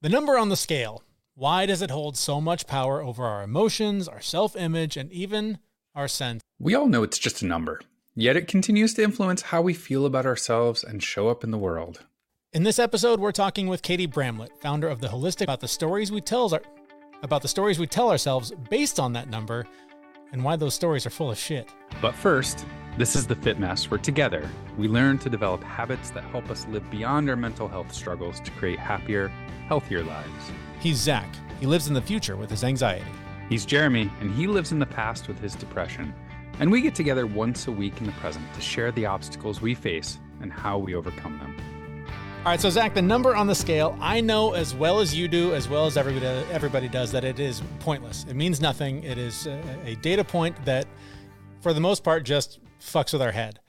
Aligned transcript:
The 0.00 0.08
number 0.08 0.38
on 0.38 0.48
the 0.48 0.56
scale. 0.56 1.02
Why 1.34 1.66
does 1.66 1.82
it 1.82 1.90
hold 1.90 2.16
so 2.16 2.40
much 2.40 2.68
power 2.68 3.02
over 3.02 3.24
our 3.24 3.42
emotions, 3.42 4.06
our 4.06 4.20
self 4.20 4.54
image, 4.54 4.96
and 4.96 5.10
even 5.10 5.58
our 5.92 6.06
sense? 6.06 6.40
We 6.60 6.76
all 6.76 6.86
know 6.86 7.02
it's 7.02 7.18
just 7.18 7.42
a 7.42 7.46
number, 7.46 7.80
yet 8.14 8.36
it 8.36 8.46
continues 8.46 8.94
to 8.94 9.02
influence 9.02 9.42
how 9.42 9.60
we 9.60 9.74
feel 9.74 10.06
about 10.06 10.24
ourselves 10.24 10.84
and 10.84 11.02
show 11.02 11.26
up 11.26 11.42
in 11.42 11.50
the 11.50 11.58
world. 11.58 12.06
In 12.52 12.62
this 12.62 12.78
episode, 12.78 13.18
we're 13.18 13.32
talking 13.32 13.66
with 13.66 13.82
Katie 13.82 14.06
Bramlett, 14.06 14.56
founder 14.60 14.86
of 14.86 15.00
the 15.00 15.08
Holistic, 15.08 15.42
about 15.42 15.58
the 15.58 15.66
stories 15.66 16.12
we 16.12 16.20
tell 16.20 16.54
our, 16.54 16.62
about 17.24 17.42
the 17.42 17.48
stories 17.48 17.80
we 17.80 17.88
tell 17.88 18.08
ourselves 18.08 18.52
based 18.70 19.00
on 19.00 19.14
that 19.14 19.28
number, 19.28 19.66
and 20.30 20.44
why 20.44 20.54
those 20.54 20.74
stories 20.74 21.06
are 21.06 21.10
full 21.10 21.32
of 21.32 21.38
shit. 21.38 21.68
But 22.00 22.14
first, 22.14 22.66
this 22.98 23.16
is 23.16 23.26
the 23.26 23.34
Fit 23.34 23.58
Mess, 23.58 23.90
where 23.90 23.98
together 23.98 24.48
we 24.76 24.86
learn 24.86 25.18
to 25.18 25.28
develop 25.28 25.64
habits 25.64 26.10
that 26.10 26.22
help 26.22 26.50
us 26.50 26.68
live 26.68 26.88
beyond 26.88 27.28
our 27.28 27.36
mental 27.36 27.66
health 27.66 27.92
struggles 27.92 28.38
to 28.40 28.52
create 28.52 28.78
happier, 28.78 29.32
healthier 29.68 30.02
lives. 30.02 30.50
He's 30.80 30.96
Zach. 30.96 31.28
He 31.60 31.66
lives 31.66 31.88
in 31.88 31.94
the 31.94 32.00
future 32.00 32.36
with 32.36 32.48
his 32.48 32.64
anxiety. 32.64 33.04
He's 33.50 33.66
Jeremy, 33.66 34.10
and 34.20 34.34
he 34.34 34.46
lives 34.46 34.72
in 34.72 34.78
the 34.78 34.86
past 34.86 35.28
with 35.28 35.38
his 35.40 35.54
depression. 35.54 36.14
And 36.58 36.72
we 36.72 36.80
get 36.80 36.94
together 36.94 37.26
once 37.26 37.66
a 37.66 37.72
week 37.72 38.00
in 38.00 38.06
the 38.06 38.12
present 38.12 38.44
to 38.54 38.62
share 38.62 38.92
the 38.92 39.04
obstacles 39.04 39.60
we 39.60 39.74
face 39.74 40.18
and 40.40 40.50
how 40.50 40.78
we 40.78 40.94
overcome 40.94 41.38
them. 41.38 42.04
All 42.38 42.52
right, 42.52 42.60
so 42.60 42.70
Zach, 42.70 42.94
the 42.94 43.02
number 43.02 43.36
on 43.36 43.46
the 43.46 43.54
scale, 43.54 43.94
I 44.00 44.22
know 44.22 44.54
as 44.54 44.74
well 44.74 45.00
as 45.00 45.14
you 45.14 45.28
do, 45.28 45.54
as 45.54 45.68
well 45.68 45.84
as 45.84 45.98
everybody 45.98 46.26
everybody 46.50 46.88
does, 46.88 47.12
that 47.12 47.24
it 47.24 47.38
is 47.38 47.62
pointless. 47.80 48.24
It 48.26 48.36
means 48.36 48.62
nothing. 48.62 49.04
It 49.04 49.18
is 49.18 49.46
a, 49.46 49.62
a 49.84 49.96
data 49.96 50.24
point 50.24 50.64
that, 50.64 50.86
for 51.60 51.74
the 51.74 51.80
most 51.80 52.02
part, 52.02 52.24
just 52.24 52.58
fucks 52.80 53.12
with 53.12 53.20
our 53.20 53.32
head. 53.32 53.60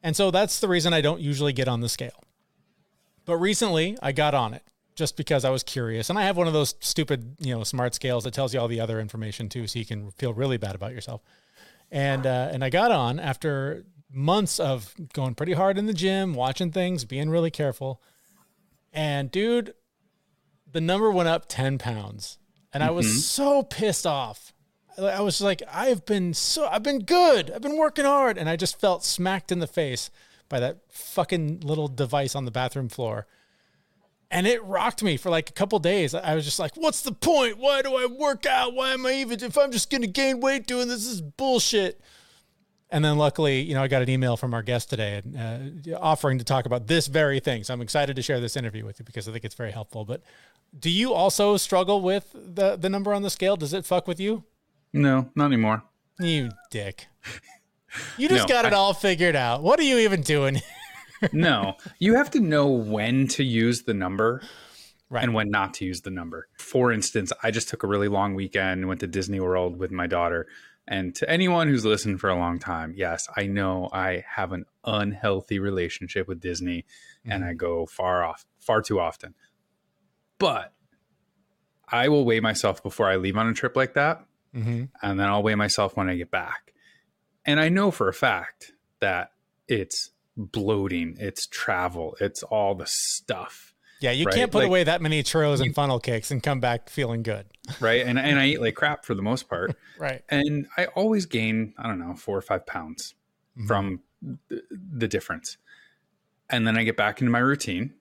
And 0.00 0.14
so 0.14 0.30
that's 0.30 0.60
the 0.60 0.68
reason 0.68 0.92
I 0.92 1.00
don't 1.00 1.20
usually 1.20 1.52
get 1.52 1.66
on 1.66 1.80
the 1.80 1.88
scale. 1.88 2.22
But 3.24 3.38
recently, 3.38 3.98
I 4.00 4.12
got 4.12 4.34
on 4.34 4.54
it 4.54 4.62
just 4.94 5.16
because 5.16 5.44
I 5.44 5.50
was 5.50 5.62
curious. 5.62 6.10
And 6.10 6.18
I 6.18 6.22
have 6.22 6.36
one 6.36 6.46
of 6.46 6.52
those 6.52 6.74
stupid, 6.80 7.36
you 7.40 7.54
know, 7.54 7.64
smart 7.64 7.94
scales 7.94 8.24
that 8.24 8.34
tells 8.34 8.54
you 8.54 8.60
all 8.60 8.68
the 8.68 8.80
other 8.80 9.00
information 9.00 9.48
too, 9.48 9.66
so 9.66 9.78
you 9.78 9.86
can 9.86 10.10
feel 10.12 10.32
really 10.32 10.56
bad 10.56 10.74
about 10.74 10.92
yourself. 10.92 11.22
And 11.90 12.26
uh, 12.26 12.50
and 12.52 12.64
I 12.64 12.70
got 12.70 12.90
on 12.90 13.20
after 13.20 13.84
months 14.10 14.60
of 14.60 14.94
going 15.12 15.34
pretty 15.34 15.52
hard 15.52 15.76
in 15.76 15.86
the 15.86 15.94
gym, 15.94 16.34
watching 16.34 16.70
things, 16.70 17.04
being 17.04 17.30
really 17.30 17.50
careful. 17.50 18.00
And 18.92 19.30
dude, 19.30 19.74
the 20.70 20.80
number 20.80 21.10
went 21.10 21.28
up 21.28 21.46
10 21.48 21.78
pounds. 21.78 22.38
And 22.72 22.82
I 22.82 22.90
was 22.90 23.06
mm-hmm. 23.06 23.18
so 23.18 23.62
pissed 23.62 24.06
off. 24.06 24.52
I 24.96 25.20
was 25.20 25.40
like, 25.40 25.62
I've 25.72 26.06
been 26.06 26.34
so, 26.34 26.66
I've 26.66 26.82
been 26.82 27.00
good. 27.00 27.50
I've 27.50 27.62
been 27.62 27.76
working 27.76 28.04
hard. 28.04 28.38
And 28.38 28.48
I 28.48 28.56
just 28.56 28.80
felt 28.80 29.04
smacked 29.04 29.50
in 29.50 29.58
the 29.58 29.66
face 29.66 30.10
by 30.48 30.60
that 30.60 30.78
fucking 30.88 31.60
little 31.60 31.88
device 31.88 32.34
on 32.34 32.44
the 32.44 32.50
bathroom 32.50 32.88
floor. 32.88 33.26
And 34.34 34.48
it 34.48 34.64
rocked 34.64 35.00
me 35.00 35.16
for 35.16 35.30
like 35.30 35.48
a 35.48 35.52
couple 35.52 35.78
days. 35.78 36.12
I 36.12 36.34
was 36.34 36.44
just 36.44 36.58
like, 36.58 36.72
what's 36.74 37.02
the 37.02 37.12
point? 37.12 37.56
Why 37.56 37.82
do 37.82 37.94
I 37.94 38.06
work 38.06 38.46
out? 38.46 38.74
Why 38.74 38.90
am 38.90 39.06
I 39.06 39.12
even, 39.12 39.40
if 39.44 39.56
I'm 39.56 39.70
just 39.70 39.90
going 39.90 40.00
to 40.00 40.08
gain 40.08 40.40
weight 40.40 40.66
doing 40.66 40.88
this, 40.88 41.04
this 41.04 41.14
is 41.14 41.20
bullshit. 41.22 42.00
And 42.90 43.04
then 43.04 43.16
luckily, 43.16 43.60
you 43.60 43.74
know, 43.74 43.82
I 43.84 43.86
got 43.86 44.02
an 44.02 44.10
email 44.10 44.36
from 44.36 44.52
our 44.52 44.62
guest 44.62 44.90
today 44.90 45.22
uh, 45.38 45.96
offering 46.00 46.38
to 46.38 46.44
talk 46.44 46.66
about 46.66 46.88
this 46.88 47.06
very 47.06 47.38
thing. 47.38 47.62
So 47.62 47.72
I'm 47.72 47.80
excited 47.80 48.16
to 48.16 48.22
share 48.22 48.40
this 48.40 48.56
interview 48.56 48.84
with 48.84 48.98
you 48.98 49.04
because 49.04 49.28
I 49.28 49.32
think 49.32 49.44
it's 49.44 49.54
very 49.54 49.70
helpful. 49.70 50.04
But 50.04 50.20
do 50.76 50.90
you 50.90 51.12
also 51.12 51.56
struggle 51.56 52.00
with 52.00 52.32
the, 52.34 52.74
the 52.74 52.90
number 52.90 53.14
on 53.14 53.22
the 53.22 53.30
scale? 53.30 53.56
Does 53.56 53.72
it 53.72 53.86
fuck 53.86 54.08
with 54.08 54.18
you? 54.18 54.42
No, 54.92 55.30
not 55.36 55.46
anymore. 55.46 55.84
You 56.18 56.50
dick. 56.72 57.06
You 58.18 58.28
just 58.30 58.48
no, 58.48 58.52
got 58.52 58.64
it 58.64 58.72
I, 58.72 58.76
all 58.76 58.94
figured 58.94 59.36
out. 59.36 59.62
What 59.62 59.78
are 59.78 59.84
you 59.84 59.98
even 59.98 60.22
doing? 60.22 60.60
no, 61.32 61.74
you 61.98 62.14
have 62.14 62.30
to 62.32 62.40
know 62.40 62.68
when 62.68 63.28
to 63.28 63.44
use 63.44 63.82
the 63.82 63.94
number 63.94 64.42
right. 65.08 65.24
and 65.24 65.34
when 65.34 65.50
not 65.50 65.74
to 65.74 65.84
use 65.84 66.02
the 66.02 66.10
number. 66.10 66.48
For 66.58 66.92
instance, 66.92 67.32
I 67.42 67.50
just 67.50 67.68
took 67.68 67.82
a 67.82 67.86
really 67.86 68.08
long 68.08 68.34
weekend, 68.34 68.80
and 68.80 68.88
went 68.88 69.00
to 69.00 69.06
Disney 69.06 69.40
World 69.40 69.78
with 69.78 69.90
my 69.90 70.06
daughter. 70.06 70.46
And 70.86 71.14
to 71.16 71.30
anyone 71.30 71.68
who's 71.68 71.84
listened 71.84 72.20
for 72.20 72.28
a 72.28 72.36
long 72.38 72.58
time, 72.58 72.92
yes, 72.94 73.26
I 73.36 73.46
know 73.46 73.88
I 73.92 74.24
have 74.36 74.52
an 74.52 74.66
unhealthy 74.84 75.58
relationship 75.58 76.28
with 76.28 76.40
Disney 76.40 76.84
mm-hmm. 77.20 77.32
and 77.32 77.44
I 77.44 77.54
go 77.54 77.86
far 77.86 78.22
off, 78.22 78.44
far 78.58 78.82
too 78.82 79.00
often. 79.00 79.34
But 80.38 80.74
I 81.88 82.08
will 82.08 82.24
weigh 82.26 82.40
myself 82.40 82.82
before 82.82 83.08
I 83.08 83.16
leave 83.16 83.36
on 83.36 83.48
a 83.48 83.54
trip 83.54 83.76
like 83.76 83.94
that. 83.94 84.26
Mm-hmm. 84.54 84.84
And 85.02 85.20
then 85.20 85.28
I'll 85.28 85.42
weigh 85.42 85.54
myself 85.54 85.96
when 85.96 86.10
I 86.10 86.16
get 86.16 86.30
back. 86.30 86.74
And 87.46 87.58
I 87.58 87.70
know 87.70 87.90
for 87.90 88.08
a 88.08 88.14
fact 88.14 88.72
that 89.00 89.30
it's 89.68 90.10
bloating, 90.36 91.16
it's 91.18 91.46
travel, 91.46 92.16
it's 92.20 92.42
all 92.42 92.74
the 92.74 92.86
stuff 92.86 93.74
yeah, 94.04 94.10
you 94.10 94.26
right? 94.26 94.34
can't 94.34 94.52
put 94.52 94.58
like, 94.58 94.66
away 94.66 94.84
that 94.84 95.00
many 95.00 95.22
churros 95.22 95.62
and 95.62 95.74
funnel 95.74 95.98
cakes 95.98 96.30
and 96.30 96.42
come 96.42 96.60
back 96.60 96.90
feeling 96.90 97.22
good. 97.22 97.46
Right. 97.80 98.04
And, 98.04 98.18
and 98.18 98.38
I 98.38 98.46
eat 98.48 98.60
like 98.60 98.74
crap 98.74 99.06
for 99.06 99.14
the 99.14 99.22
most 99.22 99.48
part. 99.48 99.76
right. 99.98 100.22
And 100.28 100.66
I 100.76 100.86
always 100.86 101.24
gain, 101.24 101.72
I 101.78 101.86
don't 101.86 101.98
know, 101.98 102.14
four 102.14 102.36
or 102.36 102.42
five 102.42 102.66
pounds 102.66 103.14
mm-hmm. 103.56 103.66
from 103.66 104.00
the, 104.22 104.62
the, 104.70 105.08
difference. 105.08 105.56
And 106.50 106.66
then 106.66 106.76
I 106.76 106.84
get 106.84 106.98
back 106.98 107.22
into 107.22 107.30
my 107.30 107.38
routine. 107.38 107.94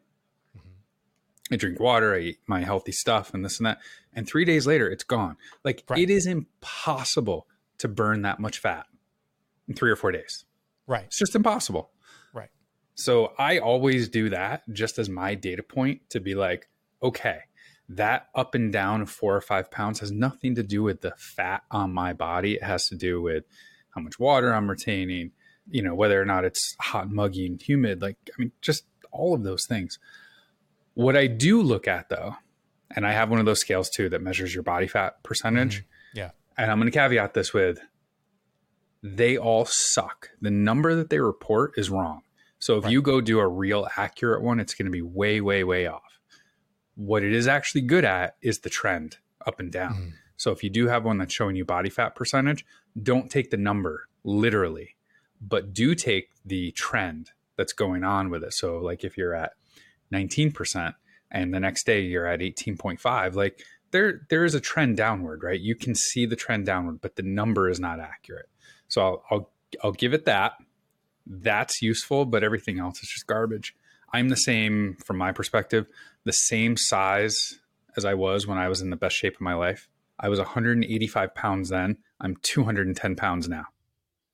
Mm-hmm. 0.57 1.53
I 1.53 1.55
drink 1.55 1.79
water, 1.79 2.15
I 2.15 2.19
eat 2.19 2.39
my 2.47 2.65
healthy 2.65 2.91
stuff 2.91 3.33
and 3.33 3.45
this 3.45 3.57
and 3.57 3.65
that. 3.67 3.79
And 4.11 4.27
three 4.27 4.43
days 4.43 4.67
later, 4.67 4.89
it's 4.89 5.05
gone. 5.05 5.37
Like 5.63 5.83
right. 5.87 5.99
it 5.99 6.09
is 6.09 6.25
impossible 6.25 7.47
to 7.77 7.87
burn 7.87 8.23
that 8.23 8.41
much 8.41 8.59
fat 8.59 8.87
in 9.69 9.75
three 9.75 9.89
or 9.91 9.95
four 9.95 10.11
days. 10.11 10.43
Right. 10.85 11.05
It's 11.05 11.17
just 11.17 11.33
impossible. 11.33 11.91
So 12.95 13.33
I 13.37 13.59
always 13.59 14.09
do 14.09 14.29
that 14.29 14.63
just 14.71 14.99
as 14.99 15.09
my 15.09 15.35
data 15.35 15.63
point 15.63 16.01
to 16.09 16.19
be 16.19 16.35
like, 16.35 16.67
okay, 17.01 17.39
that 17.89 18.27
up 18.35 18.55
and 18.55 18.71
down 18.71 19.01
of 19.01 19.09
four 19.09 19.35
or 19.35 19.41
five 19.41 19.71
pounds 19.71 19.99
has 19.99 20.11
nothing 20.11 20.55
to 20.55 20.63
do 20.63 20.83
with 20.83 21.01
the 21.01 21.13
fat 21.17 21.63
on 21.71 21.93
my 21.93 22.13
body. 22.13 22.53
It 22.55 22.63
has 22.63 22.87
to 22.89 22.95
do 22.95 23.21
with 23.21 23.45
how 23.89 24.01
much 24.01 24.19
water 24.19 24.53
I'm 24.53 24.69
retaining, 24.69 25.31
you 25.69 25.81
know, 25.81 25.95
whether 25.95 26.21
or 26.21 26.25
not 26.25 26.45
it's 26.45 26.75
hot, 26.79 27.09
muggy, 27.11 27.45
and 27.45 27.61
humid. 27.61 28.01
Like, 28.01 28.17
I 28.29 28.33
mean, 28.37 28.51
just 28.61 28.85
all 29.11 29.33
of 29.33 29.43
those 29.43 29.65
things. 29.67 29.99
What 30.93 31.17
I 31.17 31.27
do 31.27 31.61
look 31.61 31.87
at 31.87 32.09
though, 32.09 32.35
and 32.95 33.05
I 33.05 33.13
have 33.13 33.29
one 33.29 33.39
of 33.39 33.45
those 33.45 33.59
scales 33.59 33.89
too 33.89 34.09
that 34.09 34.21
measures 34.21 34.53
your 34.53 34.63
body 34.63 34.87
fat 34.87 35.23
percentage. 35.23 35.79
Mm-hmm. 35.79 36.19
Yeah. 36.19 36.31
And 36.57 36.69
I'm 36.69 36.79
going 36.79 36.91
to 36.91 36.97
caveat 36.97 37.33
this 37.33 37.53
with 37.53 37.79
they 39.01 39.37
all 39.37 39.65
suck. 39.65 40.29
The 40.41 40.51
number 40.51 40.95
that 40.95 41.09
they 41.09 41.19
report 41.19 41.73
is 41.75 41.89
wrong. 41.89 42.21
So 42.63 42.77
if 42.77 42.85
right. 42.85 42.93
you 42.93 43.01
go 43.01 43.19
do 43.19 43.39
a 43.39 43.47
real 43.47 43.89
accurate 43.97 44.41
one, 44.41 44.61
it's 44.61 44.73
going 44.73 44.85
to 44.85 44.91
be 44.91 45.01
way, 45.01 45.41
way, 45.41 45.65
way 45.65 45.85
off. 45.85 46.21
What 46.95 47.21
it 47.21 47.33
is 47.33 47.45
actually 47.45 47.81
good 47.81 48.05
at 48.05 48.37
is 48.41 48.59
the 48.59 48.69
trend 48.69 49.17
up 49.45 49.59
and 49.59 49.69
down. 49.69 49.93
Mm. 49.93 50.13
So 50.37 50.51
if 50.51 50.63
you 50.63 50.69
do 50.69 50.87
have 50.87 51.03
one 51.03 51.17
that's 51.17 51.33
showing 51.33 51.57
you 51.57 51.65
body 51.65 51.89
fat 51.89 52.15
percentage, 52.15 52.65
don't 53.01 53.29
take 53.29 53.49
the 53.49 53.57
number 53.57 54.07
literally, 54.23 54.95
but 55.41 55.73
do 55.73 55.93
take 55.93 56.29
the 56.45 56.71
trend 56.71 57.31
that's 57.57 57.73
going 57.73 58.05
on 58.05 58.29
with 58.29 58.45
it. 58.45 58.53
So 58.53 58.77
like 58.77 59.03
if 59.03 59.17
you're 59.17 59.35
at 59.35 59.51
19% 60.13 60.93
and 61.31 61.53
the 61.53 61.59
next 61.59 61.85
day 61.85 61.99
you're 61.99 62.27
at 62.27 62.39
18.5, 62.39 63.35
like 63.35 63.61
there 63.91 64.21
there 64.29 64.45
is 64.45 64.55
a 64.55 64.61
trend 64.61 64.95
downward, 64.95 65.43
right? 65.43 65.59
You 65.59 65.75
can 65.75 65.95
see 65.95 66.25
the 66.25 66.37
trend 66.37 66.65
downward, 66.65 67.01
but 67.01 67.17
the 67.17 67.23
number 67.23 67.67
is 67.67 67.81
not 67.81 67.99
accurate. 67.99 68.47
So 68.87 69.01
I'll 69.01 69.23
I'll, 69.29 69.51
I'll 69.83 69.91
give 69.91 70.13
it 70.13 70.23
that 70.23 70.53
that's 71.25 71.81
useful, 71.81 72.25
but 72.25 72.43
everything 72.43 72.79
else 72.79 73.01
is 73.01 73.09
just 73.09 73.27
garbage. 73.27 73.75
I'm 74.13 74.29
the 74.29 74.35
same 74.35 74.97
from 75.03 75.17
my 75.17 75.31
perspective, 75.31 75.87
the 76.23 76.33
same 76.33 76.77
size 76.77 77.59
as 77.97 78.05
I 78.05 78.13
was 78.13 78.45
when 78.47 78.57
I 78.57 78.69
was 78.69 78.81
in 78.81 78.89
the 78.89 78.95
best 78.95 79.15
shape 79.15 79.35
of 79.35 79.41
my 79.41 79.53
life. 79.53 79.89
I 80.19 80.29
was 80.29 80.39
185 80.39 81.35
pounds 81.35 81.69
then. 81.69 81.97
I'm 82.21 82.37
210 82.43 83.15
pounds 83.15 83.49
now. 83.49 83.65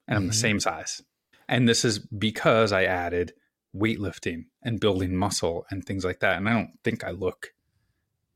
And 0.07 0.17
I'm 0.17 0.23
mm-hmm. 0.23 0.27
the 0.29 0.35
same 0.35 0.59
size. 0.59 1.01
And 1.47 1.67
this 1.67 1.83
is 1.83 1.99
because 1.99 2.71
I 2.71 2.83
added 2.83 3.33
weightlifting 3.75 4.45
and 4.61 4.79
building 4.79 5.15
muscle 5.15 5.65
and 5.69 5.83
things 5.83 6.03
like 6.03 6.19
that. 6.19 6.37
And 6.37 6.47
I 6.47 6.53
don't 6.53 6.77
think 6.83 7.03
I 7.03 7.11
look 7.11 7.53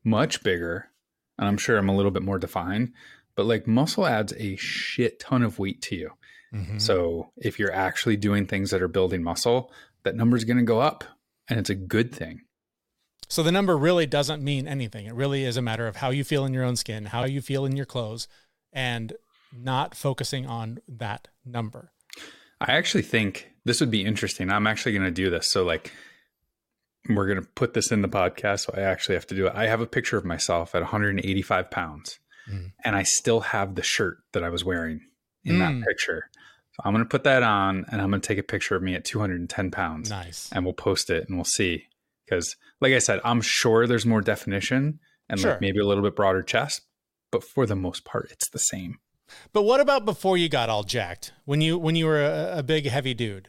much 0.02 0.42
bigger. 0.42 0.90
And 1.38 1.48
I'm 1.48 1.58
sure 1.58 1.76
I'm 1.76 1.88
a 1.88 1.96
little 1.96 2.10
bit 2.10 2.22
more 2.22 2.38
defined, 2.38 2.92
but 3.34 3.46
like 3.46 3.66
muscle 3.66 4.06
adds 4.06 4.32
a 4.36 4.56
shit 4.56 5.18
ton 5.18 5.42
of 5.42 5.58
weight 5.58 5.82
to 5.82 5.96
you. 5.96 6.10
Mm-hmm. 6.54 6.78
So 6.78 7.30
if 7.36 7.58
you're 7.58 7.72
actually 7.72 8.16
doing 8.16 8.46
things 8.46 8.70
that 8.70 8.82
are 8.82 8.88
building 8.88 9.22
muscle, 9.22 9.72
that 10.04 10.14
number 10.14 10.36
is 10.36 10.44
going 10.44 10.58
to 10.58 10.62
go 10.62 10.80
up 10.80 11.04
and 11.48 11.58
it's 11.58 11.70
a 11.70 11.74
good 11.74 12.14
thing. 12.14 12.42
So 13.28 13.42
the 13.42 13.52
number 13.52 13.76
really 13.76 14.06
doesn't 14.06 14.42
mean 14.42 14.68
anything. 14.68 15.06
It 15.06 15.14
really 15.14 15.44
is 15.44 15.56
a 15.56 15.62
matter 15.62 15.86
of 15.86 15.96
how 15.96 16.10
you 16.10 16.24
feel 16.24 16.44
in 16.44 16.54
your 16.54 16.64
own 16.64 16.76
skin, 16.76 17.06
how 17.06 17.24
you 17.24 17.40
feel 17.40 17.64
in 17.64 17.74
your 17.74 17.86
clothes, 17.86 18.28
and 18.72 19.12
not 19.52 19.94
focusing 19.94 20.46
on 20.46 20.78
that 20.86 21.28
number. 21.44 21.92
I 22.60 22.72
actually 22.72 23.02
think 23.02 23.50
this 23.64 23.80
would 23.80 23.90
be 23.90 24.04
interesting. 24.04 24.50
I'm 24.50 24.66
actually 24.66 24.92
going 24.92 25.04
to 25.04 25.10
do 25.10 25.30
this. 25.30 25.50
So, 25.50 25.64
like, 25.64 25.92
we're 27.08 27.26
going 27.26 27.40
to 27.40 27.48
put 27.54 27.74
this 27.74 27.90
in 27.90 28.02
the 28.02 28.08
podcast. 28.08 28.60
So, 28.60 28.74
I 28.76 28.82
actually 28.82 29.16
have 29.16 29.26
to 29.28 29.34
do 29.34 29.46
it. 29.46 29.52
I 29.54 29.66
have 29.66 29.80
a 29.80 29.86
picture 29.86 30.16
of 30.16 30.24
myself 30.24 30.74
at 30.74 30.82
185 30.82 31.70
pounds, 31.70 32.18
mm. 32.50 32.72
and 32.84 32.96
I 32.96 33.02
still 33.02 33.40
have 33.40 33.74
the 33.74 33.82
shirt 33.82 34.18
that 34.32 34.44
I 34.44 34.48
was 34.48 34.64
wearing 34.64 35.00
in 35.44 35.56
mm. 35.56 35.58
that 35.58 35.86
picture. 35.86 36.30
So 36.74 36.82
I'm 36.84 36.92
going 36.92 37.04
to 37.04 37.08
put 37.08 37.24
that 37.24 37.42
on 37.42 37.84
and 37.90 38.00
I'm 38.02 38.10
going 38.10 38.20
to 38.20 38.26
take 38.26 38.38
a 38.38 38.42
picture 38.42 38.74
of 38.74 38.82
me 38.82 38.94
at 38.94 39.04
210 39.04 39.70
pounds. 39.70 40.10
Nice. 40.10 40.50
And 40.52 40.64
we'll 40.64 40.74
post 40.74 41.08
it 41.10 41.28
and 41.28 41.36
we'll 41.38 41.44
see 41.44 41.84
because 42.26 42.56
like 42.80 42.92
I 42.92 42.98
said, 42.98 43.20
I'm 43.24 43.40
sure 43.40 43.86
there's 43.86 44.04
more 44.06 44.20
definition 44.20 44.98
and 45.28 45.38
Sure. 45.40 45.52
like 45.52 45.60
maybe 45.60 45.78
a 45.78 45.86
little 45.86 46.02
bit 46.02 46.16
broader 46.16 46.42
chest, 46.42 46.82
but 47.30 47.44
for 47.44 47.64
the 47.66 47.76
most 47.76 48.04
part, 48.04 48.28
it's 48.30 48.48
the 48.50 48.58
same. 48.58 48.98
But 49.52 49.62
what 49.62 49.80
about 49.80 50.04
before 50.04 50.36
you 50.36 50.48
got 50.48 50.68
all 50.68 50.82
jacked? 50.82 51.32
When 51.44 51.60
you 51.60 51.78
when 51.78 51.96
you 51.96 52.06
were 52.06 52.22
a, 52.22 52.58
a 52.58 52.62
big 52.62 52.86
heavy 52.86 53.14
dude, 53.14 53.48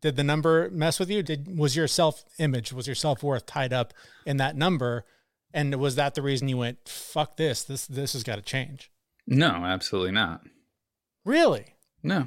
did 0.00 0.16
the 0.16 0.24
number 0.24 0.68
mess 0.70 0.98
with 0.98 1.08
you? 1.08 1.22
Did 1.22 1.56
was 1.56 1.76
your 1.76 1.86
self 1.86 2.24
image, 2.38 2.72
was 2.72 2.86
your 2.88 2.96
self 2.96 3.22
worth 3.22 3.46
tied 3.46 3.72
up 3.72 3.94
in 4.26 4.38
that 4.38 4.56
number? 4.56 5.04
And 5.52 5.76
was 5.76 5.94
that 5.94 6.14
the 6.16 6.22
reason 6.22 6.48
you 6.48 6.56
went, 6.56 6.88
"Fuck 6.88 7.36
this! 7.36 7.62
This 7.62 7.86
this 7.86 8.12
has 8.14 8.24
got 8.24 8.36
to 8.36 8.42
change"? 8.42 8.90
No, 9.26 9.46
absolutely 9.64 10.10
not. 10.12 10.40
Really? 11.24 11.74
No, 12.02 12.26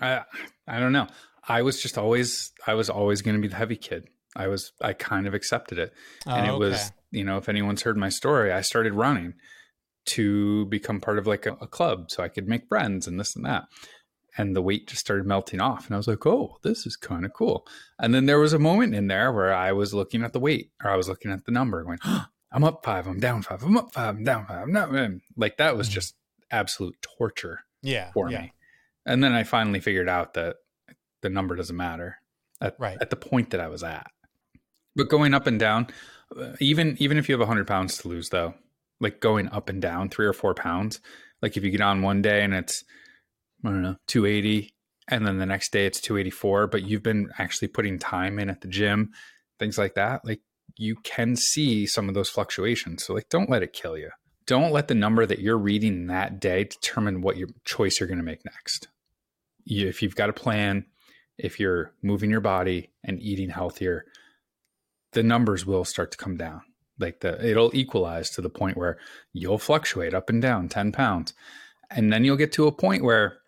I 0.00 0.22
I 0.66 0.78
don't 0.80 0.92
know. 0.92 1.06
I 1.48 1.62
was 1.62 1.80
just 1.80 1.96
always 1.98 2.52
I 2.66 2.74
was 2.74 2.90
always 2.90 3.22
going 3.22 3.36
to 3.36 3.42
be 3.42 3.48
the 3.48 3.56
heavy 3.56 3.76
kid. 3.76 4.08
I 4.34 4.48
was 4.48 4.72
I 4.80 4.92
kind 4.92 5.26
of 5.26 5.34
accepted 5.34 5.78
it, 5.78 5.92
and 6.26 6.50
Oh, 6.50 6.54
it 6.56 6.58
was 6.58 6.92
you 7.10 7.24
know 7.24 7.38
if 7.38 7.48
anyone's 7.48 7.82
heard 7.82 7.96
my 7.96 8.08
story, 8.10 8.52
I 8.52 8.60
started 8.60 8.94
running 8.94 9.34
to 10.06 10.66
become 10.66 11.00
part 11.00 11.18
of 11.18 11.26
like 11.26 11.46
a, 11.46 11.52
a 11.60 11.66
club 11.66 12.10
so 12.10 12.22
I 12.22 12.28
could 12.28 12.46
make 12.48 12.68
friends 12.68 13.06
and 13.06 13.18
this 13.18 13.34
and 13.34 13.44
that. 13.44 13.64
And 14.38 14.54
the 14.54 14.60
weight 14.62 14.86
just 14.86 15.00
started 15.00 15.24
melting 15.26 15.62
off, 15.62 15.86
and 15.86 15.94
I 15.94 15.96
was 15.96 16.06
like, 16.06 16.26
"Oh, 16.26 16.58
this 16.62 16.84
is 16.86 16.94
kind 16.94 17.24
of 17.24 17.32
cool." 17.32 17.66
And 17.98 18.14
then 18.14 18.26
there 18.26 18.38
was 18.38 18.52
a 18.52 18.58
moment 18.58 18.94
in 18.94 19.06
there 19.06 19.32
where 19.32 19.54
I 19.54 19.72
was 19.72 19.94
looking 19.94 20.22
at 20.22 20.34
the 20.34 20.38
weight, 20.40 20.72
or 20.84 20.90
I 20.90 20.96
was 20.96 21.08
looking 21.08 21.30
at 21.30 21.46
the 21.46 21.52
number, 21.52 21.82
going, 21.82 21.98
oh, 22.04 22.26
"I'm 22.52 22.62
up 22.62 22.84
five, 22.84 23.06
I'm 23.06 23.18
down 23.18 23.40
five, 23.42 23.62
I'm 23.62 23.78
up 23.78 23.94
five, 23.94 24.16
I'm 24.16 24.24
down 24.24 24.44
five." 24.46 24.58
I'm 24.62 24.72
not 24.72 24.90
like 25.38 25.56
that 25.56 25.74
was 25.74 25.88
Mhm. 25.88 25.92
just 25.92 26.16
absolute 26.50 26.96
torture 27.18 27.60
Yeah. 27.80 28.12
for 28.12 28.30
yeah. 28.30 28.42
me. 28.42 28.52
And 29.06 29.22
then 29.22 29.32
I 29.32 29.44
finally 29.44 29.80
figured 29.80 30.08
out 30.08 30.34
that 30.34 30.56
the 31.22 31.30
number 31.30 31.56
doesn't 31.56 31.76
matter 31.76 32.18
at, 32.60 32.76
Right. 32.78 32.98
at 33.00 33.10
the 33.10 33.16
point 33.16 33.50
that 33.50 33.60
I 33.60 33.68
was 33.68 33.82
at. 33.82 34.10
But 34.94 35.08
going 35.08 35.32
up 35.32 35.46
and 35.46 35.58
down, 35.58 35.86
uh, 36.36 36.52
even 36.60 36.96
even 36.98 37.18
if 37.18 37.28
you 37.28 37.34
have 37.34 37.40
100 37.40 37.66
pounds 37.66 37.98
to 37.98 38.08
lose, 38.08 38.30
though, 38.30 38.54
like 39.00 39.20
going 39.20 39.48
up 39.50 39.68
and 39.68 39.80
down 39.80 40.08
three 40.08 40.26
or 40.26 40.32
four 40.32 40.54
pounds, 40.54 41.00
like 41.42 41.56
if 41.56 41.64
you 41.64 41.70
get 41.70 41.80
on 41.80 42.02
one 42.02 42.22
day 42.22 42.42
and 42.42 42.54
it's, 42.54 42.82
I 43.64 43.68
don't 43.68 43.82
know, 43.82 43.96
280, 44.08 44.74
and 45.08 45.26
then 45.26 45.38
the 45.38 45.46
next 45.46 45.70
day 45.70 45.86
it's 45.86 46.00
284, 46.00 46.66
but 46.66 46.82
you've 46.82 47.02
been 47.02 47.30
actually 47.38 47.68
putting 47.68 47.98
time 47.98 48.38
in 48.38 48.50
at 48.50 48.62
the 48.62 48.68
gym, 48.68 49.10
things 49.58 49.78
like 49.78 49.94
that, 49.94 50.24
like 50.24 50.40
you 50.76 50.96
can 50.96 51.36
see 51.36 51.86
some 51.86 52.08
of 52.08 52.14
those 52.14 52.28
fluctuations. 52.28 53.04
So, 53.04 53.14
like, 53.14 53.28
don't 53.28 53.50
let 53.50 53.62
it 53.62 53.72
kill 53.72 53.96
you. 53.96 54.10
Don't 54.46 54.72
let 54.72 54.88
the 54.88 54.94
number 54.94 55.26
that 55.26 55.40
you're 55.40 55.58
reading 55.58 56.06
that 56.06 56.40
day 56.40 56.64
determine 56.64 57.20
what 57.20 57.36
your 57.36 57.48
choice 57.64 57.98
you're 57.98 58.06
going 58.06 58.18
to 58.18 58.24
make 58.24 58.44
next. 58.44 58.88
You, 59.66 59.86
if 59.88 60.00
you've 60.00 60.16
got 60.16 60.30
a 60.30 60.32
plan, 60.32 60.86
if 61.36 61.60
you're 61.60 61.92
moving 62.02 62.30
your 62.30 62.40
body 62.40 62.92
and 63.04 63.20
eating 63.20 63.50
healthier, 63.50 64.06
the 65.12 65.22
numbers 65.22 65.66
will 65.66 65.84
start 65.84 66.10
to 66.12 66.18
come 66.18 66.36
down. 66.36 66.62
Like 66.98 67.20
the 67.20 67.44
it'll 67.46 67.74
equalize 67.74 68.30
to 68.30 68.40
the 68.40 68.48
point 68.48 68.76
where 68.76 68.98
you'll 69.32 69.58
fluctuate 69.58 70.14
up 70.14 70.30
and 70.30 70.40
down 70.40 70.68
10 70.68 70.92
pounds. 70.92 71.34
And 71.90 72.12
then 72.12 72.24
you'll 72.24 72.36
get 72.36 72.52
to 72.52 72.66
a 72.66 72.72
point 72.72 73.04
where 73.04 73.38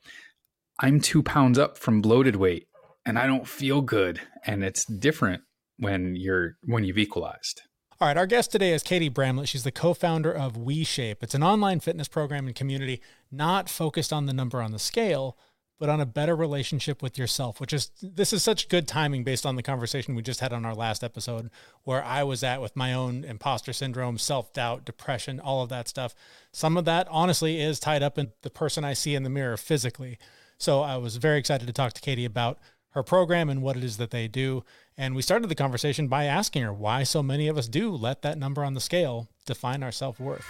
I'm 0.81 1.01
two 1.01 1.23
pounds 1.23 1.59
up 1.59 1.79
from 1.79 2.03
bloated 2.03 2.37
weight 2.37 2.69
and 3.07 3.19
I 3.19 3.27
don't 3.27 3.49
feel 3.49 3.81
good. 3.81 4.21
And 4.45 4.63
it's 4.63 4.85
different 4.85 5.43
when 5.79 6.15
you're 6.15 6.57
when 6.65 6.85
you've 6.85 6.99
equalized. 6.99 7.63
All 8.01 8.07
right, 8.07 8.17
our 8.17 8.27
guest 8.27 8.53
today 8.53 8.73
is 8.73 8.85
Katie 8.85 9.09
Bramlett. 9.09 9.49
She's 9.49 9.65
the 9.65 9.73
co-founder 9.73 10.33
of 10.33 10.53
WeShape. 10.53 11.17
It's 11.21 11.35
an 11.35 11.43
online 11.43 11.81
fitness 11.81 12.07
program 12.07 12.47
and 12.47 12.55
community 12.55 13.03
not 13.33 13.69
focused 13.69 14.13
on 14.13 14.27
the 14.27 14.33
number 14.33 14.63
on 14.63 14.71
the 14.71 14.79
scale, 14.79 15.37
but 15.79 15.89
on 15.89 16.01
a 16.01 16.07
better 16.07 16.35
relationship 16.35 17.03
with 17.03 17.17
yourself, 17.17 17.61
which 17.61 17.73
is 17.73 17.91
this 18.03 18.33
is 18.33 18.43
such 18.43 18.69
good 18.69 18.89
timing 18.89 19.25
based 19.25 19.47
on 19.47 19.57
the 19.57 19.63
conversation 19.63 20.15
we 20.15 20.23
just 20.23 20.41
had 20.41 20.53
on 20.53 20.65
our 20.65 20.75
last 20.75 21.05
episode 21.05 21.51
where 21.85 22.05
I 22.05 22.25
was 22.25 22.43
at 22.43 22.61
with 22.61 22.77
my 22.77 22.93
own 22.93 23.25
imposter 23.25 23.73
syndrome, 23.73 24.19
self-doubt, 24.19 24.85
depression, 24.85 25.41
all 25.41 25.63
of 25.63 25.69
that 25.69 25.89
stuff. 25.89 26.15
Some 26.53 26.77
of 26.77 26.85
that 26.87 27.07
honestly 27.11 27.61
is 27.61 27.79
tied 27.79 28.03
up 28.03 28.19
in 28.19 28.33
the 28.43 28.51
person 28.51 28.85
I 28.85 28.95
see 28.95 29.15
in 29.15 29.23
the 29.23 29.31
mirror 29.31 29.57
physically. 29.57 30.19
So 30.59 30.81
I 30.81 30.97
was 30.97 31.17
very 31.17 31.39
excited 31.39 31.67
to 31.67 31.73
talk 31.73 31.93
to 31.93 32.01
Katie 32.01 32.25
about 32.25 32.59
her 32.91 33.03
program 33.03 33.49
and 33.49 33.63
what 33.63 33.77
it 33.77 33.85
is 33.85 33.97
that 33.99 34.11
they 34.11 34.27
do. 34.27 34.65
And 34.97 35.15
we 35.15 35.23
started 35.23 35.49
the 35.49 35.55
conversation 35.55 36.09
by 36.09 36.25
asking 36.25 36.63
her 36.63 36.73
why 36.73 37.05
so 37.05 37.23
many 37.23 37.47
of 37.47 37.57
us 37.57 37.69
do 37.69 37.93
let 37.93 38.23
that 38.23 38.39
number 38.39 38.65
on 38.65 38.75
the 38.75 38.81
scale 38.81 39.29
define 39.47 39.85
our 39.85 39.93
self 39.93 40.19
worth. 40.19 40.47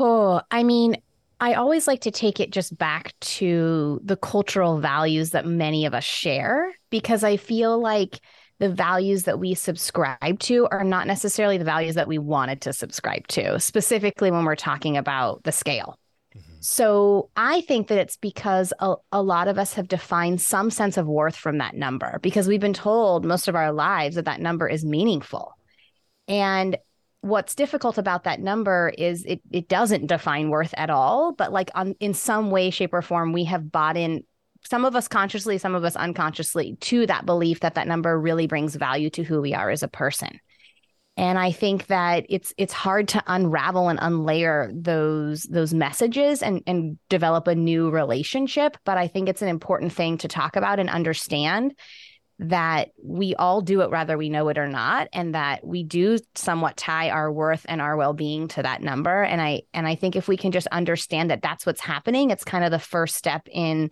Oh, 0.00 0.40
I 0.50 0.64
mean, 0.64 0.96
I 1.44 1.52
always 1.52 1.86
like 1.86 2.00
to 2.00 2.10
take 2.10 2.40
it 2.40 2.52
just 2.52 2.78
back 2.78 3.12
to 3.20 4.00
the 4.02 4.16
cultural 4.16 4.80
values 4.80 5.32
that 5.32 5.44
many 5.44 5.84
of 5.84 5.92
us 5.92 6.02
share 6.02 6.72
because 6.88 7.22
I 7.22 7.36
feel 7.36 7.78
like 7.78 8.18
the 8.60 8.72
values 8.72 9.24
that 9.24 9.38
we 9.38 9.52
subscribe 9.52 10.38
to 10.38 10.66
are 10.70 10.84
not 10.84 11.06
necessarily 11.06 11.58
the 11.58 11.64
values 11.66 11.96
that 11.96 12.08
we 12.08 12.16
wanted 12.16 12.62
to 12.62 12.72
subscribe 12.72 13.26
to, 13.28 13.60
specifically 13.60 14.30
when 14.30 14.46
we're 14.46 14.56
talking 14.56 14.96
about 14.96 15.42
the 15.42 15.52
scale. 15.52 15.98
Mm-hmm. 16.34 16.54
So 16.60 17.28
I 17.36 17.60
think 17.60 17.88
that 17.88 17.98
it's 17.98 18.16
because 18.16 18.72
a, 18.78 18.94
a 19.12 19.20
lot 19.20 19.46
of 19.46 19.58
us 19.58 19.74
have 19.74 19.86
defined 19.86 20.40
some 20.40 20.70
sense 20.70 20.96
of 20.96 21.06
worth 21.06 21.36
from 21.36 21.58
that 21.58 21.74
number 21.74 22.20
because 22.22 22.48
we've 22.48 22.58
been 22.58 22.72
told 22.72 23.26
most 23.26 23.48
of 23.48 23.54
our 23.54 23.70
lives 23.70 24.16
that 24.16 24.24
that 24.24 24.40
number 24.40 24.66
is 24.66 24.82
meaningful. 24.82 25.52
And 26.26 26.78
what's 27.24 27.54
difficult 27.54 27.96
about 27.96 28.24
that 28.24 28.38
number 28.38 28.92
is 28.98 29.24
it 29.24 29.40
it 29.50 29.66
doesn't 29.66 30.06
define 30.06 30.50
worth 30.50 30.74
at 30.76 30.90
all, 30.90 31.32
but 31.32 31.52
like 31.52 31.70
on 31.74 31.94
in 31.98 32.12
some 32.12 32.50
way, 32.50 32.68
shape, 32.68 32.92
or 32.92 33.00
form, 33.00 33.32
we 33.32 33.44
have 33.44 33.72
bought 33.72 33.96
in 33.96 34.24
some 34.66 34.84
of 34.84 34.94
us 34.94 35.08
consciously, 35.08 35.56
some 35.56 35.74
of 35.74 35.84
us 35.84 35.96
unconsciously 35.96 36.76
to 36.80 37.06
that 37.06 37.24
belief 37.24 37.60
that 37.60 37.76
that 37.76 37.88
number 37.88 38.20
really 38.20 38.46
brings 38.46 38.74
value 38.76 39.08
to 39.10 39.22
who 39.22 39.40
we 39.40 39.54
are 39.54 39.70
as 39.70 39.82
a 39.82 39.88
person. 39.88 40.38
And 41.16 41.38
I 41.38 41.50
think 41.50 41.86
that 41.86 42.26
it's 42.28 42.52
it's 42.58 42.74
hard 42.74 43.08
to 43.08 43.22
unravel 43.26 43.88
and 43.88 43.98
unlayer 44.00 44.70
those 44.74 45.44
those 45.44 45.72
messages 45.72 46.42
and 46.42 46.62
and 46.66 46.98
develop 47.08 47.46
a 47.46 47.54
new 47.54 47.88
relationship. 47.88 48.76
But 48.84 48.98
I 48.98 49.08
think 49.08 49.30
it's 49.30 49.42
an 49.42 49.48
important 49.48 49.94
thing 49.94 50.18
to 50.18 50.28
talk 50.28 50.56
about 50.56 50.78
and 50.78 50.90
understand 50.90 51.74
that 52.40 52.90
we 53.02 53.34
all 53.36 53.60
do 53.60 53.82
it 53.82 53.90
whether 53.90 54.18
we 54.18 54.28
know 54.28 54.48
it 54.48 54.58
or 54.58 54.66
not 54.66 55.08
and 55.12 55.34
that 55.34 55.64
we 55.64 55.84
do 55.84 56.18
somewhat 56.34 56.76
tie 56.76 57.10
our 57.10 57.30
worth 57.30 57.64
and 57.68 57.80
our 57.80 57.96
well-being 57.96 58.48
to 58.48 58.62
that 58.62 58.82
number. 58.82 59.22
And 59.22 59.40
i 59.40 59.62
and 59.72 59.86
i 59.86 59.94
think 59.94 60.16
if 60.16 60.26
we 60.26 60.36
can 60.36 60.50
just 60.50 60.66
understand 60.68 61.30
that 61.30 61.42
that's 61.42 61.64
what's 61.64 61.80
happening 61.80 62.30
it's 62.30 62.44
kind 62.44 62.64
of 62.64 62.70
the 62.70 62.78
first 62.78 63.14
step 63.14 63.46
in 63.50 63.90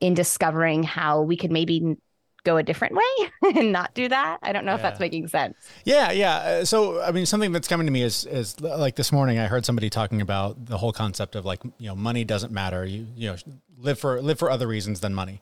in 0.00 0.14
discovering 0.14 0.82
how 0.82 1.22
we 1.22 1.36
could 1.36 1.52
maybe 1.52 1.96
go 2.42 2.56
a 2.56 2.62
different 2.62 2.94
way 2.94 3.30
and 3.54 3.72
not 3.72 3.94
do 3.94 4.08
that. 4.08 4.38
I 4.42 4.52
don't 4.52 4.64
know 4.64 4.74
if 4.74 4.82
that's 4.82 5.00
making 5.00 5.28
sense. 5.28 5.56
Yeah, 5.84 6.10
yeah. 6.10 6.36
Uh, 6.36 6.64
So, 6.64 7.02
I 7.02 7.12
mean, 7.12 7.26
something 7.26 7.52
that's 7.52 7.68
coming 7.68 7.86
to 7.86 7.92
me 7.92 8.02
is 8.02 8.24
is 8.26 8.60
like 8.60 8.96
this 8.96 9.12
morning 9.12 9.38
I 9.38 9.46
heard 9.46 9.66
somebody 9.66 9.90
talking 9.90 10.20
about 10.20 10.66
the 10.66 10.78
whole 10.78 10.92
concept 10.92 11.36
of 11.36 11.44
like 11.44 11.62
you 11.78 11.88
know 11.88 11.94
money 11.94 12.24
doesn't 12.24 12.52
matter. 12.52 12.84
You 12.84 13.06
you 13.14 13.30
know 13.30 13.36
live 13.78 13.98
for 13.98 14.20
live 14.22 14.38
for 14.38 14.50
other 14.50 14.66
reasons 14.66 15.00
than 15.00 15.14
money, 15.14 15.40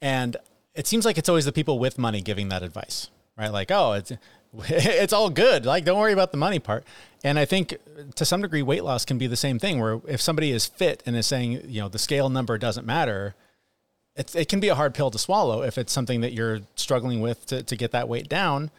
and 0.00 0.36
it 0.76 0.86
seems 0.86 1.04
like 1.04 1.18
it's 1.18 1.28
always 1.28 1.44
the 1.44 1.52
people 1.52 1.78
with 1.78 1.98
money 1.98 2.20
giving 2.20 2.48
that 2.50 2.62
advice, 2.62 3.10
right? 3.36 3.52
Like, 3.52 3.70
oh, 3.70 3.92
it's 3.92 4.12
it's 4.68 5.12
all 5.12 5.30
good. 5.30 5.66
Like, 5.66 5.84
don't 5.84 5.98
worry 5.98 6.12
about 6.12 6.30
the 6.30 6.38
money 6.38 6.58
part. 6.58 6.84
And 7.24 7.38
I 7.38 7.44
think 7.44 7.76
to 8.14 8.24
some 8.24 8.42
degree, 8.42 8.62
weight 8.62 8.84
loss 8.84 9.04
can 9.04 9.18
be 9.18 9.26
the 9.26 9.36
same 9.36 9.58
thing. 9.58 9.80
Where 9.80 10.00
if 10.06 10.20
somebody 10.20 10.52
is 10.52 10.66
fit 10.66 11.02
and 11.06 11.16
is 11.16 11.26
saying 11.26 11.62
you 11.66 11.80
know 11.80 11.88
the 11.88 11.98
scale 11.98 12.28
number 12.28 12.58
doesn't 12.58 12.86
matter. 12.86 13.34
It's, 14.18 14.34
it 14.34 14.48
can 14.48 14.60
be 14.60 14.68
a 14.68 14.74
hard 14.74 14.94
pill 14.94 15.10
to 15.10 15.18
swallow 15.18 15.60
if 15.60 15.76
it's 15.76 15.92
something 15.92 16.22
that 16.22 16.32
you're 16.32 16.60
struggling 16.74 17.20
with 17.20 17.44
to, 17.48 17.62
to 17.62 17.76
get 17.76 17.90
that 17.90 18.08
weight 18.08 18.30
down. 18.30 18.70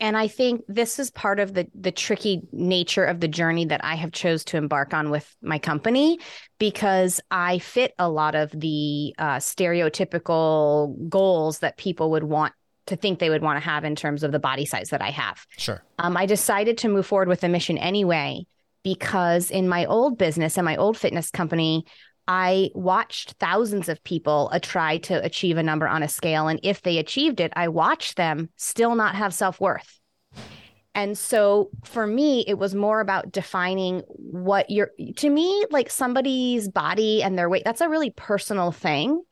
And 0.00 0.16
i 0.16 0.26
think 0.28 0.62
this 0.68 0.98
is 0.98 1.10
part 1.10 1.38
of 1.40 1.54
the 1.54 1.66
the 1.74 1.92
tricky 1.92 2.42
nature 2.52 3.04
of 3.04 3.20
the 3.20 3.28
journey 3.28 3.64
that 3.64 3.84
i 3.84 3.94
have 3.94 4.12
chose 4.12 4.44
to 4.44 4.56
embark 4.56 4.92
on 4.92 5.10
with 5.10 5.36
my 5.42 5.58
company 5.58 6.18
because 6.58 7.20
i 7.30 7.58
fit 7.58 7.94
a 7.98 8.08
lot 8.08 8.34
of 8.34 8.50
the 8.50 9.14
uh, 9.18 9.36
stereotypical 9.36 11.08
goals 11.08 11.60
that 11.60 11.76
people 11.76 12.10
would 12.10 12.24
want 12.24 12.52
to 12.86 12.96
think 12.96 13.18
they 13.18 13.30
would 13.30 13.42
want 13.42 13.56
to 13.60 13.68
have 13.68 13.84
in 13.84 13.96
terms 13.96 14.22
of 14.22 14.32
the 14.32 14.38
body 14.38 14.64
size 14.64 14.90
that 14.90 15.02
i 15.02 15.10
have 15.10 15.46
Sure. 15.56 15.82
um, 15.98 16.16
I 16.16 16.26
decided 16.26 16.78
to 16.78 16.88
move 16.88 17.06
forward 17.06 17.28
with 17.28 17.40
the 17.40 17.48
mission 17.48 17.78
anyway 17.78 18.46
because 18.82 19.50
in 19.50 19.68
my 19.68 19.84
old 19.86 20.16
business 20.16 20.56
and 20.56 20.64
my 20.64 20.76
old 20.76 20.96
fitness 20.96 21.32
company, 21.32 21.84
I 22.28 22.70
watched 22.74 23.32
thousands 23.38 23.88
of 23.88 24.02
people 24.02 24.48
uh, 24.52 24.58
try 24.60 24.98
to 24.98 25.24
achieve 25.24 25.56
a 25.56 25.62
number 25.62 25.86
on 25.86 26.02
a 26.02 26.08
scale. 26.08 26.48
And 26.48 26.58
if 26.62 26.82
they 26.82 26.98
achieved 26.98 27.40
it, 27.40 27.52
I 27.54 27.68
watched 27.68 28.16
them 28.16 28.50
still 28.56 28.94
not 28.94 29.14
have 29.14 29.32
self 29.32 29.60
worth. 29.60 30.00
And 30.94 31.16
so 31.16 31.68
for 31.84 32.06
me, 32.06 32.42
it 32.48 32.58
was 32.58 32.74
more 32.74 33.00
about 33.00 33.30
defining 33.30 34.00
what 34.08 34.70
you're, 34.70 34.90
to 35.16 35.28
me, 35.28 35.66
like 35.70 35.90
somebody's 35.90 36.68
body 36.68 37.22
and 37.22 37.38
their 37.38 37.50
weight, 37.50 37.64
that's 37.64 37.82
a 37.82 37.88
really 37.88 38.10
personal 38.10 38.72
thing. 38.72 39.22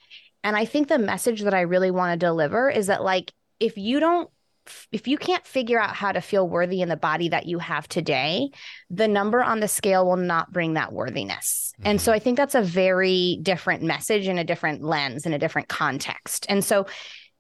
And 0.45 0.57
I 0.57 0.67
think 0.67 0.89
the 0.89 0.99
message 0.99 1.41
that 1.41 1.55
I 1.55 1.63
really 1.63 1.91
want 1.91 2.13
to 2.13 2.27
deliver 2.27 2.69
is 2.69 2.89
that, 2.89 3.03
like, 3.03 3.33
if 3.61 3.79
you 3.79 3.99
don't 3.99 4.29
if 4.93 5.09
you 5.09 5.19
can't 5.19 5.47
figure 5.47 5.81
out 5.81 5.95
how 5.95 6.13
to 6.13 6.21
feel 6.21 6.49
worthy 6.49 6.81
in 6.81 6.89
the 6.89 6.97
body 6.97 7.29
that 7.29 7.47
you 7.47 7.59
have 7.59 7.89
today, 7.89 8.51
the 8.91 9.09
number 9.09 9.43
on 9.43 9.61
the 9.61 9.69
scale 9.69 10.07
will 10.07 10.17
not 10.17 10.53
bring 10.53 10.75
that 10.75 10.93
worthiness. 10.93 11.73
And 11.85 12.01
so 12.01 12.13
I 12.13 12.19
think 12.19 12.37
that's 12.37 12.55
a 12.55 12.63
very 12.63 13.39
different 13.43 13.83
message 13.83 14.29
in 14.29 14.39
a 14.39 14.45
different 14.45 14.83
lens, 14.83 15.27
in 15.27 15.33
a 15.33 15.39
different 15.39 15.69
context. 15.69 16.47
And 16.49 16.65
so 16.65 16.87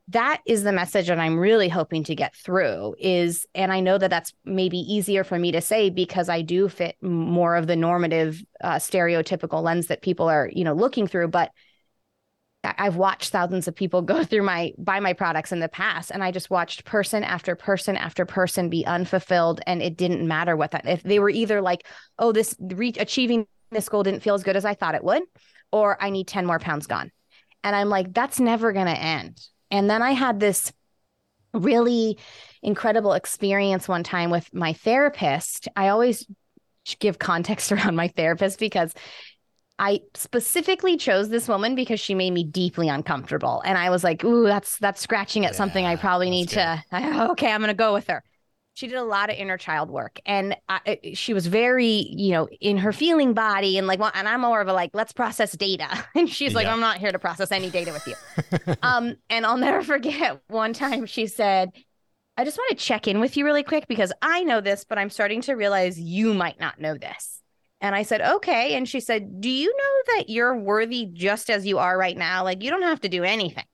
that 0.09 0.43
is 0.47 0.63
the 0.63 0.73
message 0.73 1.07
that 1.07 1.19
I'm 1.19 1.39
really 1.39 1.69
hoping 1.69 2.05
to 2.05 2.15
get 2.15 2.35
through 2.35 2.95
is 2.99 3.47
and 3.55 3.73
I 3.73 3.81
know 3.81 3.97
that 3.97 4.11
that's 4.11 4.35
maybe 4.45 4.79
easier 4.79 5.25
for 5.25 5.39
me 5.39 5.53
to 5.53 5.63
say 5.63 5.89
because 5.89 6.29
I 6.29 6.43
do 6.43 6.69
fit 6.69 6.97
more 7.01 7.57
of 7.57 7.67
the 7.67 7.77
normative 7.77 8.43
uh, 8.63 8.75
stereotypical 8.75 9.63
lens 9.63 9.87
that 9.87 10.03
people 10.03 10.29
are 10.29 10.51
you 10.53 10.65
know 10.65 10.75
looking 10.75 11.07
through 11.07 11.29
but 11.29 11.53
I've 12.65 12.97
watched 12.97 13.31
thousands 13.31 13.69
of 13.69 13.75
people 13.75 14.03
go 14.15 14.25
through 14.25 14.43
my 14.43 14.73
buy 14.79 15.01
my 15.01 15.13
products 15.13 15.53
in 15.53 15.61
the 15.61 15.69
past 15.69 16.11
and 16.11 16.23
I 16.23 16.31
just 16.31 16.51
watched 16.51 16.85
person 16.85 17.25
after 17.25 17.55
person 17.55 17.97
after 17.97 18.25
person 18.25 18.69
be 18.69 18.87
unfulfilled 18.87 19.61
and 19.67 19.83
it 19.83 19.97
didn't 19.97 20.27
matter 20.27 20.57
what 20.57 20.71
that 20.73 20.87
if 20.87 21.03
they 21.03 21.19
were 21.19 21.31
either 21.31 21.61
like 21.61 21.87
oh 22.19 22.33
this 22.33 22.57
achieving 22.61 23.47
this 23.71 23.89
goal 23.89 24.03
didn't 24.03 24.21
feel 24.21 24.35
as 24.35 24.45
good 24.45 24.57
as 24.57 24.65
I 24.65 24.75
thought 24.75 24.95
it 24.95 25.05
would 25.05 25.23
or 25.73 26.01
I 26.01 26.11
need 26.11 26.29
10 26.29 26.47
more 26.47 26.61
pounds 26.61 26.87
gone. 26.87 27.11
And 27.63 27.75
I'm 27.75 27.89
like 27.89 28.15
that's 28.15 28.41
never 28.41 28.73
going 28.73 28.87
to 28.87 28.99
end. 28.99 29.41
And 29.71 29.91
then 29.91 30.03
I 30.03 30.13
had 30.13 30.39
this 30.39 30.73
really 31.53 32.19
incredible 32.63 33.13
experience 33.13 33.89
one 33.89 34.05
time 34.05 34.31
with 34.31 34.53
my 34.55 34.73
therapist. 34.73 35.69
I 35.77 35.89
always 35.89 36.27
give 36.99 37.19
context 37.19 37.73
around 37.73 37.97
my 37.97 38.09
therapist 38.09 38.59
because 38.59 38.95
I 39.79 40.01
specifically 40.15 40.97
chose 40.97 41.31
this 41.31 41.49
woman 41.49 41.75
because 41.75 41.99
she 41.99 42.15
made 42.15 42.31
me 42.31 42.45
deeply 42.45 42.89
uncomfortable. 42.89 43.61
And 43.65 43.77
I 43.77 43.91
was 43.91 44.05
like, 44.05 44.25
ooh, 44.25 44.45
that's 44.45 44.79
that's 44.79 45.01
scratching 45.01 45.45
at 45.45 45.53
yeah, 45.53 45.57
something 45.57 45.85
I 45.85 45.97
probably 45.97 46.31
need 46.31 46.49
good. 46.49 46.55
to 46.55 46.85
I, 46.93 47.27
okay, 47.31 47.51
I'm 47.51 47.61
going 47.61 47.69
to 47.69 47.75
go 47.75 47.93
with 47.93 48.07
her. 48.07 48.23
She 48.75 48.89
did 48.89 48.97
a 48.97 49.05
lot 49.05 49.31
of 49.31 49.37
inner 49.37 49.57
child 49.57 49.89
work 49.89 50.19
and 50.27 50.57
I, 50.69 50.99
she 51.15 51.33
was 51.33 51.47
very, 51.47 52.09
you 52.11 52.33
know, 52.33 52.49
in 52.61 52.79
her 52.79 52.93
feeling 52.93 53.33
body 53.33 53.79
and 53.79 53.87
like 53.87 54.01
well, 54.01 54.11
and 54.15 54.29
I'm 54.29 54.41
more 54.41 54.61
of 54.61 54.69
a 54.69 54.73
like 54.73 54.91
let's 54.95 55.13
process 55.13 55.53
data. 55.53 55.89
And 56.15 56.29
she's 56.29 56.53
yeah. 56.53 56.57
like 56.57 56.67
I'm 56.69 56.81
not 56.81 56.99
here 56.99 57.13
to 57.13 57.19
process 57.19 57.53
any 57.53 57.71
data 57.71 57.93
with 57.93 58.07
you. 58.07 58.17
um 58.83 59.17
and 59.31 59.47
I'll 59.47 59.59
never 59.59 59.83
forget 59.83 60.41
one 60.49 60.73
time 60.73 61.07
she 61.07 61.27
said, 61.27 61.71
I 62.37 62.45
just 62.45 62.59
want 62.59 62.71
to 62.71 62.85
check 62.85 63.07
in 63.07 63.21
with 63.21 63.37
you 63.37 63.45
really 63.45 63.63
quick 63.63 63.87
because 63.89 64.13
I 64.23 64.43
know 64.43 64.61
this, 64.61 64.85
but 64.85 64.99
I'm 64.99 65.11
starting 65.11 65.41
to 65.43 65.55
realize 65.55 65.99
you 65.99 66.35
might 66.35 66.59
not 66.59 66.81
know 66.81 66.97
this. 66.97 67.41
And 67.85 67.95
I 67.95 68.03
said, 68.03 68.23
okay. 68.23 68.77
And 68.77 68.89
she 68.89 68.99
said, 68.99 69.43
do 69.43 69.51
you 69.51 69.69
know 69.69 70.17
that 70.17 70.31
you're 70.31 70.57
worthy 70.57 71.07
just 71.13 71.51
as 71.51 71.67
you 71.67 71.77
are 71.77 71.99
right 71.99 72.17
now? 72.17 72.43
Like, 72.43 72.63
you 72.63 72.71
don't 72.71 72.81
have 72.81 73.03
to 73.03 73.11
do 73.11 73.25
anything. 73.25 73.67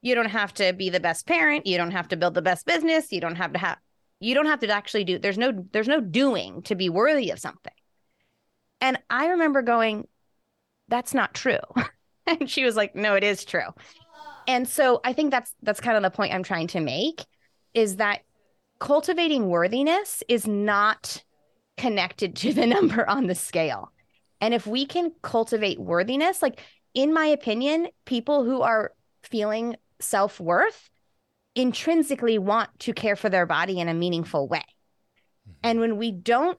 You 0.00 0.14
don't 0.14 0.30
have 0.30 0.54
to 0.54 0.72
be 0.72 0.88
the 0.88 1.00
best 1.00 1.26
parent. 1.26 1.66
You 1.66 1.76
don't 1.76 1.90
have 1.90 2.08
to 2.08 2.16
build 2.16 2.32
the 2.32 2.40
best 2.40 2.64
business. 2.64 3.12
You 3.12 3.20
don't 3.20 3.36
have 3.36 3.52
to 3.52 3.58
have, 3.58 3.76
you 4.20 4.34
don't 4.34 4.46
have 4.46 4.60
to 4.60 4.68
actually 4.70 5.04
do, 5.04 5.18
there's 5.18 5.36
no, 5.36 5.66
there's 5.72 5.86
no 5.86 6.00
doing 6.00 6.62
to 6.62 6.74
be 6.74 6.88
worthy 6.88 7.28
of 7.28 7.38
something. 7.38 7.74
And 8.80 8.98
I 9.10 9.26
remember 9.26 9.60
going, 9.60 10.08
that's 10.88 11.12
not 11.12 11.34
true. 11.34 11.60
and 12.26 12.48
she 12.48 12.64
was 12.64 12.74
like, 12.74 12.96
no, 12.96 13.16
it 13.16 13.22
is 13.22 13.44
true. 13.44 13.68
And 14.48 14.66
so 14.66 15.02
I 15.04 15.12
think 15.12 15.30
that's, 15.30 15.54
that's 15.62 15.80
kind 15.80 15.98
of 15.98 16.02
the 16.02 16.10
point 16.10 16.32
I'm 16.32 16.42
trying 16.42 16.68
to 16.68 16.80
make 16.80 17.22
is 17.74 17.96
that 17.96 18.22
cultivating 18.78 19.50
worthiness 19.50 20.22
is 20.26 20.46
not 20.46 21.22
connected 21.76 22.36
to 22.36 22.52
the 22.52 22.66
number 22.66 23.08
on 23.08 23.26
the 23.26 23.34
scale. 23.34 23.92
And 24.40 24.54
if 24.54 24.66
we 24.66 24.86
can 24.86 25.12
cultivate 25.22 25.78
worthiness, 25.78 26.42
like 26.42 26.60
in 26.94 27.14
my 27.14 27.26
opinion, 27.26 27.88
people 28.04 28.44
who 28.44 28.62
are 28.62 28.92
feeling 29.22 29.76
self 30.00 30.40
worth 30.40 30.90
intrinsically 31.54 32.38
want 32.38 32.70
to 32.80 32.92
care 32.92 33.16
for 33.16 33.28
their 33.28 33.46
body 33.46 33.78
in 33.78 33.88
a 33.88 33.94
meaningful 33.94 34.48
way. 34.48 34.64
Mm-hmm. 35.48 35.52
And 35.62 35.80
when 35.80 35.96
we 35.96 36.10
don't 36.10 36.58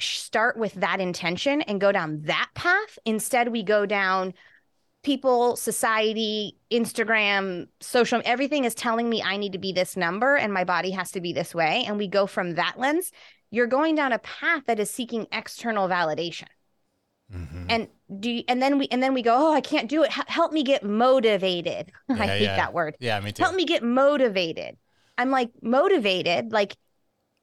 start 0.00 0.56
with 0.56 0.74
that 0.74 1.00
intention 1.00 1.62
and 1.62 1.80
go 1.80 1.92
down 1.92 2.22
that 2.24 2.50
path, 2.54 2.98
instead, 3.04 3.48
we 3.48 3.62
go 3.62 3.86
down 3.86 4.34
people, 5.02 5.54
society, 5.56 6.56
Instagram, 6.70 7.68
social, 7.80 8.22
everything 8.24 8.64
is 8.64 8.74
telling 8.74 9.08
me 9.08 9.22
I 9.22 9.36
need 9.36 9.52
to 9.52 9.58
be 9.58 9.72
this 9.72 9.96
number 9.96 10.36
and 10.36 10.52
my 10.52 10.64
body 10.64 10.90
has 10.92 11.10
to 11.12 11.20
be 11.20 11.32
this 11.32 11.54
way. 11.54 11.84
And 11.86 11.98
we 11.98 12.08
go 12.08 12.26
from 12.26 12.54
that 12.54 12.78
lens 12.78 13.12
you're 13.54 13.66
going 13.68 13.94
down 13.94 14.12
a 14.12 14.18
path 14.18 14.64
that 14.66 14.80
is 14.80 14.90
seeking 14.90 15.26
external 15.30 15.88
validation. 15.88 16.48
Mm-hmm. 17.32 17.66
And 17.68 17.88
do 18.20 18.30
you, 18.30 18.44
and 18.48 18.60
then 18.60 18.78
we 18.78 18.88
and 18.88 19.02
then 19.02 19.14
we 19.14 19.22
go, 19.22 19.34
oh, 19.34 19.54
I 19.54 19.60
can't 19.60 19.88
do 19.88 20.02
it. 20.02 20.16
H- 20.16 20.24
help 20.26 20.52
me 20.52 20.62
get 20.62 20.84
motivated. 20.84 21.90
Yeah, 22.08 22.22
I 22.22 22.26
hate 22.26 22.42
yeah. 22.42 22.56
that 22.56 22.74
word. 22.74 22.96
Yeah, 23.00 23.18
me 23.20 23.32
too. 23.32 23.42
Help 23.42 23.56
me 23.56 23.64
get 23.64 23.82
motivated. 23.82 24.76
I'm 25.16 25.30
like 25.30 25.50
motivated, 25.62 26.52
like 26.52 26.76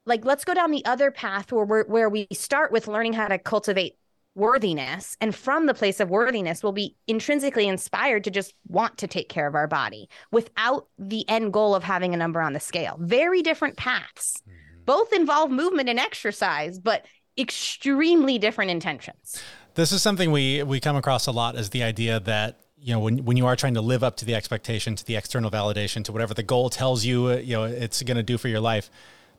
like 0.05 0.25
let's 0.25 0.45
go 0.45 0.53
down 0.53 0.71
the 0.71 0.85
other 0.85 1.11
path 1.11 1.51
where 1.51 1.65
we're, 1.65 1.85
where 1.85 2.09
we 2.09 2.27
start 2.31 2.71
with 2.71 2.87
learning 2.87 3.13
how 3.13 3.27
to 3.27 3.37
cultivate 3.37 3.95
worthiness 4.33 5.17
and 5.19 5.35
from 5.35 5.65
the 5.65 5.73
place 5.73 5.99
of 5.99 6.09
worthiness 6.09 6.63
we'll 6.63 6.71
be 6.71 6.95
intrinsically 7.05 7.67
inspired 7.67 8.23
to 8.23 8.31
just 8.31 8.53
want 8.69 8.97
to 8.97 9.05
take 9.05 9.27
care 9.27 9.45
of 9.45 9.55
our 9.55 9.67
body 9.67 10.07
without 10.31 10.87
the 10.97 11.27
end 11.27 11.51
goal 11.51 11.75
of 11.75 11.83
having 11.83 12.13
a 12.13 12.17
number 12.17 12.41
on 12.41 12.53
the 12.53 12.59
scale 12.59 12.95
very 13.01 13.41
different 13.41 13.75
paths 13.75 14.41
mm-hmm 14.47 14.60
both 14.85 15.13
involve 15.13 15.51
movement 15.51 15.89
and 15.89 15.99
exercise, 15.99 16.79
but 16.79 17.05
extremely 17.37 18.37
different 18.37 18.71
intentions. 18.71 19.41
This 19.75 19.91
is 19.91 20.01
something 20.01 20.31
we 20.31 20.63
we 20.63 20.79
come 20.79 20.95
across 20.95 21.27
a 21.27 21.31
lot 21.31 21.55
as 21.55 21.69
the 21.69 21.83
idea 21.83 22.19
that 22.21 22.59
you 22.77 22.93
know 22.93 22.99
when 22.99 23.23
when 23.23 23.37
you 23.37 23.45
are 23.45 23.55
trying 23.55 23.75
to 23.75 23.81
live 23.81 24.03
up 24.03 24.17
to 24.17 24.25
the 24.25 24.35
expectation, 24.35 24.95
to 24.95 25.05
the 25.05 25.15
external 25.15 25.49
validation, 25.49 26.03
to 26.05 26.11
whatever 26.11 26.33
the 26.33 26.43
goal 26.43 26.69
tells 26.69 27.05
you, 27.05 27.27
uh, 27.27 27.35
you 27.37 27.55
know, 27.55 27.63
it's 27.63 28.01
going 28.03 28.17
to 28.17 28.23
do 28.23 28.37
for 28.37 28.47
your 28.47 28.59
life, 28.59 28.89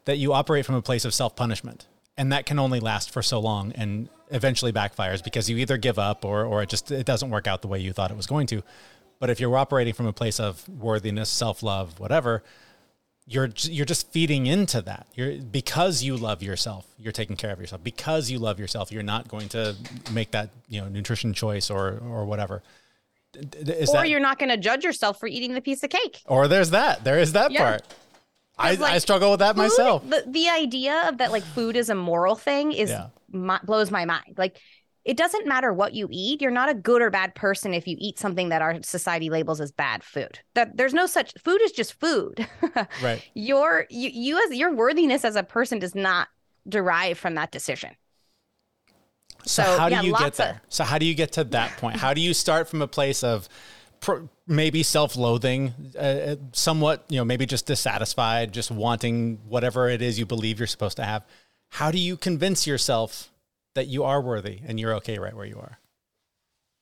that 0.07 0.17
you 0.17 0.33
operate 0.33 0.65
from 0.65 0.75
a 0.75 0.83
place 0.83 1.05
of 1.05 1.13
self 1.13 1.37
punishment, 1.37 1.87
and 2.17 2.33
that 2.33 2.47
can 2.47 2.59
only 2.59 2.81
last 2.81 3.11
for 3.11 3.23
so 3.23 3.39
long, 3.41 3.73
and 3.73 4.09
eventually 4.31 4.73
backfires 4.73 5.23
because 5.23 5.51
you 5.51 5.59
either 5.59 5.77
give 5.77 5.99
up 5.99 6.25
or 6.25 6.45
or 6.45 6.63
it 6.63 6.69
just 6.71 6.91
it 6.91 7.05
doesn't 7.05 7.29
work 7.31 7.47
out 7.47 7.61
the 7.61 7.69
way 7.69 7.79
you 7.79 7.93
thought 7.93 8.11
it 8.11 8.17
was 8.17 8.27
going 8.27 8.47
to. 8.47 8.63
But 9.19 9.31
if 9.31 9.39
you're 9.39 9.57
operating 9.57 9.95
from 9.95 10.07
a 10.07 10.13
place 10.13 10.41
of 10.41 10.69
worthiness, 10.69 11.29
self 11.29 11.63
love, 11.63 12.01
whatever, 12.01 12.43
you're 13.27 13.51
you're 13.57 13.87
just 13.87 14.11
feeding 14.11 14.47
into 14.47 14.83
that. 14.83 15.07
You're 15.15 15.37
because 15.37 16.03
you 16.03 16.17
love 16.17 16.43
yourself, 16.43 16.87
you're 16.99 17.13
taking 17.13 17.37
care 17.37 17.53
of 17.53 17.61
yourself. 17.61 17.83
Because 17.85 18.31
you 18.31 18.39
love 18.39 18.59
yourself, 18.59 18.91
you're 18.91 19.03
not 19.03 19.29
going 19.29 19.49
to 19.51 19.77
make 20.13 20.33
that 20.33 20.51
you 20.69 20.81
know 20.81 20.89
nutrition 20.89 21.33
choice 21.33 21.71
or 21.71 22.01
or 22.05 22.25
whatever. 22.25 22.63
Is 23.35 23.89
or 23.89 23.95
that, 23.95 24.09
you're 24.11 24.21
not 24.21 24.39
going 24.39 24.51
to 24.51 24.59
judge 24.59 24.85
yourself 24.85 25.19
for 25.19 25.27
eating 25.27 25.55
the 25.55 25.63
piece 25.63 25.83
of 25.83 25.91
cake. 25.91 26.23
Or 26.27 26.49
there's 26.49 26.71
that. 26.71 27.03
There 27.03 27.19
is 27.19 27.33
that 27.33 27.51
yeah. 27.51 27.63
part. 27.63 27.83
I, 28.59 28.75
like, 28.75 28.93
I 28.93 28.99
struggle 28.99 29.31
with 29.31 29.41
that 29.41 29.55
food, 29.55 29.63
myself. 29.63 30.09
The, 30.09 30.25
the 30.27 30.51
idea 30.51 31.09
of 31.09 31.19
that 31.19 31.33
like 31.33 31.43
food 31.43 31.77
is 31.77 31.89
a 31.89 31.95
moral 31.95 32.35
thing 32.35 32.73
is 32.73 32.91
yeah. 32.91 33.07
my, 33.31 33.59
blows 33.65 33.91
my 33.91 34.05
mind. 34.05 34.35
Like 34.37 34.61
it 35.05 35.17
doesn't 35.17 35.47
matter 35.47 35.73
what 35.73 35.95
you 35.95 36.09
eat. 36.11 36.41
You're 36.41 36.51
not 36.53 36.69
a 36.69 36.75
good 36.75 37.03
or 37.03 37.11
bad 37.11 37.35
person 37.35 37.75
if 37.75 37.89
you 37.89 37.97
eat 37.99 38.19
something 38.19 38.51
that 38.51 38.63
our 38.63 38.83
society 38.83 39.31
labels 39.31 39.61
as 39.61 39.73
bad 39.73 40.05
food. 40.05 40.39
That 40.55 40.77
there's 40.77 40.95
no 40.95 41.07
such 41.07 41.35
food 41.43 41.61
is 41.63 41.73
just 41.73 41.99
food. 41.99 42.47
right. 43.03 43.23
Your 43.35 43.87
you, 43.91 44.11
you 44.13 44.45
as 44.45 44.57
your 44.57 44.73
worthiness 44.73 45.25
as 45.25 45.35
a 45.35 45.43
person 45.43 45.81
does 45.81 45.95
not 45.95 46.29
derive 46.69 47.19
from 47.19 47.35
that 47.35 47.51
decision. 47.51 47.91
So, 49.45 49.65
so 49.65 49.79
how 49.79 49.89
do 49.89 50.07
you 50.07 50.17
get 50.17 50.35
there? 50.35 50.51
Of, 50.51 50.61
so 50.69 50.85
how 50.85 50.99
do 50.99 51.07
you 51.07 51.15
get 51.15 51.33
to 51.33 51.45
that 51.45 51.77
point? 51.79 51.97
How 51.97 52.15
do 52.15 52.21
you 52.21 52.33
start 52.33 52.69
from 52.69 52.81
a 52.81 52.87
place 52.87 53.25
of 53.25 53.49
maybe 54.47 54.85
self-loathing, 54.85 55.75
uh, 55.97 55.99
uh, 55.99 56.37
somewhat, 56.53 57.05
you 57.09 57.17
know, 57.17 57.25
maybe 57.25 57.47
just 57.47 57.67
dissatisfied, 57.67 58.53
just 58.53 58.71
wanting 58.71 59.41
whatever 59.49 59.89
it 59.89 60.01
is 60.01 60.19
you 60.19 60.27
believe 60.27 60.61
you're 60.61 60.69
supposed 60.69 60.97
to 60.99 61.05
have? 61.05 61.27
How 61.71 61.91
do 61.91 61.99
you 61.99 62.17
convince 62.17 62.69
yourself 62.69 63.32
that 63.75 63.89
you 63.89 64.05
are 64.05 64.23
worthy 64.23 64.61
and 64.67 64.79
you're 64.79 64.95
okay 64.97 65.19
right 65.19 65.35
where 65.35 65.47
you 65.47 65.57
are? 65.57 65.79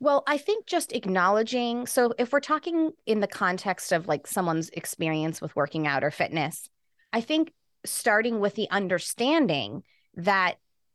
Well, 0.00 0.22
I 0.26 0.38
think 0.38 0.66
just 0.66 0.92
acknowledging. 0.92 1.86
So, 1.86 2.14
if 2.18 2.32
we're 2.32 2.40
talking 2.40 2.92
in 3.06 3.20
the 3.20 3.26
context 3.26 3.92
of 3.92 4.08
like 4.08 4.26
someone's 4.26 4.70
experience 4.70 5.42
with 5.42 5.54
working 5.54 5.86
out 5.86 6.02
or 6.02 6.10
fitness, 6.10 6.68
I 7.12 7.20
think 7.20 7.52
starting 7.84 8.40
with 8.40 8.54
the 8.54 8.70
understanding 8.70 9.82
that 10.14 10.54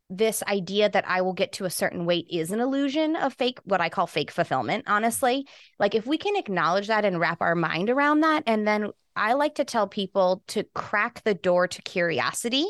this 0.09 0.43
idea 0.43 0.89
that 0.89 1.07
I 1.07 1.21
will 1.21 1.33
get 1.33 1.53
to 1.53 1.65
a 1.65 1.69
certain 1.69 2.05
weight 2.05 2.27
is 2.29 2.51
an 2.51 2.59
illusion 2.59 3.15
of 3.15 3.33
fake, 3.33 3.59
what 3.63 3.81
I 3.81 3.89
call 3.89 4.07
fake 4.07 4.31
fulfillment, 4.31 4.85
honestly. 4.87 5.47
Like, 5.79 5.95
if 5.95 6.07
we 6.07 6.17
can 6.17 6.35
acknowledge 6.35 6.87
that 6.87 7.05
and 7.05 7.19
wrap 7.19 7.41
our 7.41 7.55
mind 7.55 7.89
around 7.89 8.21
that, 8.21 8.43
and 8.47 8.67
then 8.67 8.91
I 9.15 9.33
like 9.33 9.55
to 9.55 9.65
tell 9.65 9.87
people 9.87 10.43
to 10.47 10.63
crack 10.73 11.23
the 11.23 11.33
door 11.33 11.67
to 11.67 11.81
curiosity 11.83 12.65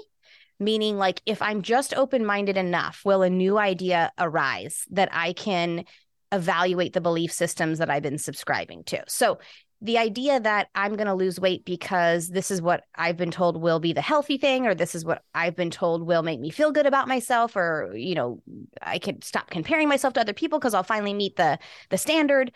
meaning 0.60 0.98
like 0.98 1.22
if 1.26 1.42
i'm 1.42 1.62
just 1.62 1.94
open-minded 1.96 2.58
enough 2.58 3.02
will 3.06 3.22
a 3.22 3.30
new 3.30 3.58
idea 3.58 4.12
arise 4.18 4.86
that 4.92 5.10
i 5.12 5.34
can 5.34 5.84
evaluate 6.32 6.94
the 6.94 7.02
belief 7.02 7.32
systems 7.32 7.80
that 7.80 7.90
i've 7.90 8.04
been 8.04 8.18
subscribing 8.18 8.84
to? 8.84 9.02
So 9.08 9.40
the 9.82 9.98
idea 9.98 10.40
that 10.40 10.70
i'm 10.74 10.96
going 10.96 11.08
to 11.08 11.14
lose 11.14 11.40
weight 11.40 11.66
because 11.66 12.30
this 12.30 12.50
is 12.50 12.62
what 12.62 12.84
i've 12.96 13.18
been 13.18 13.32
told 13.32 13.62
will 13.62 13.80
be 13.80 13.94
the 13.94 14.02
healthy 14.02 14.38
thing 14.38 14.66
or 14.66 14.74
this 14.74 14.96
is 14.96 15.04
what 15.04 15.24
i've 15.34 15.56
been 15.56 15.70
told 15.70 16.06
will 16.06 16.24
make 16.24 16.40
me 16.40 16.50
feel 16.50 16.72
good 16.72 16.86
about 16.86 17.08
myself 17.08 17.56
or 17.56 17.92
you 17.96 18.16
know 18.16 18.42
i 18.82 18.98
can 18.98 19.22
stop 19.22 19.50
comparing 19.50 19.88
myself 19.88 20.14
to 20.14 20.22
other 20.22 20.34
people 20.34 20.60
because 20.60 20.74
i'll 20.74 20.84
finally 20.84 21.14
meet 21.14 21.36
the 21.36 21.60
the 21.90 21.98
standard 21.98 22.52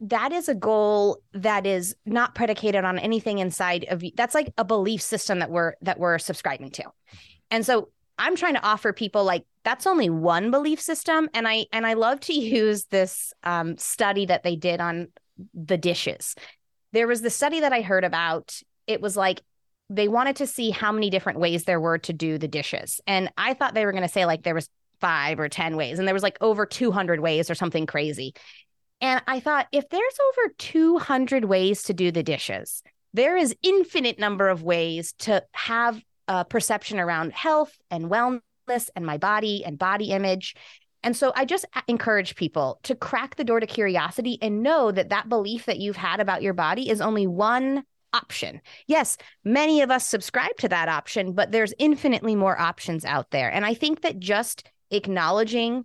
that 0.00 0.32
is 0.32 0.48
a 0.48 0.54
goal 0.54 1.20
that 1.34 1.66
is 1.66 1.94
not 2.06 2.34
predicated 2.34 2.84
on 2.84 2.98
anything 2.98 3.38
inside 3.38 3.84
of 3.88 4.02
you 4.02 4.12
that's 4.16 4.34
like 4.34 4.52
a 4.56 4.64
belief 4.64 5.02
system 5.02 5.40
that 5.40 5.50
we're 5.50 5.74
that 5.82 5.98
we're 5.98 6.18
subscribing 6.18 6.70
to 6.70 6.84
and 7.50 7.64
so 7.64 7.88
I'm 8.18 8.36
trying 8.36 8.54
to 8.54 8.62
offer 8.62 8.92
people 8.92 9.24
like 9.24 9.44
that's 9.64 9.86
only 9.86 10.10
one 10.10 10.50
belief 10.50 10.80
system. 10.80 11.28
And 11.34 11.48
I 11.48 11.66
and 11.72 11.86
I 11.86 11.94
love 11.94 12.20
to 12.20 12.32
use 12.38 12.84
this 12.86 13.32
um, 13.42 13.76
study 13.78 14.26
that 14.26 14.42
they 14.42 14.56
did 14.56 14.80
on 14.80 15.08
the 15.54 15.78
dishes. 15.78 16.34
there 16.92 17.06
was 17.06 17.22
the 17.22 17.30
study 17.30 17.60
that 17.60 17.72
I 17.72 17.80
heard 17.80 18.04
about. 18.04 18.60
It 18.86 19.00
was 19.00 19.16
like 19.16 19.42
they 19.88 20.06
wanted 20.06 20.36
to 20.36 20.46
see 20.46 20.70
how 20.70 20.92
many 20.92 21.10
different 21.10 21.40
ways 21.40 21.64
there 21.64 21.80
were 21.80 21.98
to 21.98 22.12
do 22.12 22.38
the 22.38 22.48
dishes. 22.48 23.00
And 23.06 23.32
I 23.36 23.54
thought 23.54 23.74
they 23.74 23.86
were 23.86 23.92
going 23.92 24.02
to 24.02 24.08
say 24.08 24.26
like 24.26 24.42
there 24.42 24.54
was 24.54 24.68
five 25.00 25.40
or 25.40 25.48
10 25.48 25.76
ways 25.76 25.98
and 25.98 26.06
there 26.06 26.14
was 26.14 26.22
like 26.22 26.36
over 26.40 26.66
200 26.66 27.20
ways 27.20 27.50
or 27.50 27.54
something 27.54 27.86
crazy. 27.86 28.34
And 29.00 29.22
I 29.26 29.40
thought 29.40 29.66
if 29.72 29.88
there's 29.88 30.18
over 30.28 30.52
200 30.58 31.46
ways 31.46 31.84
to 31.84 31.94
do 31.94 32.12
the 32.12 32.22
dishes, 32.22 32.82
there 33.14 33.36
is 33.36 33.56
infinite 33.62 34.18
number 34.18 34.48
of 34.48 34.62
ways 34.62 35.12
to 35.20 35.42
have 35.52 36.00
a 36.30 36.44
perception 36.44 37.00
around 37.00 37.32
health 37.32 37.76
and 37.90 38.04
wellness 38.04 38.88
and 38.94 39.04
my 39.04 39.18
body 39.18 39.64
and 39.64 39.76
body 39.76 40.12
image. 40.12 40.54
And 41.02 41.16
so 41.16 41.32
I 41.34 41.44
just 41.44 41.64
encourage 41.88 42.36
people 42.36 42.78
to 42.84 42.94
crack 42.94 43.34
the 43.34 43.42
door 43.42 43.58
to 43.58 43.66
curiosity 43.66 44.38
and 44.40 44.62
know 44.62 44.92
that 44.92 45.08
that 45.08 45.28
belief 45.28 45.66
that 45.66 45.80
you've 45.80 45.96
had 45.96 46.20
about 46.20 46.42
your 46.42 46.54
body 46.54 46.88
is 46.88 47.00
only 47.00 47.26
one 47.26 47.82
option. 48.12 48.60
Yes, 48.86 49.16
many 49.44 49.82
of 49.82 49.90
us 49.90 50.06
subscribe 50.06 50.56
to 50.58 50.68
that 50.68 50.88
option, 50.88 51.32
but 51.32 51.50
there's 51.50 51.74
infinitely 51.80 52.36
more 52.36 52.58
options 52.60 53.04
out 53.04 53.32
there. 53.32 53.52
And 53.52 53.66
I 53.66 53.74
think 53.74 54.02
that 54.02 54.20
just 54.20 54.62
acknowledging 54.92 55.84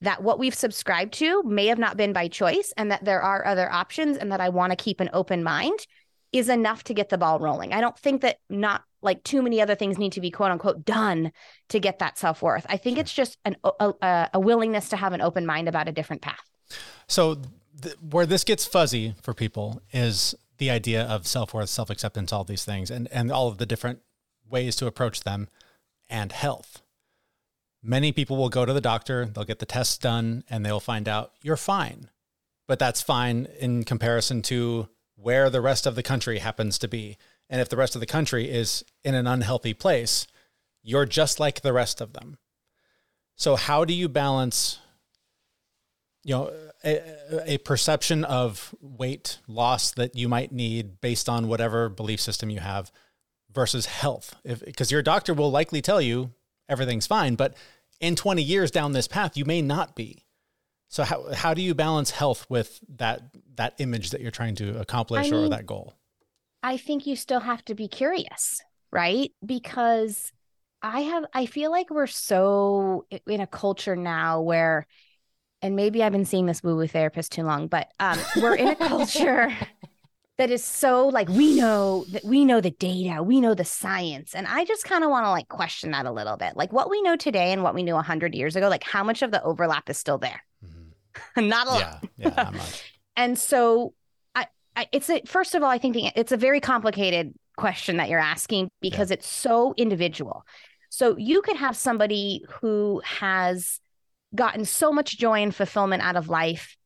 that 0.00 0.22
what 0.22 0.38
we've 0.38 0.54
subscribed 0.54 1.12
to 1.14 1.42
may 1.42 1.66
have 1.66 1.78
not 1.78 1.98
been 1.98 2.14
by 2.14 2.28
choice 2.28 2.72
and 2.78 2.90
that 2.90 3.04
there 3.04 3.20
are 3.20 3.46
other 3.46 3.70
options 3.70 4.16
and 4.16 4.32
that 4.32 4.40
I 4.40 4.48
want 4.48 4.70
to 4.70 4.76
keep 4.76 5.00
an 5.00 5.10
open 5.12 5.44
mind 5.44 5.86
is 6.32 6.48
enough 6.48 6.82
to 6.84 6.94
get 6.94 7.10
the 7.10 7.18
ball 7.18 7.38
rolling. 7.38 7.72
I 7.72 7.80
don't 7.80 7.98
think 7.98 8.22
that 8.22 8.38
not 8.48 8.84
like 9.02 9.22
too 9.24 9.42
many 9.42 9.60
other 9.60 9.74
things 9.74 9.98
need 9.98 10.12
to 10.12 10.20
be 10.20 10.30
quote 10.30 10.50
unquote 10.50 10.84
done 10.84 11.32
to 11.68 11.80
get 11.80 11.98
that 11.98 12.18
self 12.18 12.40
worth. 12.42 12.64
I 12.68 12.76
think 12.76 12.98
it's 12.98 13.12
just 13.12 13.36
an, 13.44 13.56
a, 13.64 14.28
a, 14.32 14.40
willingness 14.40 14.88
to 14.90 14.96
have 14.96 15.12
an 15.12 15.20
open 15.20 15.44
mind 15.44 15.68
about 15.68 15.88
a 15.88 15.92
different 15.92 16.22
path. 16.22 16.48
So, 17.08 17.38
th- 17.80 17.96
where 18.10 18.26
this 18.26 18.44
gets 18.44 18.64
fuzzy 18.64 19.14
for 19.22 19.34
people 19.34 19.82
is 19.92 20.34
the 20.58 20.70
idea 20.70 21.02
of 21.04 21.26
self 21.26 21.52
worth, 21.52 21.68
self 21.68 21.90
acceptance, 21.90 22.32
all 22.32 22.44
these 22.44 22.64
things, 22.64 22.90
and, 22.90 23.08
and 23.12 23.30
all 23.30 23.48
of 23.48 23.58
the 23.58 23.66
different 23.66 24.00
ways 24.48 24.76
to 24.76 24.86
approach 24.86 25.22
them 25.22 25.48
and 26.08 26.32
health. 26.32 26.82
Many 27.82 28.12
people 28.12 28.36
will 28.36 28.48
go 28.48 28.64
to 28.64 28.72
the 28.72 28.80
doctor, 28.80 29.26
they'll 29.26 29.44
get 29.44 29.58
the 29.58 29.66
tests 29.66 29.98
done, 29.98 30.44
and 30.48 30.64
they'll 30.64 30.78
find 30.78 31.08
out 31.08 31.32
you're 31.42 31.56
fine. 31.56 32.10
But 32.68 32.78
that's 32.78 33.02
fine 33.02 33.48
in 33.58 33.82
comparison 33.82 34.40
to 34.42 34.88
where 35.22 35.48
the 35.48 35.60
rest 35.60 35.86
of 35.86 35.94
the 35.94 36.02
country 36.02 36.38
happens 36.38 36.78
to 36.78 36.88
be. 36.88 37.16
And 37.48 37.60
if 37.60 37.68
the 37.68 37.76
rest 37.76 37.94
of 37.94 38.00
the 38.00 38.06
country 38.06 38.50
is 38.50 38.84
in 39.04 39.14
an 39.14 39.26
unhealthy 39.26 39.74
place, 39.74 40.26
you're 40.82 41.06
just 41.06 41.38
like 41.38 41.60
the 41.60 41.72
rest 41.72 42.00
of 42.00 42.12
them. 42.12 42.38
So, 43.36 43.56
how 43.56 43.84
do 43.84 43.94
you 43.94 44.08
balance, 44.08 44.78
you 46.24 46.34
know, 46.34 46.52
a, 46.84 47.54
a, 47.54 47.58
perception 47.58 48.24
of 48.24 48.74
weight 48.80 49.38
loss 49.46 49.92
that 49.92 50.16
you 50.16 50.28
might 50.28 50.52
need 50.52 51.00
based 51.00 51.28
on 51.28 51.48
whatever 51.48 51.88
belief 51.88 52.20
system 52.20 52.50
you 52.50 52.60
have 52.60 52.92
versus 53.52 53.86
health? 53.86 54.34
Because 54.44 54.90
your 54.90 55.02
doctor 55.02 55.34
will 55.34 55.50
likely 55.50 55.80
tell 55.80 56.00
you 56.00 56.30
everything's 56.68 57.06
fine. 57.06 57.34
But 57.34 57.54
in 58.00 58.16
20 58.16 58.42
years 58.42 58.70
down 58.70 58.92
this 58.92 59.08
path, 59.08 59.36
you 59.36 59.44
may 59.44 59.62
not 59.62 59.94
be. 59.94 60.21
So 60.92 61.04
how 61.04 61.32
how 61.32 61.54
do 61.54 61.62
you 61.62 61.74
balance 61.74 62.10
health 62.10 62.44
with 62.50 62.78
that 62.96 63.22
that 63.56 63.72
image 63.78 64.10
that 64.10 64.20
you're 64.20 64.30
trying 64.30 64.56
to 64.56 64.78
accomplish 64.78 65.26
I 65.26 65.30
mean, 65.30 65.46
or 65.46 65.48
that 65.48 65.64
goal? 65.64 65.94
I 66.62 66.76
think 66.76 67.06
you 67.06 67.16
still 67.16 67.40
have 67.40 67.64
to 67.64 67.74
be 67.74 67.88
curious, 67.88 68.60
right? 68.90 69.32
Because 69.44 70.32
I 70.82 71.00
have 71.00 71.24
I 71.32 71.46
feel 71.46 71.70
like 71.70 71.88
we're 71.88 72.06
so 72.06 73.06
in 73.26 73.40
a 73.40 73.46
culture 73.46 73.96
now 73.96 74.42
where 74.42 74.86
and 75.62 75.76
maybe 75.76 76.02
I've 76.02 76.12
been 76.12 76.26
seeing 76.26 76.44
this 76.44 76.62
woo 76.62 76.76
woo 76.76 76.86
therapist 76.86 77.32
too 77.32 77.44
long, 77.44 77.68
but 77.68 77.88
um, 77.98 78.18
we're 78.36 78.56
in 78.56 78.68
a 78.68 78.76
culture 78.76 79.50
that 80.36 80.50
is 80.50 80.62
so 80.62 81.08
like 81.08 81.30
we 81.30 81.54
know 81.56 82.04
that 82.10 82.22
we 82.22 82.44
know 82.44 82.60
the 82.60 82.70
data, 82.70 83.22
we 83.22 83.40
know 83.40 83.54
the 83.54 83.64
science, 83.64 84.34
and 84.34 84.46
I 84.46 84.66
just 84.66 84.84
kind 84.84 85.04
of 85.04 85.08
want 85.08 85.24
to 85.24 85.30
like 85.30 85.48
question 85.48 85.92
that 85.92 86.04
a 86.04 86.12
little 86.12 86.36
bit, 86.36 86.54
like 86.54 86.70
what 86.70 86.90
we 86.90 87.00
know 87.00 87.16
today 87.16 87.50
and 87.52 87.62
what 87.62 87.74
we 87.74 87.82
knew 87.82 87.96
hundred 87.96 88.34
years 88.34 88.56
ago, 88.56 88.68
like 88.68 88.84
how 88.84 89.02
much 89.02 89.22
of 89.22 89.30
the 89.30 89.42
overlap 89.42 89.88
is 89.88 89.96
still 89.96 90.18
there? 90.18 90.42
Mm-hmm. 90.64 90.71
not 91.36 91.66
a 91.66 91.70
lot. 91.70 91.80
Yeah, 91.80 91.98
yeah, 92.16 92.28
not 92.36 92.54
much. 92.54 92.92
and 93.16 93.38
so, 93.38 93.94
I, 94.34 94.46
I, 94.76 94.88
it's 94.92 95.08
a 95.10 95.22
first 95.26 95.54
of 95.54 95.62
all, 95.62 95.70
I 95.70 95.78
think 95.78 95.94
the, 95.94 96.10
it's 96.16 96.32
a 96.32 96.36
very 96.36 96.60
complicated 96.60 97.34
question 97.56 97.98
that 97.98 98.08
you're 98.08 98.18
asking 98.18 98.70
because 98.80 99.10
yeah. 99.10 99.14
it's 99.14 99.26
so 99.26 99.74
individual. 99.76 100.44
So 100.88 101.16
you 101.16 101.42
could 101.42 101.56
have 101.56 101.76
somebody 101.76 102.44
who 102.60 103.00
has 103.04 103.80
gotten 104.34 104.64
so 104.64 104.92
much 104.92 105.18
joy 105.18 105.42
and 105.42 105.54
fulfillment 105.54 106.02
out 106.02 106.16
of 106.16 106.28
life 106.28 106.76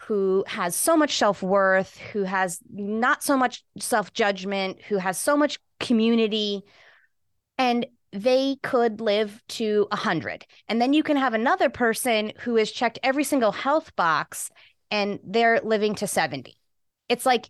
who 0.00 0.44
has 0.46 0.74
so 0.76 0.96
much 0.96 1.16
self 1.16 1.42
worth, 1.42 1.96
who 2.12 2.22
has 2.22 2.60
not 2.70 3.22
so 3.22 3.36
much 3.36 3.64
self 3.78 4.12
judgment, 4.12 4.80
who 4.82 4.98
has 4.98 5.18
so 5.18 5.36
much 5.36 5.58
community, 5.80 6.62
and 7.58 7.86
they 8.22 8.56
could 8.62 9.00
live 9.00 9.42
to 9.48 9.86
100. 9.90 10.46
And 10.68 10.80
then 10.80 10.92
you 10.92 11.02
can 11.02 11.16
have 11.16 11.34
another 11.34 11.68
person 11.68 12.32
who 12.40 12.56
has 12.56 12.70
checked 12.72 12.98
every 13.02 13.24
single 13.24 13.52
health 13.52 13.94
box 13.96 14.50
and 14.90 15.18
they're 15.24 15.60
living 15.60 15.94
to 15.96 16.06
70. 16.06 16.54
It's 17.08 17.26
like, 17.26 17.48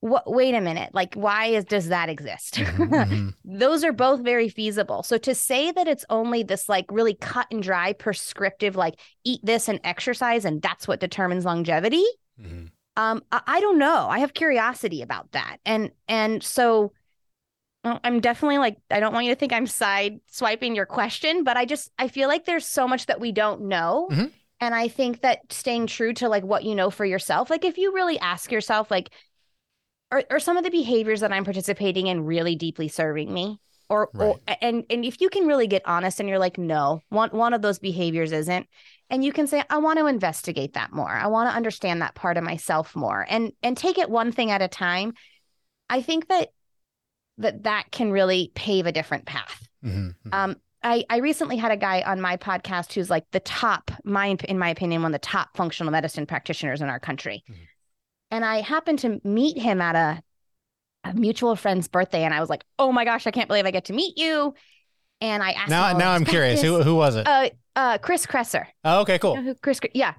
what, 0.00 0.30
wait 0.30 0.54
a 0.54 0.60
minute, 0.60 0.92
like, 0.92 1.14
why 1.14 1.46
is, 1.46 1.64
does 1.64 1.88
that 1.88 2.08
exist? 2.08 2.54
Mm-hmm. 2.54 3.28
Those 3.58 3.84
are 3.84 3.92
both 3.92 4.20
very 4.20 4.48
feasible. 4.48 5.04
So 5.04 5.16
to 5.18 5.34
say 5.34 5.70
that 5.70 5.86
it's 5.86 6.04
only 6.10 6.42
this 6.42 6.68
like 6.68 6.86
really 6.90 7.14
cut 7.14 7.46
and 7.52 7.62
dry 7.62 7.92
prescriptive, 7.92 8.74
like 8.74 8.98
eat 9.24 9.40
this 9.44 9.68
and 9.68 9.78
exercise, 9.84 10.44
and 10.44 10.60
that's 10.60 10.88
what 10.88 10.98
determines 10.98 11.44
longevity. 11.44 12.04
Mm-hmm. 12.40 12.66
Um, 12.96 13.22
I, 13.30 13.42
I 13.46 13.60
don't 13.60 13.78
know. 13.78 14.08
I 14.10 14.18
have 14.18 14.34
curiosity 14.34 15.02
about 15.02 15.30
that. 15.32 15.58
And, 15.64 15.92
and 16.08 16.42
so 16.42 16.92
I'm 17.84 18.20
definitely 18.20 18.58
like, 18.58 18.76
I 18.90 19.00
don't 19.00 19.12
want 19.12 19.26
you 19.26 19.32
to 19.32 19.38
think 19.38 19.52
I'm 19.52 19.66
side 19.66 20.20
swiping 20.28 20.76
your 20.76 20.86
question, 20.86 21.42
but 21.42 21.56
I 21.56 21.64
just, 21.64 21.90
I 21.98 22.08
feel 22.08 22.28
like 22.28 22.44
there's 22.44 22.66
so 22.66 22.86
much 22.86 23.06
that 23.06 23.20
we 23.20 23.32
don't 23.32 23.62
know. 23.62 24.08
Mm-hmm. 24.10 24.26
And 24.60 24.74
I 24.74 24.86
think 24.86 25.22
that 25.22 25.52
staying 25.52 25.88
true 25.88 26.14
to 26.14 26.28
like 26.28 26.44
what 26.44 26.62
you 26.62 26.76
know 26.76 26.90
for 26.90 27.04
yourself, 27.04 27.50
like 27.50 27.64
if 27.64 27.78
you 27.78 27.92
really 27.92 28.18
ask 28.20 28.52
yourself, 28.52 28.90
like, 28.90 29.10
are, 30.12 30.22
are 30.30 30.38
some 30.38 30.56
of 30.56 30.62
the 30.62 30.70
behaviors 30.70 31.20
that 31.20 31.32
I'm 31.32 31.44
participating 31.44 32.06
in 32.06 32.24
really 32.24 32.54
deeply 32.54 32.86
serving 32.86 33.32
me? 33.32 33.58
Or, 33.88 34.08
right. 34.14 34.26
or 34.26 34.40
and 34.62 34.84
and 34.88 35.04
if 35.04 35.20
you 35.20 35.28
can 35.28 35.46
really 35.46 35.66
get 35.66 35.82
honest 35.84 36.20
and 36.20 36.28
you're 36.28 36.38
like, 36.38 36.56
no, 36.56 37.02
one 37.10 37.28
one 37.30 37.52
of 37.52 37.60
those 37.60 37.78
behaviors 37.78 38.32
isn't, 38.32 38.66
and 39.10 39.22
you 39.22 39.32
can 39.32 39.46
say, 39.46 39.62
I 39.68 39.78
want 39.78 39.98
to 39.98 40.06
investigate 40.06 40.74
that 40.74 40.92
more. 40.92 41.10
I 41.10 41.26
want 41.26 41.50
to 41.50 41.56
understand 41.56 42.00
that 42.00 42.14
part 42.14 42.38
of 42.38 42.44
myself 42.44 42.96
more 42.96 43.26
and 43.28 43.52
and 43.62 43.76
take 43.76 43.98
it 43.98 44.08
one 44.08 44.32
thing 44.32 44.50
at 44.50 44.62
a 44.62 44.68
time. 44.68 45.12
I 45.90 46.00
think 46.00 46.28
that 46.28 46.50
that 47.38 47.64
that 47.64 47.90
can 47.90 48.10
really 48.10 48.52
pave 48.54 48.86
a 48.86 48.92
different 48.92 49.26
path. 49.26 49.68
Mm-hmm. 49.84 50.08
mm-hmm. 50.08 50.28
Um, 50.32 50.56
I, 50.84 51.04
I 51.08 51.18
recently 51.18 51.56
had 51.56 51.70
a 51.70 51.76
guy 51.76 52.02
on 52.02 52.20
my 52.20 52.36
podcast 52.36 52.92
who's 52.92 53.08
like 53.08 53.24
the 53.30 53.38
top, 53.38 53.92
my 54.04 54.36
in 54.48 54.58
my 54.58 54.68
opinion, 54.68 55.02
one 55.02 55.14
of 55.14 55.20
the 55.20 55.24
top 55.24 55.56
functional 55.56 55.92
medicine 55.92 56.26
practitioners 56.26 56.80
in 56.80 56.88
our 56.88 56.98
country. 56.98 57.44
Mm-hmm. 57.48 57.62
And 58.32 58.44
I 58.44 58.62
happened 58.62 58.98
to 59.00 59.20
meet 59.22 59.58
him 59.58 59.80
at 59.80 59.94
a, 59.94 60.22
a 61.08 61.14
mutual 61.14 61.54
friend's 61.54 61.86
birthday. 61.86 62.24
And 62.24 62.34
I 62.34 62.40
was 62.40 62.50
like, 62.50 62.64
oh 62.78 62.90
my 62.90 63.04
gosh, 63.04 63.26
I 63.26 63.30
can't 63.30 63.46
believe 63.46 63.66
I 63.66 63.70
get 63.70 63.84
to 63.86 63.92
meet 63.92 64.18
you. 64.18 64.54
And 65.20 65.42
I 65.42 65.52
asked 65.52 65.70
now, 65.70 65.96
now 65.96 66.12
I'm 66.12 66.24
curious. 66.24 66.60
Who, 66.60 66.82
who 66.82 66.96
was 66.96 67.14
it? 67.14 67.28
Uh, 67.28 67.50
uh, 67.76 67.98
Chris 67.98 68.26
Kresser. 68.26 68.66
Oh, 68.84 69.02
okay, 69.02 69.18
cool. 69.18 69.36
You 69.36 69.42
know 69.42 69.54
Chris, 69.62 69.78
yeah. 69.94 70.14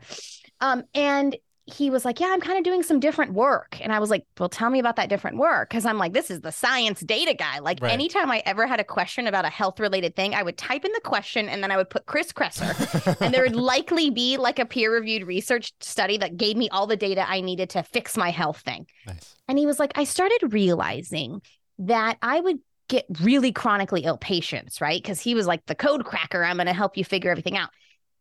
Um, 0.62 0.84
and 0.93 1.36
he 1.65 1.89
was 1.89 2.04
like, 2.04 2.19
Yeah, 2.19 2.28
I'm 2.32 2.41
kind 2.41 2.58
of 2.58 2.63
doing 2.63 2.84
some 2.84 2.99
different 2.99 3.34
work. 3.34 3.78
And 3.82 3.93
I 3.93 3.99
was 3.99 4.10
like, 4.10 4.26
Well, 4.38 4.49
tell 4.49 4.69
me 4.69 4.80
about 4.80 4.97
that 4.97 5.10
different 5.10 5.38
work. 5.38 5.69
Cause 5.69 5.86
I'm 5.86 5.97
like, 5.97 6.13
This 6.13 6.30
is 6.30 6.41
the 6.41 6.52
science 6.52 6.99
data 7.02 7.34
guy. 7.34 7.60
Like, 7.60 7.80
right. 7.82 7.91
anytime 7.91 8.30
I 8.30 8.43
ever 8.45 8.67
had 8.67 8.80
a 8.80 8.84
question 8.84 9.28
about 9.28 9.45
a 9.45 9.49
health 9.49 9.80
related 9.80 10.15
thing, 10.15 10.36
I 10.36 10.43
would 10.43 10.58
type 10.58 10.84
in 10.84 10.91
the 10.91 11.02
question 11.02 11.47
and 11.47 11.63
then 11.63 11.71
I 11.71 11.78
would 11.78 11.89
put 11.89 12.06
Chris 12.06 12.34
Kresser. 12.34 13.17
and 13.21 13.34
there 13.34 13.43
would 13.43 13.56
likely 13.56 14.10
be 14.10 14.38
like 14.38 14.60
a 14.60 14.65
peer 14.65 14.93
reviewed 14.93 15.26
research 15.26 15.71
study 15.80 16.17
that 16.17 16.38
gave 16.38 16.58
me 16.58 16.69
all 16.69 16.88
the 16.88 16.97
data 16.97 17.26
I 17.28 17.41
needed 17.41 17.69
to 17.71 17.84
fix 17.84 18.17
my 18.17 18.30
health 18.30 18.60
thing. 18.60 18.86
Nice. 19.08 19.36
And 19.47 19.58
he 19.58 19.65
was 19.65 19.80
like, 19.80 19.93
I 19.95 20.04
started 20.04 20.54
realizing 20.54 21.41
that 21.80 22.17
I 22.21 22.39
would 22.39 22.60
get 22.89 23.06
really 23.21 23.52
chronically 23.52 24.02
ill 24.02 24.17
patients, 24.17 24.82
right? 24.82 25.02
Because 25.02 25.19
he 25.19 25.34
was 25.34 25.47
like 25.47 25.65
the 25.65 25.76
code 25.76 26.04
cracker. 26.04 26.43
I'm 26.43 26.58
going 26.58 26.67
to 26.67 26.73
help 26.73 26.97
you 26.97 27.06
figure 27.06 27.32
everything 27.32 27.58
out. 27.58 27.69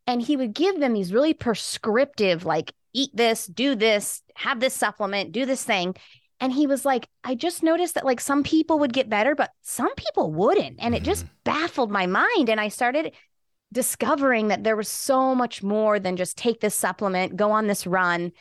And 0.06 0.22
he 0.22 0.36
would 0.36 0.54
give 0.54 0.80
them 0.80 0.94
these 0.94 1.12
really 1.12 1.34
prescriptive, 1.34 2.44
like 2.44 2.72
eat 2.92 3.10
this, 3.14 3.46
do 3.46 3.74
this, 3.74 4.22
have 4.34 4.60
this 4.60 4.74
supplement, 4.74 5.32
do 5.32 5.46
this 5.46 5.64
thing. 5.64 5.94
And 6.40 6.52
he 6.52 6.66
was 6.66 6.84
like, 6.84 7.08
I 7.22 7.34
just 7.36 7.62
noticed 7.62 7.94
that 7.94 8.04
like 8.04 8.20
some 8.20 8.42
people 8.42 8.80
would 8.80 8.92
get 8.92 9.08
better, 9.08 9.34
but 9.34 9.50
some 9.62 9.94
people 9.94 10.32
wouldn't. 10.32 10.76
And 10.80 10.94
it 10.94 11.04
just 11.04 11.24
mm-hmm. 11.24 11.34
baffled 11.44 11.90
my 11.90 12.06
mind. 12.06 12.48
And 12.48 12.60
I 12.60 12.68
started 12.68 13.12
discovering 13.72 14.48
that 14.48 14.64
there 14.64 14.76
was 14.76 14.88
so 14.88 15.34
much 15.34 15.62
more 15.62 15.98
than 15.98 16.16
just 16.16 16.36
take 16.36 16.60
this 16.60 16.74
supplement, 16.74 17.36
go 17.36 17.52
on 17.52 17.68
this 17.68 17.86
run. 17.86 18.32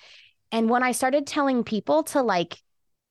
And 0.52 0.70
when 0.70 0.84
I 0.84 0.92
started 0.92 1.28
telling 1.28 1.64
people 1.64 2.04
to 2.06 2.22
like 2.22 2.58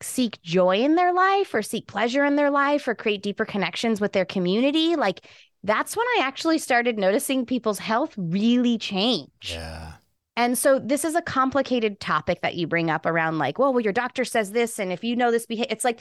seek 0.03 0.41
joy 0.43 0.79
in 0.79 0.97
their 0.97 1.13
life 1.13 1.55
or 1.55 1.63
seek 1.63 1.87
pleasure 1.87 2.25
in 2.25 2.37
their 2.37 2.51
life 2.51 2.89
or 2.89 2.95
create 2.95 3.23
deeper 3.23 3.45
connections 3.45 4.01
with 4.01 4.13
their 4.13 4.25
community, 4.25 4.97
like 4.97 5.25
that's 5.63 5.97
when 5.97 6.07
I 6.19 6.23
actually 6.23 6.59
started 6.59 6.99
noticing 6.99 7.47
people's 7.47 7.79
health 7.79 8.15
really 8.17 8.77
change. 8.77 9.53
Yeah. 9.53 9.93
And 10.37 10.57
so 10.57 10.79
this 10.79 11.05
is 11.05 11.15
a 11.15 11.23
complicated 11.23 12.01
topic 12.01 12.41
that 12.43 12.55
you 12.55 12.67
bring 12.67 12.91
up 12.91 13.05
around 13.05 13.39
like, 13.39 13.59
well, 13.59 13.73
well, 13.73 13.83
your 13.83 13.93
doctor 13.93 14.25
says 14.25 14.53
this, 14.53 14.79
and 14.79 14.93
if 14.93 15.05
you 15.05 15.17
know 15.17 15.31
this 15.31 15.47
behavior, 15.47 15.69
it's 15.71 15.85
like, 15.85 16.01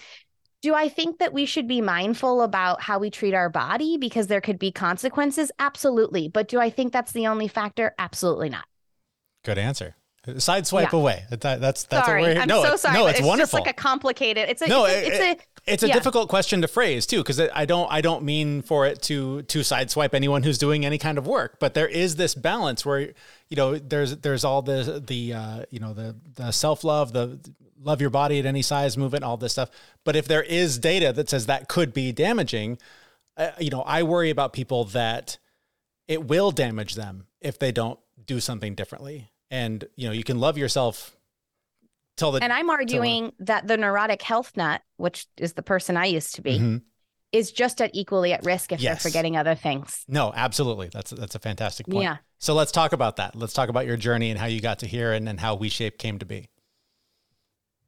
do 0.61 0.75
I 0.75 0.89
think 0.89 1.19
that 1.19 1.33
we 1.33 1.45
should 1.45 1.67
be 1.67 1.81
mindful 1.81 2.41
about 2.41 2.81
how 2.81 2.99
we 2.99 3.09
treat 3.09 3.33
our 3.33 3.49
body 3.49 3.97
because 3.97 4.27
there 4.27 4.41
could 4.41 4.59
be 4.59 4.71
consequences? 4.71 5.51
Absolutely. 5.57 6.27
But 6.27 6.47
do 6.47 6.59
I 6.59 6.69
think 6.69 6.91
that's 6.91 7.13
the 7.13 7.27
only 7.27 7.47
factor? 7.47 7.93
Absolutely 7.97 8.49
not. 8.49 8.65
Good 9.45 9.57
answer. 9.57 9.95
Sideswipe 10.27 10.91
yeah. 10.91 10.99
away. 10.99 11.23
That, 11.29 11.61
that's 11.61 11.83
that's 11.85 12.05
sorry. 12.05 12.21
what 12.21 12.35
we're 12.35 12.41
I'm 12.41 12.47
no, 12.47 12.63
so 12.63 12.75
sorry. 12.75 12.93
No, 12.93 13.07
it's, 13.07 13.19
it's 13.19 13.27
wonderful. 13.27 13.57
Just 13.59 13.67
like 13.67 13.73
a 13.73 13.81
complicated. 13.81 14.49
It's 14.49 14.61
a 14.61 14.67
no. 14.67 14.85
It's 14.85 15.07
a, 15.07 15.31
it's 15.31 15.41
a, 15.41 15.58
it's 15.71 15.83
a 15.83 15.87
yeah. 15.87 15.93
difficult 15.93 16.29
question 16.29 16.61
to 16.61 16.67
phrase 16.67 17.05
too, 17.05 17.17
because 17.17 17.39
I 17.39 17.65
don't 17.65 17.91
I 17.91 18.01
don't 18.01 18.23
mean 18.23 18.61
for 18.61 18.85
it 18.85 19.01
to 19.03 19.43
to 19.43 19.59
sideswipe 19.59 20.13
anyone 20.13 20.43
who's 20.43 20.57
doing 20.57 20.85
any 20.85 20.97
kind 20.97 21.17
of 21.17 21.27
work, 21.27 21.59
but 21.59 21.73
there 21.73 21.87
is 21.87 22.15
this 22.15 22.35
balance 22.35 22.85
where 22.85 22.99
you 23.49 23.55
know 23.55 23.77
there's 23.77 24.17
there's 24.17 24.43
all 24.43 24.61
the 24.61 25.03
the 25.05 25.33
uh, 25.33 25.65
you 25.69 25.79
know 25.79 25.93
the 25.93 26.15
the 26.35 26.51
self 26.51 26.83
love 26.83 27.13
the 27.13 27.39
love 27.81 28.01
your 28.01 28.09
body 28.09 28.39
at 28.39 28.45
any 28.45 28.61
size 28.61 28.97
movement 28.97 29.23
all 29.23 29.37
this 29.37 29.53
stuff 29.53 29.69
but 30.03 30.15
if 30.15 30.27
there 30.27 30.43
is 30.43 30.77
data 30.77 31.13
that 31.13 31.29
says 31.29 31.45
that 31.45 31.67
could 31.67 31.93
be 31.93 32.11
damaging 32.11 32.77
uh, 33.37 33.51
you 33.59 33.69
know 33.69 33.81
i 33.83 34.03
worry 34.03 34.29
about 34.29 34.53
people 34.53 34.83
that 34.83 35.37
it 36.07 36.25
will 36.25 36.51
damage 36.51 36.95
them 36.95 37.25
if 37.41 37.57
they 37.57 37.71
don't 37.71 37.99
do 38.25 38.39
something 38.39 38.75
differently 38.75 39.31
and 39.49 39.87
you 39.95 40.07
know 40.07 40.13
you 40.13 40.23
can 40.23 40.39
love 40.39 40.57
yourself 40.57 41.15
till 42.19 42.31
the 42.31 42.43
and 42.43 42.53
i'm 42.53 42.69
arguing 42.69 43.31
that 43.39 43.67
the 43.67 43.77
neurotic 43.77 44.21
health 44.21 44.55
nut 44.55 44.81
which 44.97 45.25
is 45.37 45.53
the 45.53 45.63
person 45.63 45.97
i 45.97 46.05
used 46.05 46.35
to 46.35 46.41
be 46.41 46.57
mm-hmm. 46.57 46.77
is 47.31 47.51
just 47.51 47.81
at 47.81 47.89
equally 47.93 48.33
at 48.33 48.43
risk 48.45 48.71
if 48.71 48.81
yes. 48.81 49.01
they're 49.01 49.11
forgetting 49.11 49.37
other 49.37 49.55
things 49.55 50.03
no 50.07 50.31
absolutely 50.35 50.89
that's 50.93 51.11
that's 51.11 51.35
a 51.35 51.39
fantastic 51.39 51.87
point 51.87 52.03
yeah 52.03 52.17
so 52.37 52.53
let's 52.53 52.71
talk 52.71 52.93
about 52.93 53.15
that 53.15 53.35
let's 53.35 53.53
talk 53.53 53.69
about 53.69 53.85
your 53.85 53.97
journey 53.97 54.29
and 54.29 54.39
how 54.39 54.45
you 54.45 54.61
got 54.61 54.79
to 54.79 54.87
here 54.87 55.11
and, 55.11 55.27
and 55.27 55.39
how 55.39 55.57
WeShape 55.57 55.97
came 55.97 56.19
to 56.19 56.25
be 56.25 56.49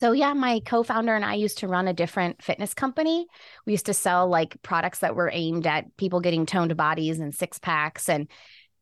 so 0.01 0.13
yeah, 0.13 0.33
my 0.33 0.61
co-founder 0.65 1.13
and 1.13 1.23
I 1.23 1.35
used 1.35 1.59
to 1.59 1.67
run 1.67 1.87
a 1.87 1.93
different 1.93 2.41
fitness 2.41 2.73
company. 2.73 3.27
We 3.67 3.73
used 3.73 3.85
to 3.85 3.93
sell 3.93 4.27
like 4.27 4.59
products 4.63 4.99
that 4.99 5.15
were 5.15 5.29
aimed 5.31 5.67
at 5.67 5.95
people 5.95 6.21
getting 6.21 6.47
toned 6.47 6.75
bodies 6.75 7.19
and 7.19 7.35
six 7.35 7.59
packs 7.59 8.09
and 8.09 8.27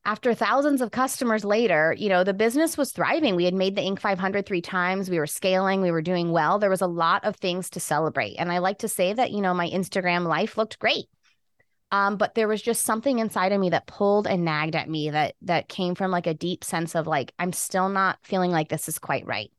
after 0.10 0.34
thousands 0.34 0.82
of 0.82 0.90
customers 0.90 1.46
later, 1.46 1.94
you 1.96 2.10
know, 2.10 2.24
the 2.24 2.34
business 2.34 2.76
was 2.76 2.92
thriving. 2.92 3.36
We 3.36 3.46
had 3.46 3.54
made 3.54 3.76
the 3.76 3.84
Inc. 3.84 4.00
500 4.00 4.44
three 4.44 4.60
times. 4.60 5.08
We 5.08 5.20
were 5.20 5.28
scaling. 5.28 5.84
We 5.84 5.92
were 5.92 6.02
doing 6.02 6.32
well. 6.32 6.58
There 6.58 6.72
was 6.72 6.82
a 6.82 6.88
lot 6.88 7.24
of 7.26 7.36
things 7.36 7.70
to 7.70 7.80
celebrate. 7.80 8.38
And 8.38 8.52
I 8.52 8.58
like 8.58 8.80
to 8.80 8.88
say 8.88 9.14
that, 9.14 9.30
you 9.30 9.40
know, 9.40 9.54
my 9.54 9.70
Instagram 9.70 10.26
life 10.26 10.58
looked 10.58 10.80
great. 10.80 11.06
Um, 11.92 12.18
but 12.18 12.34
there 12.34 12.48
was 12.48 12.60
just 12.60 12.88
something 12.88 13.20
inside 13.20 13.52
of 13.52 13.62
me 13.62 13.70
that 13.70 13.86
pulled 13.86 14.26
and 14.26 14.44
nagged 14.44 14.76
at 14.76 14.90
me 14.90 15.12
that 15.12 15.36
that 15.44 15.70
came 15.70 15.94
from 15.94 16.10
like 16.10 16.26
a 16.26 16.34
deep 16.34 16.64
sense 16.64 16.96
of 16.96 17.06
like, 17.06 17.32
I'm 17.38 17.54
still 17.54 17.88
not 17.88 18.18
feeling 18.24 18.50
like 18.50 18.70
this 18.70 18.90
is 18.90 18.98
quite 18.98 19.28
right. 19.28 19.52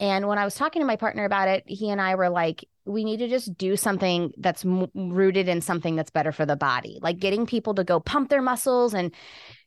And 0.00 0.26
when 0.26 0.38
I 0.38 0.46
was 0.46 0.54
talking 0.54 0.80
to 0.80 0.86
my 0.86 0.96
partner 0.96 1.26
about 1.26 1.48
it, 1.48 1.64
he 1.66 1.90
and 1.90 2.00
I 2.00 2.14
were 2.14 2.30
like, 2.30 2.64
we 2.86 3.04
need 3.04 3.18
to 3.18 3.28
just 3.28 3.58
do 3.58 3.76
something 3.76 4.32
that's 4.38 4.64
m- 4.64 4.88
rooted 4.94 5.48
in 5.48 5.60
something 5.60 5.96
that's 5.96 6.10
better 6.10 6.32
for 6.32 6.46
the 6.46 6.56
body, 6.56 6.98
like 7.02 7.18
getting 7.18 7.44
people 7.44 7.74
to 7.74 7.84
go 7.84 8.00
pump 8.00 8.30
their 8.30 8.42
muscles 8.42 8.94
and 8.94 9.12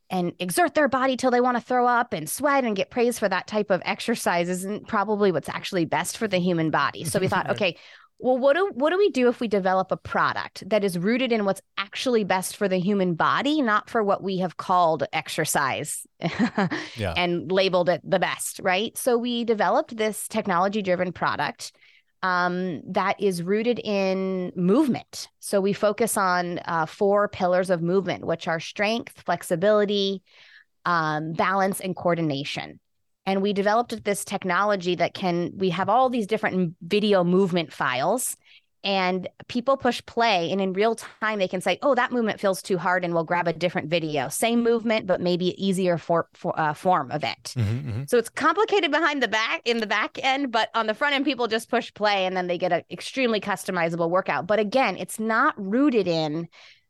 and 0.10 0.34
exert 0.40 0.76
their 0.76 0.88
body 0.88 1.16
till 1.16 1.32
they 1.32 1.42
want 1.42 1.58
to 1.58 1.62
throw 1.62 1.86
up 1.88 2.14
and 2.14 2.30
sweat 2.30 2.64
and 2.64 2.76
get 2.76 2.90
praise 2.90 3.20
for 3.20 3.30
that 3.30 3.48
type 3.48 3.70
of 3.70 3.82
exercise 3.86 4.50
isn't 4.50 4.88
probably 4.88 5.32
what's 5.32 5.50
actually 5.50 5.86
best 5.86 6.18
for 6.18 6.28
the 6.28 6.40
human 6.40 6.72
body. 6.72 7.04
So 7.04 7.20
we 7.20 7.28
thought, 7.28 7.50
okay, 7.52 7.78
well 8.20 8.38
what 8.38 8.56
do 8.56 8.70
what 8.76 8.92
do 8.92 8.98
we 8.98 9.10
do 9.10 9.30
if 9.30 9.40
we 9.40 9.48
develop 9.48 9.92
a 9.92 9.98
product 9.98 10.70
that 10.70 10.84
is 10.84 11.00
rooted 11.00 11.32
in 11.32 11.46
what's 11.46 11.62
actually 11.78 12.24
best 12.24 12.58
for 12.58 12.68
the 12.68 12.78
human 12.78 13.16
body 13.16 13.62
not 13.62 13.90
for 13.90 14.04
what 14.04 14.22
we 14.22 14.38
have 14.38 14.58
called 14.58 15.04
exercise 15.14 16.06
yeah. 16.96 17.14
and 17.18 17.52
labeled 17.52 17.90
it 17.90 18.02
the 18.04 18.20
best 18.20 18.60
right 18.62 18.98
so 18.98 19.18
we 19.18 19.44
developed 19.46 19.96
this 19.96 20.28
technology 20.28 20.82
driven 20.82 21.12
product 21.12 21.72
um, 22.22 22.82
that 22.92 23.20
is 23.20 23.42
rooted 23.42 23.80
in 23.80 24.52
movement. 24.56 25.30
So 25.40 25.62
we 25.62 25.74
focus 25.74 26.18
on 26.18 26.60
uh, 26.66 26.86
four 26.86 27.28
pillars 27.28 27.70
of 27.70 27.82
movement 27.82 28.26
which 28.26 28.48
are 28.48 28.60
strength 28.60 29.22
flexibility 29.26 30.22
um, 30.86 31.34
balance 31.34 31.80
and 31.80 31.96
coordination. 31.96 32.80
And 33.26 33.42
we 33.42 33.54
developed 33.54 34.04
this 34.04 34.26
technology 34.26 34.96
that 34.96 35.14
can 35.14 35.52
we 35.56 35.70
have 35.70 35.88
all 35.88 36.10
these 36.10 36.28
different 36.28 36.76
video 36.82 37.24
movement 37.24 37.72
files 37.72 38.36
and 38.84 39.28
people 39.48 39.76
push 39.76 40.02
play 40.06 40.52
and 40.52 40.62
in 40.62 40.74
real 40.74 40.96
time 40.96 41.40
they 41.40 41.48
can 41.48 41.62
say 41.62 41.78
oh 41.82 41.96
that 41.96 42.12
movement 42.12 42.40
feels 42.40 42.62
too 42.62 42.78
hard 42.78 43.04
and 43.04 43.14
we'll 43.14 43.24
grab 43.24 43.48
a 43.48 43.54
different 43.54 43.90
video. 43.90 44.30
Same 44.30 44.64
movement 44.64 45.08
but 45.08 45.22
maybe 45.22 45.54
easier 45.64 45.98
for, 45.98 46.28
for 46.34 46.58
uh, 46.60 46.74
form 46.74 47.12
of 47.12 47.24
it. 47.24 47.54
Mm-hmm, 47.56 47.90
mm-hmm. 47.90 48.04
so 48.08 48.18
it's 48.18 48.30
complicated 48.30 48.92
behind 48.92 49.22
the 49.22 49.28
back 49.28 49.62
in 49.66 49.80
the 49.80 49.88
back 49.88 50.18
end 50.24 50.52
but 50.52 50.70
on 50.76 50.88
the 50.88 50.94
front 50.94 51.16
end 51.16 51.26
people 51.26 51.48
just 51.48 51.70
push 51.70 51.94
play 51.94 52.26
and 52.26 52.36
then 52.36 52.48
they 52.48 52.58
get 52.58 52.72
an 52.72 52.84
extremely 52.90 53.40
customizable 53.40 54.10
workout. 54.10 54.48
But 54.48 54.60
again 54.60 54.98
it's 54.98 55.20
not 55.20 55.54
rooted 55.58 56.08
in 56.08 56.48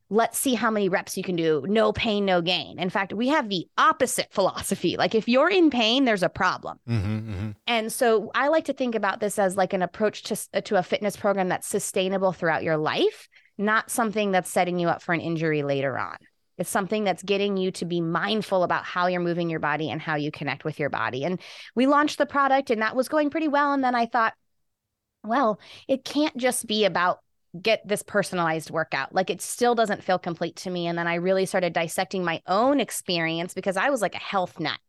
let's 0.09 0.39
see 0.39 0.55
how 0.55 0.71
many 0.71 0.89
reps 0.89 1.17
you 1.17 1.23
can 1.23 1.35
do. 1.35 1.63
No 1.67 1.93
pain, 1.93 2.25
no 2.25 2.41
gain. 2.41 2.79
In 2.79 2.89
fact, 2.89 3.13
we 3.13 3.27
have 3.27 3.49
the 3.49 3.67
opposite 3.77 4.27
philosophy. 4.31 4.97
Like 4.97 5.13
if 5.13 5.27
you're 5.27 5.49
in 5.49 5.69
pain, 5.69 6.05
there's 6.05 6.23
a 6.23 6.29
problem. 6.29 6.79
Mm-hmm, 6.87 7.31
mm-hmm. 7.31 7.49
And 7.67 7.93
so 7.93 8.31
I 8.33 8.47
like 8.47 8.65
to 8.65 8.73
think 8.73 8.95
about 8.95 9.19
this 9.19 9.37
as 9.37 9.55
like 9.55 9.73
an 9.73 9.83
approach 9.83 10.23
to, 10.23 10.39
uh, 10.53 10.61
to 10.61 10.77
a 10.77 10.83
fitness 10.83 11.15
program 11.15 11.49
that's 11.49 11.67
sustainable 11.67 12.31
throughout 12.31 12.63
your 12.63 12.77
life, 12.77 13.29
not 13.57 13.91
something 13.91 14.31
that's 14.31 14.49
setting 14.49 14.79
you 14.79 14.87
up 14.87 15.03
for 15.03 15.13
an 15.13 15.21
injury 15.21 15.61
later 15.61 15.97
on. 15.97 16.17
It's 16.57 16.69
something 16.69 17.03
that's 17.03 17.23
getting 17.23 17.55
you 17.55 17.71
to 17.73 17.85
be 17.85 18.01
mindful 18.01 18.63
about 18.63 18.83
how 18.83 19.07
you're 19.07 19.21
moving 19.21 19.49
your 19.49 19.61
body 19.61 19.89
and 19.91 20.01
how 20.01 20.15
you 20.15 20.29
connect 20.31 20.65
with 20.65 20.79
your 20.79 20.89
body. 20.89 21.23
And 21.23 21.39
we 21.75 21.85
launched 21.85 22.17
the 22.17 22.25
product 22.25 22.69
and 22.69 22.81
that 22.81 22.95
was 22.95 23.07
going 23.07 23.29
pretty 23.29 23.47
well. 23.47 23.73
And 23.73 23.83
then 23.83 23.95
I 23.95 24.07
thought, 24.07 24.33
well, 25.23 25.59
it 25.87 26.03
can't 26.03 26.35
just 26.35 26.65
be 26.65 26.83
about 26.85 27.19
get 27.59 27.87
this 27.87 28.03
personalized 28.03 28.69
workout. 28.69 29.13
Like 29.13 29.29
it 29.29 29.41
still 29.41 29.75
doesn't 29.75 30.03
feel 30.03 30.19
complete 30.19 30.55
to 30.57 30.69
me. 30.69 30.87
And 30.87 30.97
then 30.97 31.07
I 31.07 31.15
really 31.15 31.45
started 31.45 31.73
dissecting 31.73 32.23
my 32.23 32.41
own 32.47 32.79
experience 32.79 33.53
because 33.53 33.77
I 33.77 33.89
was 33.89 34.01
like 34.01 34.15
a 34.15 34.19
health 34.19 34.59
nut. 34.59 34.79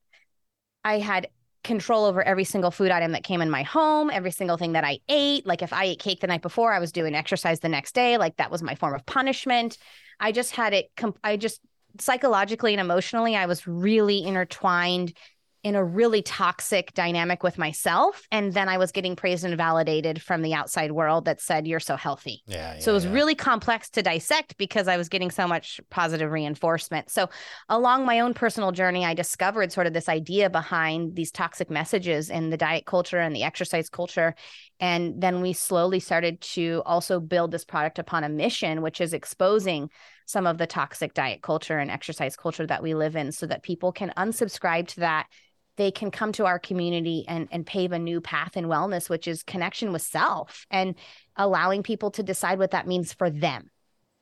I 0.85 0.99
had 0.99 1.29
control 1.63 2.07
over 2.07 2.23
every 2.23 2.45
single 2.45 2.71
food 2.71 2.91
item 2.91 3.13
that 3.13 3.25
came 3.25 3.43
in 3.43 3.51
my 3.51 3.63
home, 3.63 4.11
every 4.11 4.31
single 4.31 4.57
thing 4.57 4.73
that 4.73 4.85
I 4.85 4.99
ate. 5.09 5.47
Like 5.47 5.63
if 5.63 5.73
I 5.73 5.85
ate 5.85 5.99
cake 5.99 6.21
the 6.21 6.27
night 6.27 6.43
before, 6.43 6.73
I 6.73 6.79
was 6.79 6.93
doing 6.93 7.15
exercise 7.15 7.61
the 7.61 7.69
next 7.69 7.95
day. 7.95 8.17
Like 8.17 8.37
that 8.37 8.51
was 8.51 8.63
my 8.63 8.75
form 8.75 8.95
of 8.95 9.05
punishment. 9.07 9.77
I 10.19 10.33
just 10.33 10.55
had 10.55 10.73
it, 10.73 10.91
I 11.23 11.37
just 11.37 11.61
psychologically 11.99 12.73
and 12.73 12.81
emotionally, 12.81 13.37
I 13.37 13.47
was 13.47 13.67
really 13.67 14.25
intertwined 14.25 15.13
in 15.63 15.75
a 15.75 15.85
really 15.85 16.23
toxic 16.23 16.93
dynamic 16.95 17.43
with 17.43 17.59
myself 17.59 18.23
and 18.31 18.55
then 18.55 18.69
i 18.69 18.79
was 18.79 18.93
getting 18.93 19.15
praised 19.15 19.45
and 19.45 19.57
validated 19.57 20.21
from 20.21 20.43
the 20.43 20.55
outside 20.55 20.93
world 20.93 21.27
that 21.27 21.41
said 21.41 21.67
you're 21.67 21.81
so 21.81 21.97
healthy. 21.97 22.43
Yeah, 22.47 22.75
yeah 22.75 22.81
so 22.81 22.93
it 22.93 22.95
was 22.95 23.05
yeah. 23.05 23.13
really 23.13 23.35
complex 23.35 23.91
to 23.91 24.03
dissect 24.03 24.57
because 24.57 24.89
i 24.89 24.97
was 24.97 25.09
getting 25.09 25.31
so 25.31 25.47
much 25.47 25.81
positive 25.91 26.31
reinforcement. 26.31 27.11
So 27.11 27.29
along 27.69 28.07
my 28.07 28.21
own 28.21 28.35
personal 28.35 28.73
journey 28.73 29.05
i 29.05 29.15
discovered 29.15 29.73
sort 29.73 29.87
of 29.87 29.93
this 29.93 30.09
idea 30.09 30.49
behind 30.51 31.17
these 31.17 31.31
toxic 31.31 31.71
messages 31.71 32.31
in 32.31 32.51
the 32.51 32.57
diet 32.57 32.87
culture 32.87 33.19
and 33.19 33.35
the 33.35 33.43
exercise 33.43 33.89
culture. 33.89 34.35
And 34.79 35.21
then 35.21 35.43
we 35.43 35.53
slowly 35.53 36.01
started 36.01 36.41
to 36.41 36.83
also 36.87 37.21
build 37.21 37.51
this 37.51 37.65
product 37.65 37.99
upon 37.99 38.25
a 38.25 38.29
mission 38.29 38.81
which 38.83 39.01
is 39.01 39.13
exposing 39.13 39.91
some 40.25 40.47
of 40.47 40.59
the 40.59 40.67
toxic 40.67 41.13
diet 41.13 41.43
culture 41.43 41.79
and 41.79 41.91
exercise 41.91 42.37
culture 42.37 42.67
that 42.67 42.83
we 42.83 42.95
live 42.95 43.17
in 43.17 43.33
so 43.33 43.47
that 43.47 43.63
people 43.63 43.93
can 43.93 44.13
unsubscribe 44.17 44.87
to 44.87 45.01
that 45.01 45.27
they 45.77 45.91
can 45.91 46.11
come 46.11 46.33
to 46.33 46.47
our 46.47 46.59
community 46.59 47.25
and, 47.29 47.49
and 47.51 47.67
pave 47.67 47.93
a 47.93 47.99
new 47.99 48.21
path 48.21 48.57
in 48.57 48.67
wellness, 48.67 49.09
which 49.09 49.27
is 49.27 49.43
connection 49.43 49.93
with 49.93 50.03
self 50.03 50.67
and 50.71 50.95
allowing 51.37 51.83
people 51.83 52.11
to 52.13 52.23
decide 52.23 52.59
what 52.59 52.73
that 52.73 52.87
means 52.87 53.13
for 53.13 53.31
them. 53.31 53.71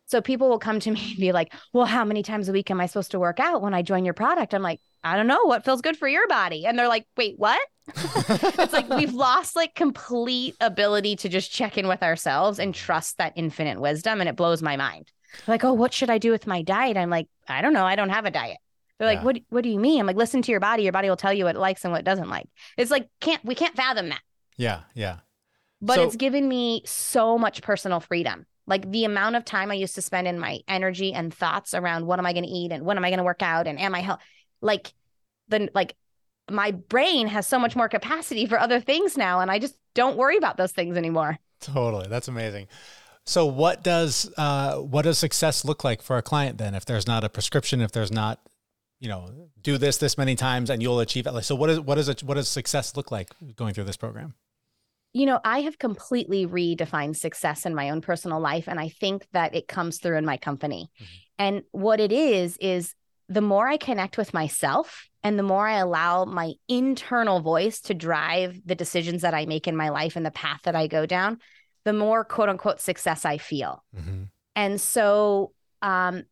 So 0.06 0.22
people 0.22 0.48
will 0.48 0.58
come 0.58 0.80
to 0.80 0.90
me 0.92 1.10
and 1.10 1.18
be 1.18 1.32
like, 1.32 1.52
well, 1.72 1.84
how 1.84 2.04
many 2.04 2.22
times 2.22 2.48
a 2.48 2.52
week 2.52 2.70
am 2.70 2.80
I 2.80 2.86
supposed 2.86 3.12
to 3.12 3.18
work 3.18 3.40
out 3.40 3.62
when 3.62 3.74
I 3.74 3.82
join 3.82 4.04
your 4.04 4.14
product? 4.14 4.54
I'm 4.54 4.62
like, 4.62 4.80
I 5.04 5.16
don't 5.16 5.26
know 5.26 5.44
what 5.44 5.64
feels 5.64 5.82
good 5.82 5.96
for 5.96 6.08
your 6.08 6.26
body. 6.26 6.66
And 6.66 6.78
they're 6.78 6.88
like, 6.88 7.06
wait, 7.16 7.34
what? 7.38 7.60
it's 7.96 8.72
like 8.72 8.88
we've 8.88 9.14
lost 9.14 9.56
like 9.56 9.74
complete 9.74 10.56
ability 10.60 11.16
to 11.16 11.28
just 11.28 11.50
check 11.50 11.78
in 11.78 11.88
with 11.88 12.02
ourselves 12.02 12.58
and 12.58 12.74
trust 12.74 13.18
that 13.18 13.32
infinite 13.36 13.80
wisdom. 13.80 14.20
And 14.20 14.28
it 14.28 14.36
blows 14.36 14.60
my 14.62 14.76
mind. 14.76 15.10
Like, 15.46 15.64
oh, 15.64 15.72
what 15.72 15.92
should 15.92 16.10
I 16.10 16.18
do 16.18 16.30
with 16.30 16.46
my 16.46 16.62
diet? 16.62 16.96
I'm 16.96 17.10
like, 17.10 17.28
I 17.46 17.62
don't 17.62 17.72
know. 17.72 17.84
I 17.84 17.96
don't 17.96 18.10
have 18.10 18.24
a 18.24 18.30
diet. 18.30 18.58
They're 18.98 19.08
like, 19.08 19.18
yeah. 19.18 19.24
what 19.24 19.40
what 19.48 19.64
do 19.64 19.70
you 19.70 19.78
mean? 19.78 20.00
I'm 20.00 20.06
like, 20.06 20.16
listen 20.16 20.42
to 20.42 20.50
your 20.50 20.60
body. 20.60 20.82
Your 20.82 20.92
body 20.92 21.08
will 21.08 21.16
tell 21.16 21.32
you 21.32 21.44
what 21.44 21.56
it 21.56 21.60
likes 21.60 21.84
and 21.84 21.92
what 21.92 22.00
it 22.00 22.04
doesn't 22.04 22.28
like. 22.28 22.48
It's 22.76 22.90
like 22.90 23.08
can't 23.20 23.44
we 23.44 23.54
can't 23.54 23.76
fathom 23.76 24.08
that. 24.08 24.20
Yeah, 24.56 24.80
yeah. 24.94 25.18
But 25.80 25.96
so, 25.96 26.02
it's 26.04 26.16
given 26.16 26.48
me 26.48 26.82
so 26.84 27.38
much 27.38 27.62
personal 27.62 28.00
freedom. 28.00 28.46
Like 28.66 28.90
the 28.90 29.04
amount 29.04 29.36
of 29.36 29.44
time 29.44 29.70
I 29.70 29.74
used 29.74 29.94
to 29.94 30.02
spend 30.02 30.26
in 30.26 30.38
my 30.38 30.60
energy 30.68 31.14
and 31.14 31.32
thoughts 31.32 31.72
around 31.74 32.06
what 32.06 32.18
am 32.18 32.26
I 32.26 32.32
going 32.32 32.44
to 32.44 32.50
eat 32.50 32.72
and 32.72 32.84
when 32.84 32.96
am 32.96 33.04
I 33.04 33.10
going 33.10 33.18
to 33.18 33.24
work 33.24 33.42
out 33.42 33.66
and 33.66 33.78
am 33.78 33.94
I 33.94 34.00
health 34.00 34.20
like 34.60 34.92
the 35.48 35.70
like 35.74 35.94
my 36.50 36.72
brain 36.72 37.28
has 37.28 37.46
so 37.46 37.58
much 37.58 37.76
more 37.76 37.88
capacity 37.88 38.46
for 38.46 38.58
other 38.58 38.80
things 38.80 39.16
now 39.16 39.40
and 39.40 39.50
I 39.50 39.58
just 39.58 39.76
don't 39.94 40.16
worry 40.16 40.36
about 40.36 40.56
those 40.56 40.72
things 40.72 40.96
anymore. 40.96 41.38
Totally. 41.60 42.06
That's 42.08 42.28
amazing. 42.28 42.68
So 43.24 43.46
what 43.46 43.82
does 43.84 44.30
uh, 44.36 44.76
what 44.76 45.02
does 45.02 45.18
success 45.18 45.64
look 45.64 45.84
like 45.84 46.02
for 46.02 46.16
a 46.16 46.22
client 46.22 46.58
then 46.58 46.74
if 46.74 46.84
there's 46.84 47.06
not 47.06 47.24
a 47.24 47.28
prescription 47.28 47.80
if 47.80 47.92
there's 47.92 48.12
not 48.12 48.40
you 49.00 49.08
know, 49.08 49.48
do 49.60 49.78
this 49.78 49.98
this 49.98 50.18
many 50.18 50.34
times 50.34 50.70
and 50.70 50.82
you'll 50.82 51.00
achieve 51.00 51.26
it. 51.26 51.42
So 51.42 51.54
what 51.54 51.70
is 51.70 51.80
what 51.80 51.98
is 51.98 52.08
it 52.08 52.22
what 52.22 52.34
does 52.34 52.48
success 52.48 52.96
look 52.96 53.10
like 53.10 53.30
going 53.56 53.74
through 53.74 53.84
this 53.84 53.96
program? 53.96 54.34
You 55.12 55.26
know, 55.26 55.40
I 55.44 55.60
have 55.60 55.78
completely 55.78 56.46
redefined 56.46 57.16
success 57.16 57.64
in 57.64 57.74
my 57.74 57.90
own 57.90 58.00
personal 58.00 58.40
life 58.40 58.68
and 58.68 58.78
I 58.78 58.88
think 58.88 59.26
that 59.32 59.54
it 59.54 59.68
comes 59.68 59.98
through 59.98 60.18
in 60.18 60.24
my 60.24 60.36
company. 60.36 60.90
Mm-hmm. 60.96 61.14
And 61.38 61.62
what 61.70 62.00
it 62.00 62.12
is 62.12 62.56
is 62.58 62.94
the 63.28 63.40
more 63.40 63.68
I 63.68 63.76
connect 63.76 64.18
with 64.18 64.34
myself 64.34 65.08
and 65.22 65.38
the 65.38 65.42
more 65.42 65.66
I 65.66 65.78
allow 65.78 66.24
my 66.24 66.54
internal 66.68 67.40
voice 67.40 67.80
to 67.82 67.94
drive 67.94 68.60
the 68.64 68.74
decisions 68.74 69.22
that 69.22 69.34
I 69.34 69.46
make 69.46 69.68
in 69.68 69.76
my 69.76 69.90
life 69.90 70.16
and 70.16 70.26
the 70.26 70.30
path 70.30 70.60
that 70.64 70.76
I 70.76 70.86
go 70.86 71.06
down, 71.06 71.38
the 71.84 71.92
more 71.92 72.24
quote 72.24 72.48
unquote 72.48 72.80
success 72.80 73.24
I 73.24 73.38
feel. 73.38 73.84
Mm-hmm. 73.96 74.24
And 74.56 74.80
so 74.80 75.52
um, 75.82 76.24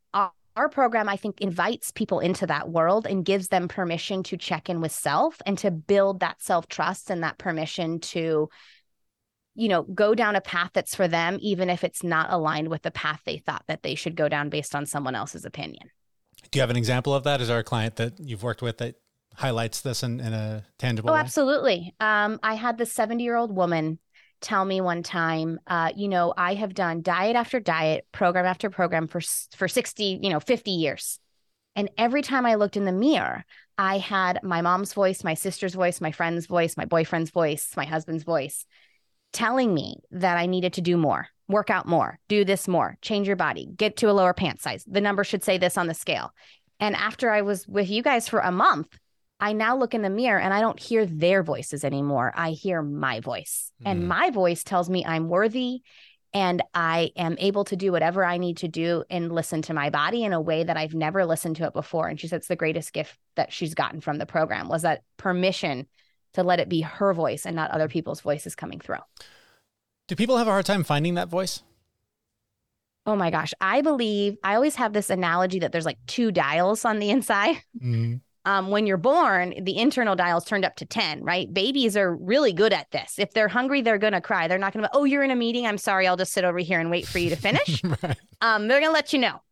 our 0.57 0.69
program, 0.69 1.09
I 1.09 1.17
think, 1.17 1.41
invites 1.41 1.93
people 1.93 2.21
into 2.21 2.47
that 2.47 2.71
world 2.71 3.07
and 3.07 3.25
gives 3.25 3.49
them 3.49 3.69
permission 3.69 4.23
to 4.25 4.37
check 4.37 4.69
in 4.69 4.81
with 4.81 4.93
self 4.93 5.41
and 5.45 5.57
to 5.59 5.71
build 5.71 6.21
that 6.21 6.43
self 6.43 6.67
trust 6.69 7.11
and 7.11 7.23
that 7.23 7.39
permission 7.39 8.01
to, 8.01 8.49
you 9.55 9.69
know, 9.69 9.83
go 9.83 10.15
down 10.15 10.35
a 10.35 10.41
path 10.41 10.71
that's 10.73 10.95
for 10.95 11.07
them, 11.07 11.39
even 11.41 11.69
if 11.69 11.85
it's 11.85 12.03
not 12.03 12.33
aligned 12.33 12.69
with 12.69 12.83
the 12.83 12.91
path 12.91 13.21
they 13.25 13.39
thought 13.39 13.65
that 13.69 13.83
they 13.83 13.95
should 13.95 14.17
go 14.17 14.29
down 14.29 14.49
based 14.49 14.75
on 14.75 14.87
someone 14.87 15.15
else's 15.15 15.45
opinion. 15.45 15.91
Do 16.51 16.59
you 16.59 16.61
have 16.63 16.71
an 16.71 16.77
example 16.77 17.15
of 17.15 17.25
that? 17.25 17.41
Is 17.41 17.49
there 17.49 17.59
a 17.59 17.65
client 17.65 17.97
that 17.97 18.19
you've 18.19 18.43
worked 18.43 18.63
with 18.63 18.79
that 18.79 18.97
highlights 19.35 19.83
this 19.83 20.03
in, 20.03 20.21
in 20.21 20.33
a 20.33 20.65
tangible 20.79 21.11
oh, 21.11 21.13
way? 21.13 21.21
absolutely. 21.21 21.95
Um, 22.01 22.41
I 22.43 22.55
had 22.55 22.79
this 22.79 22.93
70 22.93 23.23
year 23.23 23.37
old 23.37 23.55
woman 23.55 23.99
tell 24.41 24.65
me 24.65 24.81
one 24.81 25.03
time, 25.03 25.59
uh, 25.67 25.93
you 25.95 26.09
know, 26.09 26.33
I 26.37 26.55
have 26.55 26.75
done 26.75 27.03
diet 27.03 27.37
after 27.37 27.61
diet, 27.61 28.07
program 28.13 28.47
after 28.47 28.71
program 28.71 29.07
for 29.07 29.21
for 29.57 29.69
60, 29.69 30.21
you 30.23 30.31
know, 30.31 30.41
50 30.41 30.71
years. 30.71 31.19
And 31.75 31.91
every 31.99 32.23
time 32.23 32.47
I 32.47 32.55
looked 32.55 32.77
in 32.77 32.85
the 32.87 32.93
mirror, 32.93 33.45
I 33.77 33.99
had 33.99 34.43
my 34.43 34.63
mom's 34.63 34.95
voice, 34.95 35.23
my 35.23 35.35
sister's 35.35 35.75
voice, 35.75 36.01
my 36.01 36.13
friend's 36.13 36.47
voice, 36.47 36.77
my 36.77 36.87
boyfriend's 36.87 37.31
voice, 37.31 37.71
my 37.77 37.85
husband's 37.85 38.25
voice 38.25 38.65
telling 39.37 39.75
me 39.75 39.97
that 40.11 40.39
I 40.39 40.47
needed 40.47 40.73
to 40.75 40.81
do 40.81 40.97
more, 40.97 41.29
work 41.47 41.69
out 41.69 41.87
more, 41.87 42.19
do 42.27 42.43
this 42.43 42.67
more, 42.67 42.97
change 43.03 43.27
your 43.27 43.37
body, 43.37 43.69
get 43.77 43.99
to 43.99 44.11
a 44.11 44.13
lower 44.13 44.33
pant 44.33 44.63
size. 44.63 44.83
The 44.87 45.03
number 45.03 45.25
should 45.25 45.45
say 45.45 45.59
this 45.59 45.77
on 45.77 45.89
the 45.89 45.95
scale. 45.95 46.33
And 46.81 46.97
after 46.97 47.31
I 47.31 47.43
was 47.43 47.69
with 47.69 47.91
you 47.91 48.03
guys 48.03 48.29
for 48.29 48.41
a 48.41 48.51
month, 48.51 48.89
I 49.39 49.53
now 49.53 49.77
look 49.77 49.95
in 49.95 50.03
the 50.03 50.11
mirror 50.11 50.41
and 50.41 50.55
I 50.55 50.61
don't 50.61 50.81
hear 50.81 51.05
their 51.05 51.43
voices 51.43 51.85
anymore. 51.85 52.33
I 52.35 52.51
hear 52.51 52.83
my 52.83 53.21
voice. 53.21 53.71
Mm. 53.83 53.91
And 53.91 54.09
my 54.09 54.31
voice 54.31 54.65
tells 54.65 54.89
me 54.89 55.05
I'm 55.05 55.29
worthy 55.29 55.83
and 56.33 56.63
I 56.75 57.11
am 57.17 57.37
able 57.39 57.65
to 57.65 57.77
do 57.77 57.93
whatever 57.93 58.25
I 58.25 58.39
need 58.39 58.59
to 58.59 58.69
do 58.69 59.05
and 59.11 59.33
listen 59.33 59.63
to 59.63 59.75
my 59.75 59.91
body 59.91 60.25
in 60.25 60.33
a 60.33 60.41
way 60.41 60.65
that 60.65 60.77
I've 60.77 60.95
never 60.95 61.25
listened 61.25 61.57
to 61.57 61.65
it 61.65 61.75
before. 61.75 62.09
And 62.09 62.19
she 62.19 62.29
said 62.29 62.37
it's 62.37 62.49
the 62.49 62.57
greatest 62.57 62.93
gift 62.93 63.19
that 63.37 63.53
she's 63.53 63.75
gotten 63.75 64.01
from 64.01 64.19
the 64.19 64.27
program 64.27 64.69
was 64.69 64.83
that 64.83 65.03
permission 65.17 65.87
to 66.35 66.43
let 66.43 66.61
it 66.61 66.69
be 66.69 66.81
her 66.81 67.13
voice 67.15 67.47
and 67.47 67.57
not 67.57 67.71
other 67.71 67.89
people's 67.89 68.21
voices 68.21 68.55
coming 68.55 68.81
through. 68.81 68.97
Do 70.09 70.17
people 70.17 70.37
have 70.37 70.49
a 70.49 70.51
hard 70.51 70.67
time 70.67 70.85
finding 70.85 71.15
that 71.15 71.29
voice? 71.29 71.63
Oh 73.05 73.17
my 73.17 73.31
gosh. 73.31 73.55
I 73.61 73.83
believe 73.83 74.37
I 74.43 74.57
always 74.57 74.77
have 74.77 74.93
this 74.93 75.11
analogy 75.11 75.61
that 75.61 75.73
there's 75.73 75.87
like 75.87 75.99
two 76.07 76.33
dials 76.33 76.85
on 76.85 76.99
the 76.99 77.11
inside. 77.11 77.57
Mm-hmm 77.77 78.17
um, 78.47 78.71
when 78.71 78.87
you're 78.87 78.97
born, 78.97 79.55
the 79.61 79.77
internal 79.77 80.15
dial 80.15 80.39
is 80.39 80.45
turned 80.45 80.65
up 80.65 80.77
to 80.77 80.87
10, 80.87 81.25
right? 81.25 81.53
Babies 81.53 81.97
are 81.97 82.15
really 82.15 82.53
good 82.53 82.73
at 82.73 82.91
this. 82.93 83.19
If 83.19 83.33
they're 83.33 83.49
hungry, 83.49 83.83
they're 83.83 83.99
going 83.99 84.13
to 84.13 84.21
cry. 84.21 84.47
They're 84.47 84.57
not 84.57 84.73
going 84.73 84.85
to, 84.85 84.91
oh, 84.95 85.03
you're 85.03 85.25
in 85.25 85.33
a 85.33 85.37
meeting. 85.37 85.67
I'm 85.67 85.79
sorry. 85.79 86.07
I'll 86.07 86.17
just 86.17 86.33
sit 86.33 86.45
over 86.45 86.61
here 86.61 86.79
and 86.79 86.89
wait 86.89 87.07
for 87.09 87.19
you 87.19 87.29
to 87.31 87.37
finish. 87.37 87.83
right. 88.03 88.17
um, 88.41 88.69
they're 88.69 88.79
going 88.79 88.91
to 88.91 88.95
let 88.95 89.13
you 89.13 89.19
know. 89.19 89.43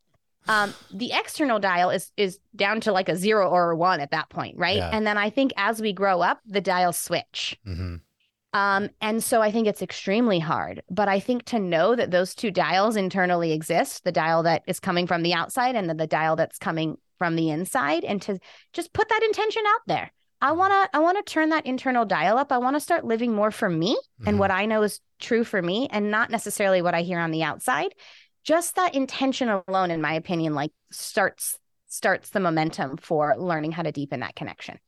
Um, 0.46 0.74
the 0.92 1.10
external 1.12 1.58
dial 1.58 1.88
is 1.88 2.12
is 2.18 2.38
down 2.54 2.82
to 2.82 2.92
like 2.92 3.08
a 3.08 3.16
zero 3.16 3.48
or 3.48 3.70
a 3.70 3.76
one 3.76 4.00
at 4.00 4.10
that 4.10 4.28
point, 4.28 4.58
right? 4.58 4.76
Yeah. 4.76 4.90
And 4.92 5.06
then 5.06 5.16
I 5.16 5.30
think 5.30 5.52
as 5.56 5.80
we 5.80 5.94
grow 5.94 6.20
up, 6.20 6.40
the 6.46 6.60
dials 6.60 6.98
switch. 6.98 7.58
Mm-hmm. 7.66 7.96
Um, 8.52 8.90
and 9.00 9.24
so 9.24 9.42
I 9.42 9.50
think 9.50 9.66
it's 9.66 9.82
extremely 9.82 10.38
hard. 10.38 10.82
But 10.88 11.08
I 11.08 11.18
think 11.18 11.44
to 11.46 11.58
know 11.58 11.96
that 11.96 12.10
those 12.10 12.34
two 12.34 12.50
dials 12.50 12.94
internally 12.94 13.52
exist, 13.52 14.04
the 14.04 14.12
dial 14.12 14.42
that 14.44 14.62
is 14.66 14.78
coming 14.78 15.06
from 15.06 15.22
the 15.22 15.32
outside 15.32 15.74
and 15.74 15.88
then 15.88 15.96
the 15.96 16.06
dial 16.06 16.36
that's 16.36 16.58
coming 16.58 16.98
from 17.18 17.36
the 17.36 17.50
inside 17.50 18.04
and 18.04 18.20
to 18.22 18.38
just 18.72 18.92
put 18.92 19.08
that 19.08 19.22
intention 19.22 19.62
out 19.66 19.80
there. 19.86 20.12
I 20.40 20.52
want 20.52 20.72
to 20.72 20.96
I 20.96 21.00
want 21.00 21.24
to 21.24 21.32
turn 21.32 21.50
that 21.50 21.66
internal 21.66 22.04
dial 22.04 22.36
up. 22.36 22.52
I 22.52 22.58
want 22.58 22.76
to 22.76 22.80
start 22.80 23.04
living 23.04 23.34
more 23.34 23.50
for 23.50 23.68
me 23.68 23.94
mm-hmm. 23.94 24.28
and 24.28 24.38
what 24.38 24.50
I 24.50 24.66
know 24.66 24.82
is 24.82 25.00
true 25.18 25.44
for 25.44 25.62
me 25.62 25.88
and 25.90 26.10
not 26.10 26.30
necessarily 26.30 26.82
what 26.82 26.94
I 26.94 27.02
hear 27.02 27.18
on 27.18 27.30
the 27.30 27.42
outside. 27.42 27.94
Just 28.42 28.76
that 28.76 28.94
intention 28.94 29.48
alone 29.48 29.90
in 29.90 30.02
my 30.02 30.14
opinion 30.14 30.54
like 30.54 30.72
starts 30.90 31.58
starts 31.86 32.30
the 32.30 32.40
momentum 32.40 32.96
for 32.96 33.34
learning 33.38 33.72
how 33.72 33.82
to 33.82 33.92
deepen 33.92 34.20
that 34.20 34.34
connection 34.34 34.78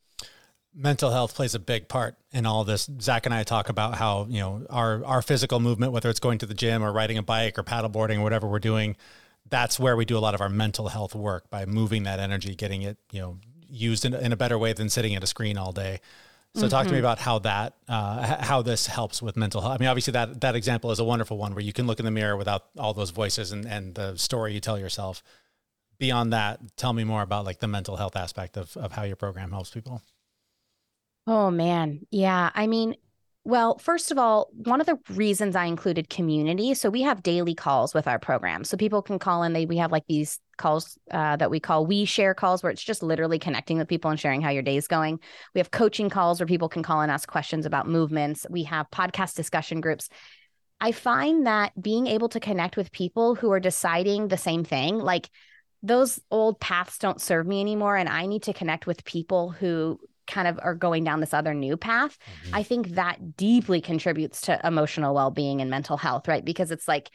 mental 0.76 1.10
health 1.10 1.34
plays 1.34 1.54
a 1.54 1.58
big 1.58 1.88
part 1.88 2.16
in 2.32 2.44
all 2.44 2.62
this. 2.62 2.88
Zach 3.00 3.24
and 3.26 3.34
I 3.34 3.42
talk 3.42 3.68
about 3.68 3.94
how, 3.94 4.26
you 4.28 4.40
know, 4.40 4.66
our 4.68 5.04
our 5.04 5.22
physical 5.22 5.58
movement, 5.58 5.92
whether 5.92 6.10
it's 6.10 6.20
going 6.20 6.38
to 6.38 6.46
the 6.46 6.54
gym 6.54 6.82
or 6.82 6.92
riding 6.92 7.18
a 7.18 7.22
bike 7.22 7.58
or 7.58 7.62
paddleboarding 7.62 8.18
or 8.18 8.22
whatever 8.22 8.46
we're 8.46 8.58
doing, 8.58 8.96
that's 9.48 9.78
where 9.78 9.96
we 9.96 10.04
do 10.04 10.16
a 10.16 10.20
lot 10.20 10.34
of 10.34 10.40
our 10.40 10.48
mental 10.48 10.88
health 10.88 11.14
work 11.14 11.50
by 11.50 11.66
moving 11.66 12.04
that 12.04 12.20
energy, 12.20 12.54
getting 12.54 12.82
it, 12.82 12.98
you 13.12 13.20
know, 13.20 13.38
used 13.68 14.04
in, 14.04 14.14
in 14.14 14.32
a 14.32 14.36
better 14.36 14.58
way 14.58 14.72
than 14.72 14.88
sitting 14.88 15.14
at 15.14 15.22
a 15.22 15.26
screen 15.26 15.56
all 15.58 15.72
day. 15.72 16.00
So 16.54 16.62
mm-hmm. 16.62 16.70
talk 16.70 16.86
to 16.86 16.90
me 16.90 16.98
mm-hmm. 16.98 17.04
about 17.04 17.18
how 17.18 17.38
that, 17.40 17.74
uh, 17.88 18.42
how 18.42 18.62
this 18.62 18.86
helps 18.86 19.20
with 19.20 19.36
mental 19.36 19.60
health. 19.60 19.74
I 19.74 19.78
mean, 19.78 19.88
obviously 19.88 20.12
that, 20.12 20.40
that 20.40 20.56
example 20.56 20.90
is 20.90 20.98
a 20.98 21.04
wonderful 21.04 21.36
one 21.36 21.54
where 21.54 21.62
you 21.62 21.72
can 21.72 21.86
look 21.86 21.98
in 21.98 22.04
the 22.04 22.10
mirror 22.10 22.36
without 22.36 22.64
all 22.78 22.94
those 22.94 23.10
voices 23.10 23.52
and, 23.52 23.66
and 23.66 23.94
the 23.94 24.16
story 24.16 24.54
you 24.54 24.60
tell 24.60 24.78
yourself. 24.78 25.22
Beyond 25.98 26.32
that, 26.32 26.76
tell 26.76 26.92
me 26.92 27.04
more 27.04 27.22
about 27.22 27.44
like 27.44 27.60
the 27.60 27.68
mental 27.68 27.96
health 27.96 28.16
aspect 28.16 28.56
of, 28.56 28.76
of 28.76 28.92
how 28.92 29.02
your 29.02 29.16
program 29.16 29.50
helps 29.50 29.70
people. 29.70 30.02
Oh 31.26 31.50
man. 31.50 32.06
Yeah. 32.10 32.50
I 32.54 32.66
mean, 32.66 32.96
well, 33.46 33.78
first 33.78 34.10
of 34.10 34.18
all, 34.18 34.50
one 34.52 34.80
of 34.80 34.88
the 34.88 34.98
reasons 35.10 35.54
I 35.54 35.66
included 35.66 36.10
community, 36.10 36.74
so 36.74 36.90
we 36.90 37.02
have 37.02 37.22
daily 37.22 37.54
calls 37.54 37.94
with 37.94 38.08
our 38.08 38.18
program. 38.18 38.64
So 38.64 38.76
people 38.76 39.02
can 39.02 39.20
call 39.20 39.44
in. 39.44 39.52
They 39.52 39.66
we 39.66 39.76
have 39.76 39.92
like 39.92 40.02
these 40.08 40.40
calls 40.58 40.98
uh, 41.12 41.36
that 41.36 41.48
we 41.48 41.60
call 41.60 41.86
we 41.86 42.06
share 42.06 42.34
calls, 42.34 42.64
where 42.64 42.72
it's 42.72 42.82
just 42.82 43.04
literally 43.04 43.38
connecting 43.38 43.78
with 43.78 43.86
people 43.86 44.10
and 44.10 44.18
sharing 44.18 44.40
how 44.40 44.50
your 44.50 44.64
day 44.64 44.76
is 44.76 44.88
going. 44.88 45.20
We 45.54 45.60
have 45.60 45.70
coaching 45.70 46.10
calls 46.10 46.40
where 46.40 46.48
people 46.48 46.68
can 46.68 46.82
call 46.82 47.02
and 47.02 47.12
ask 47.12 47.28
questions 47.28 47.66
about 47.66 47.86
movements. 47.86 48.46
We 48.50 48.64
have 48.64 48.90
podcast 48.90 49.36
discussion 49.36 49.80
groups. 49.80 50.08
I 50.80 50.90
find 50.90 51.46
that 51.46 51.80
being 51.80 52.08
able 52.08 52.28
to 52.30 52.40
connect 52.40 52.76
with 52.76 52.90
people 52.90 53.36
who 53.36 53.52
are 53.52 53.60
deciding 53.60 54.26
the 54.26 54.36
same 54.36 54.64
thing, 54.64 54.98
like 54.98 55.30
those 55.84 56.18
old 56.32 56.58
paths 56.58 56.98
don't 56.98 57.20
serve 57.20 57.46
me 57.46 57.60
anymore, 57.60 57.96
and 57.96 58.08
I 58.08 58.26
need 58.26 58.42
to 58.42 58.52
connect 58.52 58.88
with 58.88 59.04
people 59.04 59.50
who 59.50 60.00
kind 60.26 60.48
of 60.48 60.58
are 60.62 60.74
going 60.74 61.04
down 61.04 61.20
this 61.20 61.34
other 61.34 61.54
new 61.54 61.76
path, 61.76 62.18
mm-hmm. 62.44 62.54
I 62.54 62.62
think 62.62 62.90
that 62.90 63.36
deeply 63.36 63.80
contributes 63.80 64.42
to 64.42 64.60
emotional 64.64 65.14
well-being 65.14 65.60
and 65.60 65.70
mental 65.70 65.96
health, 65.96 66.28
right? 66.28 66.44
Because 66.44 66.70
it's 66.70 66.88
like 66.88 67.10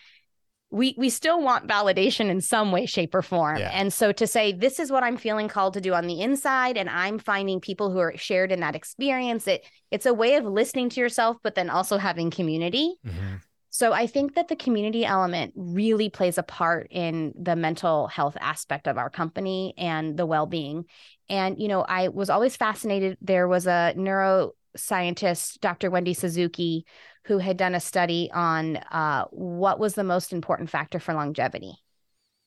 we 0.72 0.96
we 0.98 1.10
still 1.10 1.42
want 1.42 1.68
validation 1.68 2.30
in 2.30 2.40
some 2.40 2.72
way 2.72 2.86
shape 2.86 3.14
or 3.14 3.22
form. 3.22 3.58
Yeah. 3.58 3.72
And 3.74 3.94
so 3.94 4.12
to 4.14 4.26
say 4.26 4.54
this 4.54 4.80
is 4.80 4.92
what 4.92 5.04
I'm 5.04 5.18
feeling 5.18 5.50
called 5.50 5.74
to 5.74 5.82
do 5.82 5.94
on 5.94 6.08
the 6.08 6.22
inside 6.22 6.78
and 6.78 6.90
I'm 6.90 7.20
finding 7.20 7.60
people 7.60 7.92
who 7.92 8.00
are 8.00 8.16
shared 8.16 8.52
in 8.52 8.62
that 8.62 8.76
experience, 8.76 9.48
it 9.48 9.66
it's 9.92 10.06
a 10.06 10.14
way 10.14 10.36
of 10.36 10.46
listening 10.46 10.90
to 10.90 11.02
yourself 11.02 11.38
but 11.44 11.56
then 11.56 11.70
also 11.70 11.98
having 11.98 12.32
community. 12.32 12.96
Mm-hmm. 13.06 13.36
So 13.74 13.94
I 13.94 14.06
think 14.06 14.36
that 14.36 14.50
the 14.50 14.56
community 14.58 15.06
element 15.06 15.54
really 15.56 16.10
plays 16.10 16.38
a 16.38 16.44
part 16.44 16.88
in 16.92 17.34
the 17.42 17.56
mental 17.56 18.08
health 18.08 18.36
aspect 18.42 18.86
of 18.86 18.98
our 18.98 19.10
company 19.10 19.74
and 19.78 20.18
the 20.18 20.26
well-being. 20.26 20.86
And 21.30 21.58
you 21.58 21.70
know, 21.70 21.82
I 21.82 22.10
was 22.10 22.30
always 22.30 22.58
fascinated 22.58 23.18
there 23.22 23.48
was 23.48 23.68
a 23.68 23.94
neuroscientist, 23.96 25.62
Dr. 25.62 25.90
Wendy 25.90 26.14
Suzuki, 26.14 26.86
who 27.26 27.38
had 27.38 27.56
done 27.56 27.74
a 27.74 27.80
study 27.80 28.30
on 28.34 28.76
uh, 28.76 29.26
what 29.32 29.80
was 29.80 29.96
the 29.96 30.04
most 30.04 30.34
important 30.34 30.70
factor 30.70 31.00
for 31.00 31.14
longevity. 31.14 31.76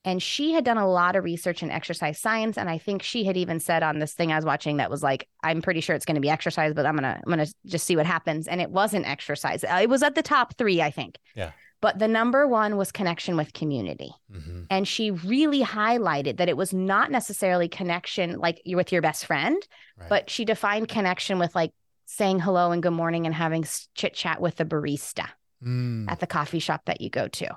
And 0.04 0.22
she 0.22 0.52
had 0.52 0.64
done 0.64 0.76
a 0.76 0.88
lot 0.88 1.16
of 1.16 1.24
research 1.24 1.62
in 1.62 1.70
exercise 1.70 2.18
science. 2.18 2.58
And 2.58 2.68
I 2.68 2.78
think 2.78 3.02
she 3.02 3.24
had 3.24 3.36
even 3.36 3.58
said 3.58 3.82
on 3.82 3.98
this 3.98 4.12
thing 4.12 4.32
I 4.32 4.36
was 4.36 4.44
watching 4.44 4.76
that 4.76 4.90
was 4.90 5.02
like, 5.02 5.28
I'm 5.42 5.62
pretty 5.62 5.80
sure 5.80 5.96
it's 5.96 6.04
going 6.04 6.16
to 6.16 6.20
be 6.20 6.28
exercise, 6.28 6.74
but 6.74 6.84
I'm 6.84 6.96
going 6.96 7.04
to, 7.04 7.16
I'm 7.16 7.32
going 7.32 7.46
to 7.46 7.54
just 7.66 7.86
see 7.86 7.96
what 7.96 8.04
happens. 8.04 8.46
And 8.46 8.60
it 8.60 8.70
wasn't 8.70 9.08
exercise. 9.08 9.64
Uh, 9.64 9.78
it 9.80 9.88
was 9.88 10.02
at 10.02 10.14
the 10.14 10.22
top 10.22 10.58
three, 10.58 10.82
I 10.82 10.90
think. 10.90 11.18
Yeah. 11.34 11.52
But 11.80 11.98
the 11.98 12.08
number 12.08 12.46
one 12.46 12.76
was 12.76 12.92
connection 12.92 13.36
with 13.36 13.52
community. 13.52 14.12
Mm-hmm. 14.32 14.62
And 14.70 14.88
she 14.88 15.10
really 15.10 15.62
highlighted 15.62 16.38
that 16.38 16.48
it 16.48 16.56
was 16.56 16.72
not 16.72 17.10
necessarily 17.10 17.68
connection 17.68 18.38
like 18.38 18.60
you're 18.64 18.78
with 18.78 18.92
your 18.92 19.02
best 19.02 19.26
friend, 19.26 19.62
right. 19.98 20.08
but 20.08 20.30
she 20.30 20.44
defined 20.44 20.88
connection 20.88 21.38
with 21.38 21.54
like 21.54 21.72
saying 22.06 22.40
hello 22.40 22.70
and 22.70 22.82
good 22.82 22.92
morning 22.92 23.26
and 23.26 23.34
having 23.34 23.66
chit 23.94 24.14
chat 24.14 24.40
with 24.40 24.56
the 24.56 24.64
barista 24.64 25.28
mm. 25.62 26.10
at 26.10 26.20
the 26.20 26.26
coffee 26.26 26.58
shop 26.58 26.82
that 26.86 27.00
you 27.00 27.10
go 27.10 27.28
to. 27.28 27.48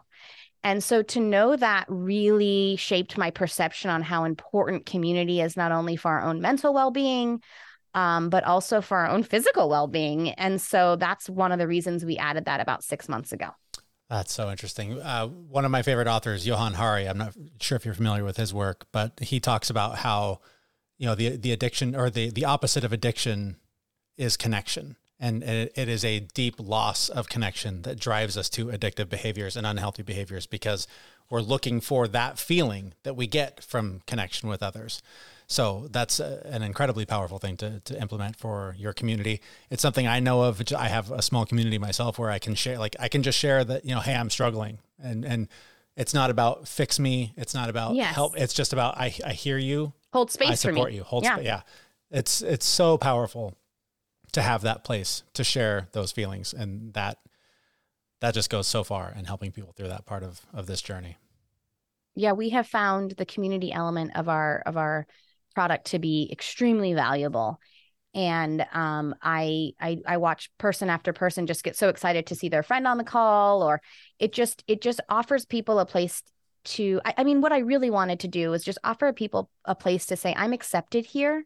And 0.64 0.84
so 0.84 1.02
to 1.04 1.20
know 1.20 1.56
that 1.56 1.86
really 1.88 2.76
shaped 2.78 3.18
my 3.18 3.32
perception 3.32 3.90
on 3.90 4.02
how 4.02 4.24
important 4.24 4.86
community 4.86 5.42
is, 5.42 5.56
not 5.56 5.72
only 5.72 5.96
for 5.96 6.12
our 6.12 6.24
own 6.24 6.42
mental 6.42 6.74
well 6.74 6.92
being, 6.92 7.42
um, 7.94 8.30
but 8.30 8.44
also 8.44 8.82
for 8.82 8.98
our 8.98 9.08
own 9.08 9.24
physical 9.24 9.70
well 9.70 9.88
being. 9.88 10.30
And 10.32 10.62
so 10.62 10.96
that's 10.96 11.30
one 11.30 11.52
of 11.52 11.60
the 11.60 11.68
reasons 11.68 12.04
we 12.04 12.18
added 12.18 12.46
that 12.46 12.60
about 12.60 12.84
six 12.84 13.08
months 13.08 13.32
ago. 13.32 13.50
That's 14.10 14.32
so 14.32 14.50
interesting. 14.50 15.02
Uh, 15.02 15.28
one 15.28 15.66
of 15.66 15.72
my 15.72 15.82
favorite 15.82 16.08
authors, 16.08 16.48
Johann 16.48 16.74
Hari, 16.74 17.08
I'm 17.08 17.18
not 17.18 17.34
sure 17.60 17.76
if 17.76 17.84
you're 17.84 17.94
familiar 17.94 18.24
with 18.24 18.38
his 18.38 18.54
work, 18.54 18.86
but 18.94 19.20
he 19.22 19.40
talks 19.40 19.70
about 19.70 19.98
how 19.98 20.40
you 20.98 21.06
know 21.06 21.16
the 21.16 21.38
the 21.38 21.52
addiction 21.52 21.96
or 21.96 22.10
the 22.10 22.30
the 22.30 22.46
opposite 22.46 22.84
of 22.84 22.94
addiction 22.94 23.58
is 24.18 24.38
connection 24.38 24.96
and 25.20 25.44
it, 25.44 25.74
it 25.76 25.90
is 25.90 26.06
a 26.06 26.20
deep 26.20 26.56
loss 26.60 27.10
of 27.10 27.30
connection 27.30 27.82
that 27.84 28.00
drives 28.00 28.38
us 28.38 28.50
to 28.50 28.68
addictive 28.68 29.10
behaviors 29.10 29.56
and 29.56 29.66
unhealthy 29.66 30.04
behaviors 30.04 30.46
because 30.46 30.88
we're 31.30 31.42
looking 31.42 31.82
for 31.82 32.08
that 32.08 32.38
feeling 32.38 32.94
that 33.04 33.16
we 33.16 33.28
get 33.28 33.64
from 33.64 34.02
connection 34.06 34.48
with 34.48 34.62
others 34.64 35.02
so 35.48 35.88
that's 35.92 36.20
a, 36.20 36.46
an 36.46 36.62
incredibly 36.62 37.06
powerful 37.06 37.40
thing 37.40 37.56
to, 37.58 37.80
to 37.80 38.00
implement 38.00 38.36
for 38.36 38.76
your 38.78 38.92
community. 38.92 39.42
It's 39.70 39.82
something 39.82 40.06
I 40.06 40.20
know 40.20 40.42
of. 40.44 40.62
I 40.78 40.90
have 40.90 41.10
a 41.10 41.22
small 41.22 41.46
community 41.46 41.78
myself 41.78 42.20
where 42.20 42.30
I 42.30 42.38
can 42.38 42.54
share, 42.54 42.78
like 42.78 42.98
I 43.00 43.08
can 43.08 43.24
just 43.24 43.40
share 43.40 43.64
that, 43.64 43.86
you 43.86 43.96
know, 43.96 44.02
Hey, 44.02 44.14
I'm 44.14 44.30
struggling 44.30 44.80
and, 45.02 45.24
and 45.24 45.48
it's 45.96 46.14
not 46.14 46.30
about 46.30 46.68
fix 46.68 47.00
me. 47.00 47.34
It's 47.38 47.54
not 47.54 47.70
about 47.70 47.96
yes. 47.96 48.14
help. 48.14 48.38
It's 48.38 48.54
just 48.54 48.74
about, 48.74 48.98
I, 48.98 49.16
I 49.26 49.32
hear 49.34 49.58
you. 49.58 49.94
Hold 50.12 50.32
space 50.32 50.50
I 50.50 50.56
support 50.56 50.92
you. 50.92 51.04
Hold 51.04 51.24
yeah. 51.24 51.40
yeah. 51.40 51.62
It's, 52.12 52.42
it's 52.42 52.66
so 52.66 52.98
powerful 52.98 53.56
to 54.34 54.42
have 54.42 54.62
that 54.62 54.84
place 54.84 55.24
to 55.34 55.44
share 55.44 55.88
those 55.94 56.12
feelings. 56.12 56.54
And 56.54 56.94
that, 56.94 57.18
that 58.20 58.34
just 58.34 58.50
goes 58.50 58.68
so 58.68 58.84
far 58.84 59.14
in 59.18 59.26
helping 59.26 59.52
people 59.52 59.74
through 59.74 59.90
that 59.90 60.06
part 60.06 60.24
of, 60.24 60.42
of 60.54 60.68
this 60.68 60.82
journey. 60.82 61.18
Yeah. 62.16 62.34
We 62.34 62.50
have 62.50 62.68
found 62.68 63.12
the 63.12 63.26
community 63.26 63.72
element 63.72 64.12
of 64.16 64.28
our, 64.28 64.64
of 64.66 64.78
our, 64.78 65.08
product 65.58 65.88
to 65.88 65.98
be 65.98 66.30
extremely 66.32 66.94
valuable 66.94 67.60
and 68.14 68.64
um, 68.74 69.16
I, 69.24 69.72
I 69.82 69.98
i 70.06 70.18
watch 70.18 70.52
person 70.60 70.88
after 70.88 71.14
person 71.14 71.48
just 71.48 71.64
get 71.64 71.76
so 71.76 71.90
excited 71.90 72.28
to 72.28 72.36
see 72.36 72.48
their 72.48 72.62
friend 72.62 72.86
on 72.86 73.00
the 73.00 73.04
call 73.04 73.64
or 73.64 73.82
it 74.20 74.34
just 74.34 74.64
it 74.68 74.84
just 74.84 75.02
offers 75.10 75.48
people 75.48 75.80
a 75.80 75.86
place 75.88 76.22
to 76.76 77.02
I, 77.04 77.16
I 77.18 77.24
mean 77.24 77.42
what 77.42 77.52
i 77.52 77.58
really 77.58 77.90
wanted 77.90 78.20
to 78.20 78.28
do 78.28 78.52
was 78.52 78.64
just 78.64 78.78
offer 78.84 79.12
people 79.14 79.50
a 79.66 79.74
place 79.74 80.06
to 80.08 80.16
say 80.16 80.32
i'm 80.38 80.54
accepted 80.54 81.08
here 81.08 81.44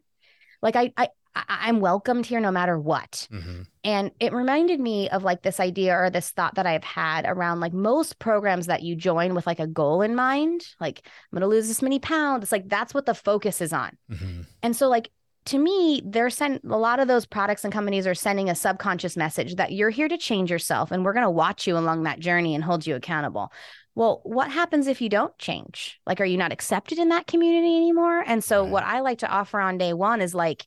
like 0.60 0.76
i 0.76 0.92
i 0.98 1.08
I'm 1.34 1.80
welcomed 1.80 2.26
here 2.26 2.40
no 2.40 2.50
matter 2.50 2.78
what. 2.78 3.26
Mm-hmm. 3.32 3.62
And 3.84 4.10
it 4.20 4.32
reminded 4.32 4.80
me 4.80 5.08
of 5.08 5.22
like 5.22 5.42
this 5.42 5.60
idea 5.60 5.96
or 5.96 6.10
this 6.10 6.30
thought 6.30 6.56
that 6.56 6.66
I've 6.66 6.84
had 6.84 7.24
around 7.26 7.60
like 7.60 7.72
most 7.72 8.18
programs 8.18 8.66
that 8.66 8.82
you 8.82 8.94
join 8.94 9.34
with 9.34 9.46
like 9.46 9.60
a 9.60 9.66
goal 9.66 10.02
in 10.02 10.14
mind, 10.14 10.66
like 10.80 11.02
I'm 11.04 11.38
going 11.38 11.40
to 11.40 11.54
lose 11.54 11.68
this 11.68 11.82
many 11.82 11.98
pounds. 11.98 12.44
It's 12.44 12.52
like 12.52 12.68
that's 12.68 12.94
what 12.94 13.06
the 13.06 13.14
focus 13.14 13.60
is 13.60 13.72
on. 13.72 13.96
Mm-hmm. 14.10 14.42
And 14.62 14.76
so, 14.76 14.88
like, 14.88 15.10
to 15.46 15.58
me, 15.58 16.02
they're 16.04 16.30
sent 16.30 16.62
a 16.64 16.76
lot 16.76 17.00
of 17.00 17.08
those 17.08 17.26
products 17.26 17.64
and 17.64 17.72
companies 17.72 18.06
are 18.06 18.14
sending 18.14 18.48
a 18.48 18.54
subconscious 18.54 19.16
message 19.16 19.56
that 19.56 19.72
you're 19.72 19.90
here 19.90 20.08
to 20.08 20.16
change 20.16 20.50
yourself 20.50 20.92
and 20.92 21.04
we're 21.04 21.14
going 21.14 21.24
to 21.24 21.30
watch 21.30 21.66
you 21.66 21.76
along 21.76 22.04
that 22.04 22.20
journey 22.20 22.54
and 22.54 22.62
hold 22.62 22.86
you 22.86 22.94
accountable. 22.94 23.52
Well, 23.94 24.20
what 24.24 24.50
happens 24.50 24.86
if 24.86 25.00
you 25.00 25.08
don't 25.08 25.36
change? 25.38 26.00
Like, 26.06 26.20
are 26.20 26.24
you 26.24 26.38
not 26.38 26.52
accepted 26.52 26.98
in 26.98 27.08
that 27.08 27.26
community 27.26 27.76
anymore? 27.76 28.22
And 28.24 28.42
so, 28.44 28.62
right. 28.62 28.70
what 28.70 28.84
I 28.84 29.00
like 29.00 29.18
to 29.18 29.28
offer 29.28 29.60
on 29.60 29.78
day 29.78 29.92
one 29.92 30.20
is 30.20 30.34
like, 30.34 30.66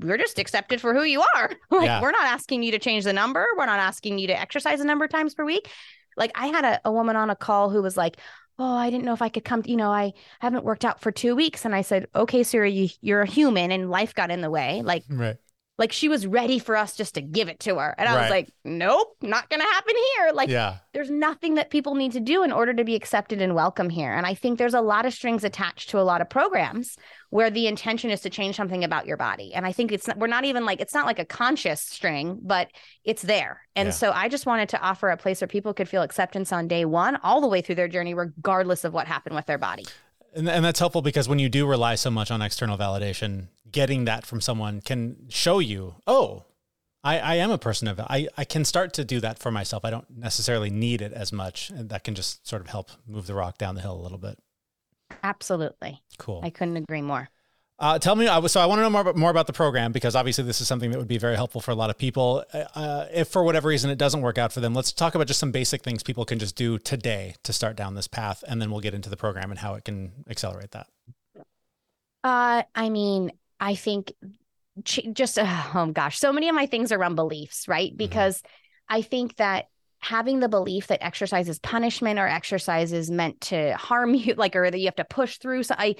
we're 0.00 0.18
just 0.18 0.38
accepted 0.38 0.80
for 0.80 0.94
who 0.94 1.02
you 1.02 1.22
are. 1.36 1.50
like 1.70 1.86
yeah. 1.86 2.00
we're 2.00 2.10
not 2.10 2.26
asking 2.26 2.62
you 2.62 2.72
to 2.72 2.78
change 2.78 3.04
the 3.04 3.12
number. 3.12 3.46
We're 3.56 3.66
not 3.66 3.80
asking 3.80 4.18
you 4.18 4.26
to 4.28 4.38
exercise 4.38 4.80
a 4.80 4.84
number 4.84 5.04
of 5.04 5.10
times 5.10 5.34
per 5.34 5.44
week. 5.44 5.68
Like 6.16 6.32
I 6.34 6.48
had 6.48 6.64
a, 6.64 6.80
a 6.84 6.92
woman 6.92 7.16
on 7.16 7.30
a 7.30 7.36
call 7.36 7.70
who 7.70 7.82
was 7.82 7.96
like, 7.96 8.16
Oh, 8.60 8.74
I 8.74 8.90
didn't 8.90 9.04
know 9.04 9.12
if 9.12 9.22
I 9.22 9.28
could 9.28 9.44
come. 9.44 9.62
You 9.66 9.76
know, 9.76 9.92
I 9.92 10.14
haven't 10.40 10.64
worked 10.64 10.84
out 10.84 11.00
for 11.00 11.12
two 11.12 11.36
weeks. 11.36 11.64
And 11.64 11.74
I 11.74 11.82
said, 11.82 12.08
Okay, 12.14 12.42
Sarah, 12.42 12.68
you, 12.68 12.88
you're 13.00 13.22
a 13.22 13.30
human 13.30 13.70
and 13.70 13.90
life 13.90 14.14
got 14.14 14.30
in 14.30 14.40
the 14.40 14.50
way. 14.50 14.82
Like, 14.82 15.04
right. 15.08 15.36
Like 15.78 15.92
she 15.92 16.08
was 16.08 16.26
ready 16.26 16.58
for 16.58 16.76
us 16.76 16.96
just 16.96 17.14
to 17.14 17.22
give 17.22 17.48
it 17.48 17.60
to 17.60 17.76
her. 17.76 17.94
And 17.96 18.08
I 18.08 18.14
right. 18.14 18.20
was 18.22 18.30
like, 18.30 18.52
nope, 18.64 19.16
not 19.22 19.48
going 19.48 19.60
to 19.60 19.66
happen 19.66 19.94
here. 20.16 20.32
Like, 20.32 20.48
yeah. 20.48 20.78
there's 20.92 21.08
nothing 21.10 21.54
that 21.54 21.70
people 21.70 21.94
need 21.94 22.12
to 22.12 22.20
do 22.20 22.42
in 22.42 22.50
order 22.50 22.74
to 22.74 22.82
be 22.82 22.96
accepted 22.96 23.40
and 23.40 23.54
welcome 23.54 23.88
here. 23.88 24.12
And 24.12 24.26
I 24.26 24.34
think 24.34 24.58
there's 24.58 24.74
a 24.74 24.80
lot 24.80 25.06
of 25.06 25.14
strings 25.14 25.44
attached 25.44 25.90
to 25.90 26.00
a 26.00 26.02
lot 26.02 26.20
of 26.20 26.28
programs 26.28 26.96
where 27.30 27.48
the 27.48 27.68
intention 27.68 28.10
is 28.10 28.22
to 28.22 28.30
change 28.30 28.56
something 28.56 28.82
about 28.82 29.06
your 29.06 29.16
body. 29.16 29.54
And 29.54 29.64
I 29.64 29.72
think 29.72 29.92
it's 29.92 30.08
not, 30.08 30.18
we're 30.18 30.26
not 30.26 30.44
even 30.44 30.66
like, 30.66 30.80
it's 30.80 30.94
not 30.94 31.06
like 31.06 31.20
a 31.20 31.24
conscious 31.24 31.80
string, 31.80 32.40
but 32.42 32.68
it's 33.04 33.22
there. 33.22 33.60
And 33.76 33.88
yeah. 33.88 33.92
so 33.92 34.10
I 34.10 34.28
just 34.28 34.46
wanted 34.46 34.70
to 34.70 34.80
offer 34.80 35.10
a 35.10 35.16
place 35.16 35.40
where 35.40 35.48
people 35.48 35.74
could 35.74 35.88
feel 35.88 36.02
acceptance 36.02 36.52
on 36.52 36.66
day 36.66 36.86
one, 36.86 37.16
all 37.22 37.40
the 37.40 37.46
way 37.46 37.60
through 37.60 37.76
their 37.76 37.88
journey, 37.88 38.14
regardless 38.14 38.82
of 38.82 38.92
what 38.92 39.06
happened 39.06 39.36
with 39.36 39.46
their 39.46 39.58
body. 39.58 39.84
And, 40.38 40.48
and 40.48 40.64
that's 40.64 40.78
helpful 40.78 41.02
because 41.02 41.28
when 41.28 41.40
you 41.40 41.48
do 41.48 41.66
rely 41.66 41.96
so 41.96 42.10
much 42.10 42.30
on 42.30 42.40
external 42.40 42.78
validation, 42.78 43.48
getting 43.70 44.04
that 44.04 44.24
from 44.24 44.40
someone 44.40 44.80
can 44.80 45.26
show 45.28 45.58
you, 45.58 45.96
oh, 46.06 46.44
I, 47.02 47.18
I 47.18 47.34
am 47.36 47.50
a 47.50 47.58
person 47.58 47.88
of 47.88 47.98
I, 47.98 48.28
I 48.36 48.44
can 48.44 48.64
start 48.64 48.92
to 48.94 49.04
do 49.04 49.18
that 49.20 49.40
for 49.40 49.50
myself. 49.50 49.84
I 49.84 49.90
don't 49.90 50.06
necessarily 50.16 50.70
need 50.70 51.02
it 51.02 51.12
as 51.12 51.32
much. 51.32 51.70
And 51.70 51.88
that 51.90 52.04
can 52.04 52.14
just 52.14 52.46
sort 52.46 52.62
of 52.62 52.68
help 52.68 52.90
move 53.06 53.26
the 53.26 53.34
rock 53.34 53.58
down 53.58 53.74
the 53.74 53.80
hill 53.80 53.98
a 53.98 54.02
little 54.02 54.18
bit. 54.18 54.38
Absolutely. 55.24 56.02
Cool. 56.18 56.40
I 56.44 56.50
couldn't 56.50 56.76
agree 56.76 57.02
more. 57.02 57.30
Uh, 57.80 57.96
tell 57.96 58.16
me, 58.16 58.26
I 58.26 58.38
was, 58.38 58.50
so 58.50 58.60
I 58.60 58.66
want 58.66 58.80
to 58.80 58.82
know 58.82 58.90
more 58.90 59.02
about, 59.02 59.16
more 59.16 59.30
about 59.30 59.46
the 59.46 59.52
program 59.52 59.92
because 59.92 60.16
obviously 60.16 60.42
this 60.42 60.60
is 60.60 60.66
something 60.66 60.90
that 60.90 60.98
would 60.98 61.06
be 61.06 61.18
very 61.18 61.36
helpful 61.36 61.60
for 61.60 61.70
a 61.70 61.76
lot 61.76 61.90
of 61.90 61.96
people. 61.96 62.44
Uh, 62.52 63.06
if 63.12 63.28
for 63.28 63.44
whatever 63.44 63.68
reason 63.68 63.88
it 63.88 63.98
doesn't 63.98 64.20
work 64.20 64.36
out 64.36 64.52
for 64.52 64.58
them, 64.58 64.74
let's 64.74 64.92
talk 64.92 65.14
about 65.14 65.28
just 65.28 65.38
some 65.38 65.52
basic 65.52 65.82
things 65.82 66.02
people 66.02 66.24
can 66.24 66.40
just 66.40 66.56
do 66.56 66.78
today 66.78 67.36
to 67.44 67.52
start 67.52 67.76
down 67.76 67.94
this 67.94 68.08
path, 68.08 68.42
and 68.48 68.60
then 68.60 68.72
we'll 68.72 68.80
get 68.80 68.94
into 68.94 69.08
the 69.08 69.16
program 69.16 69.50
and 69.50 69.60
how 69.60 69.74
it 69.74 69.84
can 69.84 70.10
accelerate 70.28 70.72
that. 70.72 70.88
Uh, 72.24 72.64
I 72.74 72.88
mean, 72.88 73.30
I 73.60 73.76
think 73.76 74.12
just 74.82 75.38
oh 75.40 75.90
gosh, 75.92 76.18
so 76.18 76.32
many 76.32 76.48
of 76.48 76.54
my 76.56 76.66
things 76.66 76.90
are 76.90 76.98
around 76.98 77.14
beliefs, 77.14 77.68
right? 77.68 77.90
Mm-hmm. 77.90 77.96
Because 77.96 78.38
mm-hmm. 78.38 78.96
I 78.96 79.02
think 79.02 79.36
that 79.36 79.66
having 80.00 80.40
the 80.40 80.48
belief 80.48 80.88
that 80.88 81.04
exercise 81.04 81.48
is 81.48 81.58
punishment 81.60 82.18
or 82.18 82.26
exercise 82.26 82.92
is 82.92 83.08
meant 83.10 83.40
to 83.42 83.76
harm 83.76 84.14
you, 84.16 84.34
like 84.34 84.56
or 84.56 84.68
that 84.68 84.78
you 84.78 84.86
have 84.86 84.96
to 84.96 85.04
push 85.04 85.38
through. 85.38 85.62
So 85.62 85.76
I 85.78 85.94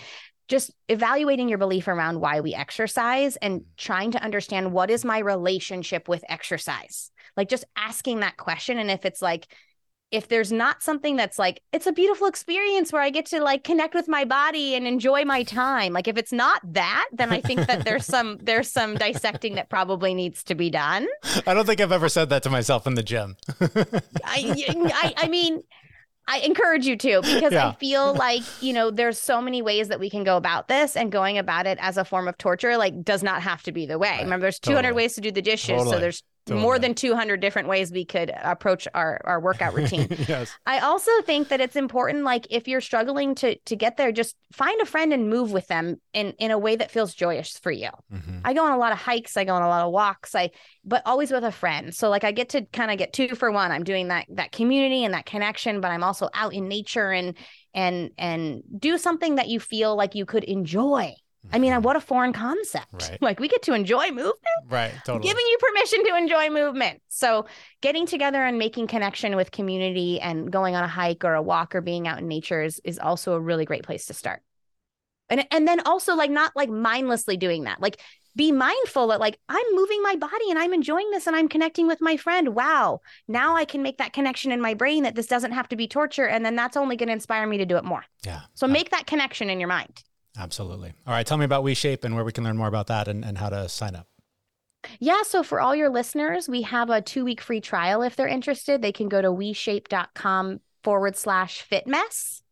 just 0.48 0.72
evaluating 0.88 1.48
your 1.48 1.58
belief 1.58 1.86
around 1.88 2.20
why 2.20 2.40
we 2.40 2.54
exercise 2.54 3.36
and 3.36 3.60
mm. 3.60 3.64
trying 3.76 4.10
to 4.12 4.22
understand 4.22 4.72
what 4.72 4.90
is 4.90 5.04
my 5.04 5.18
relationship 5.18 6.08
with 6.08 6.24
exercise. 6.28 7.10
Like 7.36 7.48
just 7.48 7.64
asking 7.76 8.20
that 8.20 8.36
question. 8.36 8.78
And 8.78 8.90
if 8.90 9.04
it's 9.04 9.22
like, 9.22 9.46
if 10.10 10.26
there's 10.28 10.50
not 10.50 10.82
something 10.82 11.16
that's 11.16 11.38
like, 11.38 11.60
it's 11.70 11.86
a 11.86 11.92
beautiful 11.92 12.28
experience 12.28 12.94
where 12.94 13.02
I 13.02 13.10
get 13.10 13.26
to 13.26 13.42
like 13.42 13.62
connect 13.62 13.94
with 13.94 14.08
my 14.08 14.24
body 14.24 14.74
and 14.74 14.86
enjoy 14.86 15.26
my 15.26 15.42
time. 15.42 15.92
Like 15.92 16.08
if 16.08 16.16
it's 16.16 16.32
not 16.32 16.62
that, 16.72 17.06
then 17.12 17.30
I 17.30 17.42
think 17.42 17.66
that 17.66 17.84
there's 17.84 18.06
some 18.06 18.38
there's 18.38 18.72
some 18.72 18.94
dissecting 18.94 19.56
that 19.56 19.68
probably 19.68 20.14
needs 20.14 20.42
to 20.44 20.54
be 20.54 20.70
done. 20.70 21.06
I 21.46 21.52
don't 21.52 21.66
think 21.66 21.82
I've 21.82 21.92
ever 21.92 22.08
said 22.08 22.30
that 22.30 22.42
to 22.44 22.50
myself 22.50 22.86
in 22.86 22.94
the 22.94 23.02
gym. 23.02 23.36
I, 24.24 24.64
I 24.94 25.14
I 25.18 25.28
mean 25.28 25.62
I 26.28 26.40
encourage 26.40 26.86
you 26.86 26.94
to 26.96 27.22
because 27.22 27.52
yeah. 27.52 27.68
I 27.68 27.74
feel 27.76 28.14
like, 28.14 28.42
you 28.60 28.74
know, 28.74 28.90
there's 28.90 29.18
so 29.18 29.40
many 29.40 29.62
ways 29.62 29.88
that 29.88 29.98
we 29.98 30.10
can 30.10 30.24
go 30.24 30.36
about 30.36 30.68
this 30.68 30.94
and 30.94 31.10
going 31.10 31.38
about 31.38 31.66
it 31.66 31.78
as 31.80 31.96
a 31.96 32.04
form 32.04 32.28
of 32.28 32.36
torture 32.36 32.76
like 32.76 33.02
does 33.02 33.22
not 33.22 33.40
have 33.42 33.62
to 33.62 33.72
be 33.72 33.86
the 33.86 33.98
way. 33.98 34.10
Right. 34.10 34.22
Remember 34.24 34.44
there's 34.44 34.60
200 34.60 34.82
totally. 34.82 34.96
ways 34.96 35.14
to 35.14 35.22
do 35.22 35.32
the 35.32 35.40
dishes, 35.40 35.78
totally. 35.78 35.90
so 35.90 35.98
there's 35.98 36.22
Totally. 36.48 36.62
more 36.62 36.78
than 36.78 36.94
200 36.94 37.40
different 37.40 37.68
ways 37.68 37.92
we 37.92 38.04
could 38.04 38.32
approach 38.42 38.88
our, 38.94 39.20
our 39.24 39.40
workout 39.40 39.74
routine. 39.74 40.08
yes. 40.28 40.50
I 40.66 40.80
also 40.80 41.10
think 41.22 41.48
that 41.48 41.60
it's 41.60 41.76
important, 41.76 42.24
like 42.24 42.46
if 42.50 42.66
you're 42.66 42.80
struggling 42.80 43.34
to, 43.36 43.56
to 43.56 43.76
get 43.76 43.96
there, 43.96 44.12
just 44.12 44.36
find 44.52 44.80
a 44.80 44.86
friend 44.86 45.12
and 45.12 45.28
move 45.28 45.52
with 45.52 45.66
them 45.68 46.00
in, 46.12 46.32
in 46.38 46.50
a 46.50 46.58
way 46.58 46.76
that 46.76 46.90
feels 46.90 47.14
joyous 47.14 47.58
for 47.58 47.70
you. 47.70 47.90
Mm-hmm. 48.12 48.40
I 48.44 48.54
go 48.54 48.64
on 48.64 48.72
a 48.72 48.78
lot 48.78 48.92
of 48.92 48.98
hikes. 48.98 49.36
I 49.36 49.44
go 49.44 49.54
on 49.54 49.62
a 49.62 49.68
lot 49.68 49.84
of 49.84 49.92
walks. 49.92 50.34
I, 50.34 50.50
but 50.84 51.02
always 51.04 51.30
with 51.30 51.44
a 51.44 51.52
friend. 51.52 51.94
So 51.94 52.08
like 52.08 52.24
I 52.24 52.32
get 52.32 52.50
to 52.50 52.62
kind 52.66 52.90
of 52.90 52.98
get 52.98 53.12
two 53.12 53.34
for 53.34 53.50
one. 53.50 53.70
I'm 53.70 53.84
doing 53.84 54.08
that, 54.08 54.26
that 54.30 54.52
community 54.52 55.04
and 55.04 55.14
that 55.14 55.26
connection, 55.26 55.80
but 55.80 55.90
I'm 55.90 56.04
also 56.04 56.28
out 56.34 56.54
in 56.54 56.68
nature 56.68 57.10
and, 57.10 57.36
and, 57.74 58.10
and 58.16 58.62
do 58.78 58.98
something 58.98 59.36
that 59.36 59.48
you 59.48 59.60
feel 59.60 59.96
like 59.96 60.14
you 60.14 60.26
could 60.26 60.44
enjoy 60.44 61.14
I 61.52 61.58
mean, 61.58 61.80
what 61.82 61.96
a 61.96 62.00
foreign 62.00 62.32
concept. 62.32 62.86
Right. 62.98 63.22
Like 63.22 63.40
we 63.40 63.48
get 63.48 63.62
to 63.62 63.74
enjoy 63.74 64.08
movement. 64.08 64.38
Right. 64.68 64.92
Totally. 65.04 65.26
Giving 65.26 65.44
you 65.46 65.58
permission 65.58 66.04
to 66.06 66.16
enjoy 66.16 66.50
movement. 66.50 67.00
So 67.08 67.46
getting 67.80 68.06
together 68.06 68.42
and 68.44 68.58
making 68.58 68.88
connection 68.88 69.36
with 69.36 69.50
community 69.50 70.20
and 70.20 70.50
going 70.50 70.74
on 70.74 70.82
a 70.82 70.88
hike 70.88 71.24
or 71.24 71.34
a 71.34 71.42
walk 71.42 71.74
or 71.74 71.80
being 71.80 72.08
out 72.08 72.18
in 72.18 72.28
nature 72.28 72.62
is, 72.62 72.80
is 72.84 72.98
also 72.98 73.34
a 73.34 73.40
really 73.40 73.64
great 73.64 73.84
place 73.84 74.06
to 74.06 74.14
start. 74.14 74.42
And 75.30 75.46
and 75.50 75.68
then 75.68 75.80
also 75.80 76.16
like 76.16 76.30
not 76.30 76.52
like 76.56 76.70
mindlessly 76.70 77.36
doing 77.36 77.64
that. 77.64 77.80
Like 77.80 78.00
be 78.38 78.52
mindful 78.52 79.08
that 79.08 79.20
like 79.20 79.38
I'm 79.48 79.66
moving 79.74 80.02
my 80.02 80.16
body 80.16 80.50
and 80.50 80.58
I'm 80.58 80.72
enjoying 80.72 81.10
this 81.10 81.26
and 81.26 81.36
I'm 81.36 81.48
connecting 81.48 81.86
with 81.86 82.00
my 82.00 82.16
friend. 82.16 82.54
Wow. 82.54 83.00
Now 83.26 83.56
I 83.56 83.64
can 83.64 83.82
make 83.82 83.98
that 83.98 84.12
connection 84.12 84.52
in 84.52 84.60
my 84.60 84.74
brain 84.74 85.02
that 85.02 85.14
this 85.14 85.26
doesn't 85.26 85.52
have 85.52 85.68
to 85.68 85.76
be 85.76 85.88
torture. 85.88 86.26
And 86.26 86.44
then 86.44 86.56
that's 86.56 86.76
only 86.76 86.96
going 86.96 87.08
to 87.08 87.12
inspire 87.12 87.46
me 87.46 87.58
to 87.58 87.66
do 87.66 87.76
it 87.76 87.84
more. 87.84 88.04
Yeah. 88.24 88.42
So 88.54 88.66
make 88.66 88.90
that 88.90 89.06
connection 89.06 89.50
in 89.50 89.60
your 89.60 89.68
mind. 89.68 90.02
Absolutely. 90.38 90.92
All 91.06 91.12
right. 91.12 91.26
Tell 91.26 91.36
me 91.36 91.44
about 91.44 91.64
WeShape 91.64 92.04
and 92.04 92.14
where 92.14 92.24
we 92.24 92.32
can 92.32 92.44
learn 92.44 92.56
more 92.56 92.68
about 92.68 92.86
that 92.86 93.08
and, 93.08 93.24
and 93.24 93.36
how 93.36 93.48
to 93.48 93.68
sign 93.68 93.96
up. 93.96 94.06
Yeah. 95.00 95.22
So 95.22 95.42
for 95.42 95.60
all 95.60 95.74
your 95.74 95.90
listeners, 95.90 96.48
we 96.48 96.62
have 96.62 96.88
a 96.90 97.02
two 97.02 97.24
week 97.24 97.40
free 97.40 97.60
trial. 97.60 98.02
If 98.02 98.14
they're 98.14 98.28
interested, 98.28 98.80
they 98.80 98.92
can 98.92 99.08
go 99.08 99.20
to 99.20 99.28
weshape.com 99.28 100.60
forward 100.84 101.16
slash 101.16 101.62
fitmess. 101.62 102.42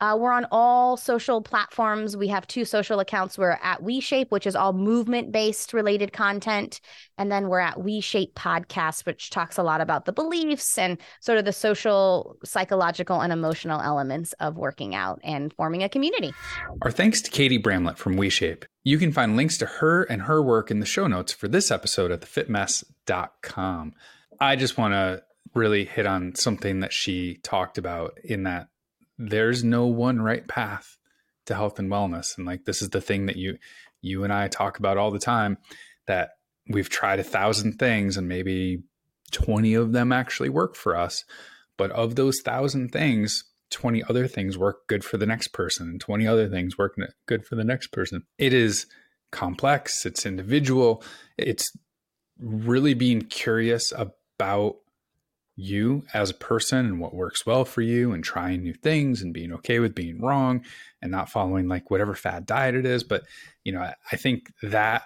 Uh, 0.00 0.16
we're 0.18 0.32
on 0.32 0.46
all 0.52 0.96
social 0.96 1.42
platforms. 1.42 2.16
We 2.16 2.28
have 2.28 2.46
two 2.46 2.64
social 2.64 3.00
accounts. 3.00 3.36
We're 3.36 3.58
at 3.62 3.82
WeShape, 3.82 4.30
which 4.30 4.46
is 4.46 4.54
all 4.54 4.72
movement 4.72 5.32
based 5.32 5.72
related 5.72 6.12
content. 6.12 6.80
And 7.16 7.32
then 7.32 7.48
we're 7.48 7.58
at 7.58 7.76
WeShape 7.76 8.34
Podcast, 8.34 9.06
which 9.06 9.30
talks 9.30 9.58
a 9.58 9.62
lot 9.62 9.80
about 9.80 10.04
the 10.04 10.12
beliefs 10.12 10.78
and 10.78 10.98
sort 11.20 11.38
of 11.38 11.44
the 11.44 11.52
social, 11.52 12.36
psychological, 12.44 13.20
and 13.20 13.32
emotional 13.32 13.80
elements 13.80 14.34
of 14.34 14.56
working 14.56 14.94
out 14.94 15.20
and 15.24 15.52
forming 15.54 15.82
a 15.82 15.88
community. 15.88 16.32
Our 16.82 16.90
thanks 16.92 17.20
to 17.22 17.30
Katie 17.30 17.58
Bramlett 17.58 17.98
from 17.98 18.16
WeShape. 18.16 18.64
You 18.84 18.98
can 18.98 19.12
find 19.12 19.36
links 19.36 19.58
to 19.58 19.66
her 19.66 20.04
and 20.04 20.22
her 20.22 20.40
work 20.42 20.70
in 20.70 20.80
the 20.80 20.86
show 20.86 21.06
notes 21.08 21.32
for 21.32 21.48
this 21.48 21.70
episode 21.70 22.12
at 22.12 22.20
thefitmess.com. 22.20 23.94
I 24.40 24.56
just 24.56 24.78
want 24.78 24.94
to 24.94 25.22
really 25.54 25.84
hit 25.84 26.06
on 26.06 26.34
something 26.34 26.80
that 26.80 26.92
she 26.92 27.38
talked 27.42 27.78
about 27.78 28.18
in 28.22 28.44
that 28.44 28.68
there's 29.18 29.64
no 29.64 29.86
one 29.86 30.20
right 30.20 30.46
path 30.46 30.96
to 31.46 31.54
health 31.54 31.78
and 31.78 31.90
wellness. 31.90 32.36
And 32.36 32.46
like 32.46 32.64
this 32.64 32.82
is 32.82 32.90
the 32.90 33.00
thing 33.00 33.26
that 33.26 33.36
you 33.36 33.58
you 34.00 34.24
and 34.24 34.32
I 34.32 34.48
talk 34.48 34.78
about 34.78 34.96
all 34.96 35.10
the 35.10 35.18
time 35.18 35.58
that 36.06 36.30
we've 36.68 36.88
tried 36.88 37.18
a 37.18 37.24
thousand 37.24 37.78
things 37.78 38.16
and 38.16 38.28
maybe 38.28 38.82
20 39.32 39.74
of 39.74 39.92
them 39.92 40.12
actually 40.12 40.48
work 40.48 40.76
for 40.76 40.96
us. 40.96 41.24
But 41.76 41.90
of 41.92 42.14
those 42.14 42.40
thousand 42.40 42.90
things 42.90 43.44
20 43.70 44.02
other 44.04 44.26
things 44.26 44.56
work 44.56 44.86
good 44.86 45.04
for 45.04 45.16
the 45.16 45.26
next 45.26 45.48
person. 45.48 45.88
And 45.88 46.00
20 46.00 46.26
other 46.26 46.48
things 46.48 46.78
work 46.78 46.96
good 47.26 47.44
for 47.44 47.54
the 47.54 47.64
next 47.64 47.88
person. 47.88 48.24
It 48.38 48.52
is 48.52 48.86
complex. 49.30 50.06
It's 50.06 50.24
individual. 50.24 51.02
It's 51.36 51.70
really 52.38 52.94
being 52.94 53.22
curious 53.22 53.92
about 53.94 54.76
you 55.60 56.04
as 56.14 56.30
a 56.30 56.34
person 56.34 56.86
and 56.86 57.00
what 57.00 57.14
works 57.14 57.44
well 57.44 57.64
for 57.64 57.82
you 57.82 58.12
and 58.12 58.22
trying 58.22 58.62
new 58.62 58.74
things 58.74 59.20
and 59.20 59.34
being 59.34 59.52
okay 59.52 59.80
with 59.80 59.92
being 59.92 60.20
wrong 60.20 60.64
and 61.02 61.10
not 61.10 61.28
following 61.28 61.66
like 61.66 61.90
whatever 61.90 62.14
fad 62.14 62.46
diet 62.46 62.76
it 62.76 62.86
is. 62.86 63.02
But 63.02 63.24
you 63.64 63.72
know 63.72 63.92
i 64.12 64.16
think 64.16 64.52
that 64.62 65.02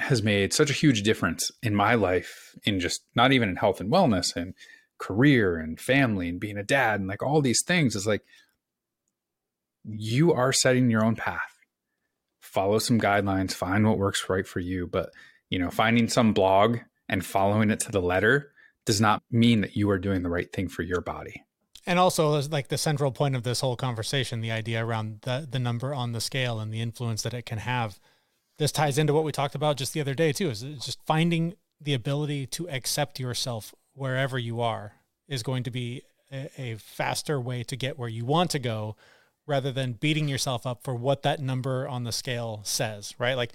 has 0.00 0.22
made 0.22 0.52
such 0.52 0.70
a 0.70 0.74
huge 0.74 1.02
difference 1.02 1.50
in 1.62 1.74
my 1.74 1.94
life 1.94 2.54
in 2.64 2.78
just 2.78 3.02
not 3.14 3.32
even 3.32 3.48
in 3.48 3.56
health 3.56 3.80
and 3.80 3.90
wellness 3.90 4.36
and 4.36 4.54
career 4.98 5.56
and 5.56 5.80
family 5.80 6.28
and 6.28 6.38
being 6.38 6.58
a 6.58 6.62
dad 6.62 7.00
and 7.00 7.08
like 7.08 7.22
all 7.22 7.40
these 7.40 7.62
things. 7.66 7.96
Is 7.96 8.06
like 8.06 8.22
you 9.84 10.32
are 10.32 10.52
setting 10.52 10.90
your 10.90 11.04
own 11.04 11.16
path. 11.16 11.58
Follow 12.40 12.78
some 12.78 13.00
guidelines 13.00 13.52
find 13.52 13.86
what 13.86 13.98
works 13.98 14.28
right 14.28 14.46
for 14.46 14.60
you. 14.60 14.86
But 14.86 15.10
you 15.48 15.58
know 15.58 15.70
finding 15.70 16.08
some 16.08 16.34
blog 16.34 16.78
and 17.08 17.24
following 17.24 17.70
it 17.70 17.80
to 17.80 17.90
the 17.90 18.02
letter 18.02 18.52
does 18.90 19.00
not 19.00 19.22
mean 19.30 19.60
that 19.60 19.76
you 19.76 19.88
are 19.88 20.00
doing 20.00 20.24
the 20.24 20.28
right 20.28 20.52
thing 20.52 20.68
for 20.68 20.82
your 20.82 21.00
body. 21.00 21.44
And 21.86 21.96
also, 21.96 22.42
like 22.48 22.66
the 22.66 22.76
central 22.76 23.12
point 23.12 23.36
of 23.36 23.44
this 23.44 23.60
whole 23.60 23.76
conversation, 23.76 24.40
the 24.40 24.50
idea 24.50 24.84
around 24.84 25.20
the 25.22 25.46
the 25.48 25.60
number 25.60 25.94
on 25.94 26.10
the 26.10 26.20
scale 26.20 26.58
and 26.58 26.74
the 26.74 26.80
influence 26.80 27.22
that 27.22 27.32
it 27.32 27.46
can 27.46 27.58
have. 27.58 28.00
This 28.58 28.72
ties 28.72 28.98
into 28.98 29.14
what 29.14 29.22
we 29.22 29.30
talked 29.30 29.54
about 29.54 29.76
just 29.76 29.92
the 29.94 30.00
other 30.00 30.12
day 30.12 30.32
too. 30.32 30.50
Is 30.50 30.62
just 30.62 30.98
finding 31.06 31.54
the 31.80 31.94
ability 31.94 32.46
to 32.46 32.68
accept 32.68 33.20
yourself 33.20 33.72
wherever 33.94 34.38
you 34.38 34.60
are 34.60 34.94
is 35.28 35.44
going 35.44 35.62
to 35.62 35.70
be 35.70 36.02
a, 36.32 36.50
a 36.58 36.76
faster 36.76 37.40
way 37.40 37.62
to 37.62 37.76
get 37.76 37.96
where 37.96 38.08
you 38.08 38.24
want 38.24 38.50
to 38.50 38.58
go, 38.58 38.96
rather 39.46 39.70
than 39.70 39.92
beating 39.92 40.26
yourself 40.26 40.66
up 40.66 40.82
for 40.82 40.96
what 40.96 41.22
that 41.22 41.38
number 41.38 41.88
on 41.88 42.02
the 42.02 42.12
scale 42.12 42.60
says. 42.64 43.14
Right? 43.18 43.36
Like, 43.36 43.52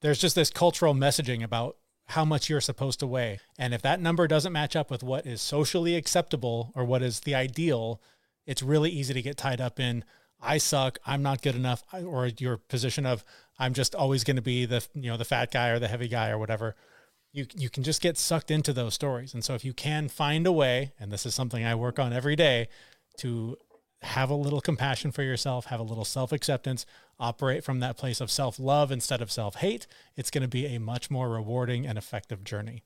there's 0.00 0.18
just 0.18 0.34
this 0.34 0.50
cultural 0.50 0.92
messaging 0.92 1.44
about 1.44 1.76
how 2.08 2.24
much 2.24 2.48
you're 2.48 2.60
supposed 2.60 3.00
to 3.00 3.06
weigh. 3.06 3.40
And 3.58 3.74
if 3.74 3.82
that 3.82 4.00
number 4.00 4.26
doesn't 4.26 4.52
match 4.52 4.76
up 4.76 4.90
with 4.90 5.02
what 5.02 5.26
is 5.26 5.40
socially 5.40 5.96
acceptable 5.96 6.72
or 6.74 6.84
what 6.84 7.02
is 7.02 7.20
the 7.20 7.34
ideal, 7.34 8.00
it's 8.46 8.62
really 8.62 8.90
easy 8.90 9.12
to 9.12 9.22
get 9.22 9.36
tied 9.36 9.60
up 9.60 9.80
in 9.80 10.04
I 10.40 10.58
suck, 10.58 10.98
I'm 11.06 11.22
not 11.22 11.42
good 11.42 11.56
enough, 11.56 11.82
or 11.92 12.26
your 12.38 12.58
position 12.58 13.06
of 13.06 13.24
I'm 13.58 13.72
just 13.72 13.94
always 13.94 14.22
going 14.22 14.36
to 14.36 14.42
be 14.42 14.66
the 14.66 14.86
you 14.94 15.10
know 15.10 15.16
the 15.16 15.24
fat 15.24 15.50
guy 15.50 15.68
or 15.68 15.78
the 15.78 15.88
heavy 15.88 16.08
guy 16.08 16.30
or 16.30 16.38
whatever. 16.38 16.76
You 17.32 17.46
you 17.56 17.70
can 17.70 17.82
just 17.82 18.02
get 18.02 18.18
sucked 18.18 18.50
into 18.50 18.72
those 18.72 18.94
stories. 18.94 19.34
And 19.34 19.44
so 19.44 19.54
if 19.54 19.64
you 19.64 19.72
can 19.72 20.08
find 20.08 20.46
a 20.46 20.52
way, 20.52 20.92
and 21.00 21.10
this 21.10 21.26
is 21.26 21.34
something 21.34 21.64
I 21.64 21.74
work 21.74 21.98
on 21.98 22.12
every 22.12 22.36
day, 22.36 22.68
to 23.18 23.56
have 24.02 24.30
a 24.30 24.34
little 24.34 24.60
compassion 24.60 25.10
for 25.10 25.22
yourself, 25.22 25.66
have 25.66 25.80
a 25.80 25.84
little 25.84 26.04
self 26.04 26.32
acceptance, 26.32 26.86
operate 27.18 27.64
from 27.64 27.80
that 27.80 27.96
place 27.96 28.20
of 28.20 28.30
self 28.30 28.58
love 28.58 28.90
instead 28.90 29.20
of 29.20 29.30
self 29.30 29.56
hate, 29.56 29.86
it's 30.16 30.30
going 30.30 30.42
to 30.42 30.48
be 30.48 30.66
a 30.66 30.78
much 30.78 31.10
more 31.10 31.28
rewarding 31.28 31.86
and 31.86 31.98
effective 31.98 32.44
journey. 32.44 32.82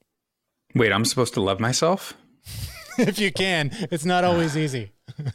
Wait, 0.74 0.92
I'm 0.92 1.04
supposed 1.04 1.34
to 1.34 1.40
love 1.40 1.60
myself? 1.60 2.14
if 2.98 3.18
you 3.18 3.32
can, 3.32 3.70
it's 3.90 4.04
not 4.04 4.24
always 4.24 4.56
easy. 4.56 4.92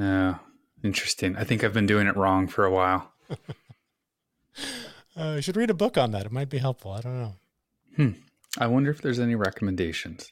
Oh, 0.00 0.38
interesting. 0.84 1.36
I 1.36 1.42
think 1.42 1.64
I've 1.64 1.72
been 1.72 1.86
doing 1.86 2.06
it 2.06 2.16
wrong 2.16 2.46
for 2.46 2.64
a 2.64 2.70
while. 2.70 3.12
Uh, 5.16 5.34
you 5.34 5.42
should 5.42 5.56
read 5.56 5.68
a 5.68 5.74
book 5.74 5.98
on 5.98 6.12
that. 6.12 6.26
It 6.26 6.30
might 6.30 6.48
be 6.48 6.58
helpful. 6.58 6.92
I 6.92 7.00
don't 7.00 7.20
know. 7.20 7.32
Hmm. 7.96 8.10
I 8.56 8.68
wonder 8.68 8.88
if 8.90 9.02
there's 9.02 9.18
any 9.18 9.34
recommendations. 9.34 10.30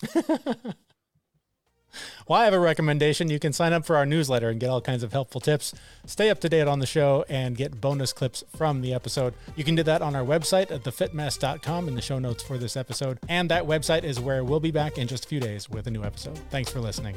Well, 2.28 2.40
I 2.40 2.44
have 2.44 2.54
a 2.54 2.58
recommendation. 2.58 3.30
You 3.30 3.38
can 3.38 3.52
sign 3.52 3.72
up 3.72 3.86
for 3.86 3.96
our 3.96 4.06
newsletter 4.06 4.48
and 4.50 4.60
get 4.60 4.68
all 4.68 4.80
kinds 4.80 5.02
of 5.02 5.12
helpful 5.12 5.40
tips, 5.40 5.74
stay 6.06 6.30
up 6.30 6.40
to 6.40 6.48
date 6.48 6.68
on 6.68 6.78
the 6.78 6.86
show, 6.86 7.24
and 7.28 7.56
get 7.56 7.80
bonus 7.80 8.12
clips 8.12 8.44
from 8.54 8.82
the 8.82 8.92
episode. 8.92 9.34
You 9.54 9.64
can 9.64 9.74
do 9.74 9.82
that 9.84 10.02
on 10.02 10.14
our 10.14 10.24
website 10.24 10.70
at 10.70 10.82
thefitmess.com 10.82 11.88
in 11.88 11.94
the 11.94 12.02
show 12.02 12.18
notes 12.18 12.42
for 12.42 12.58
this 12.58 12.76
episode. 12.76 13.18
And 13.28 13.50
that 13.50 13.64
website 13.64 14.04
is 14.04 14.20
where 14.20 14.44
we'll 14.44 14.60
be 14.60 14.70
back 14.70 14.98
in 14.98 15.08
just 15.08 15.24
a 15.24 15.28
few 15.28 15.40
days 15.40 15.70
with 15.70 15.86
a 15.86 15.90
new 15.90 16.04
episode. 16.04 16.38
Thanks 16.50 16.70
for 16.70 16.80
listening. 16.80 17.16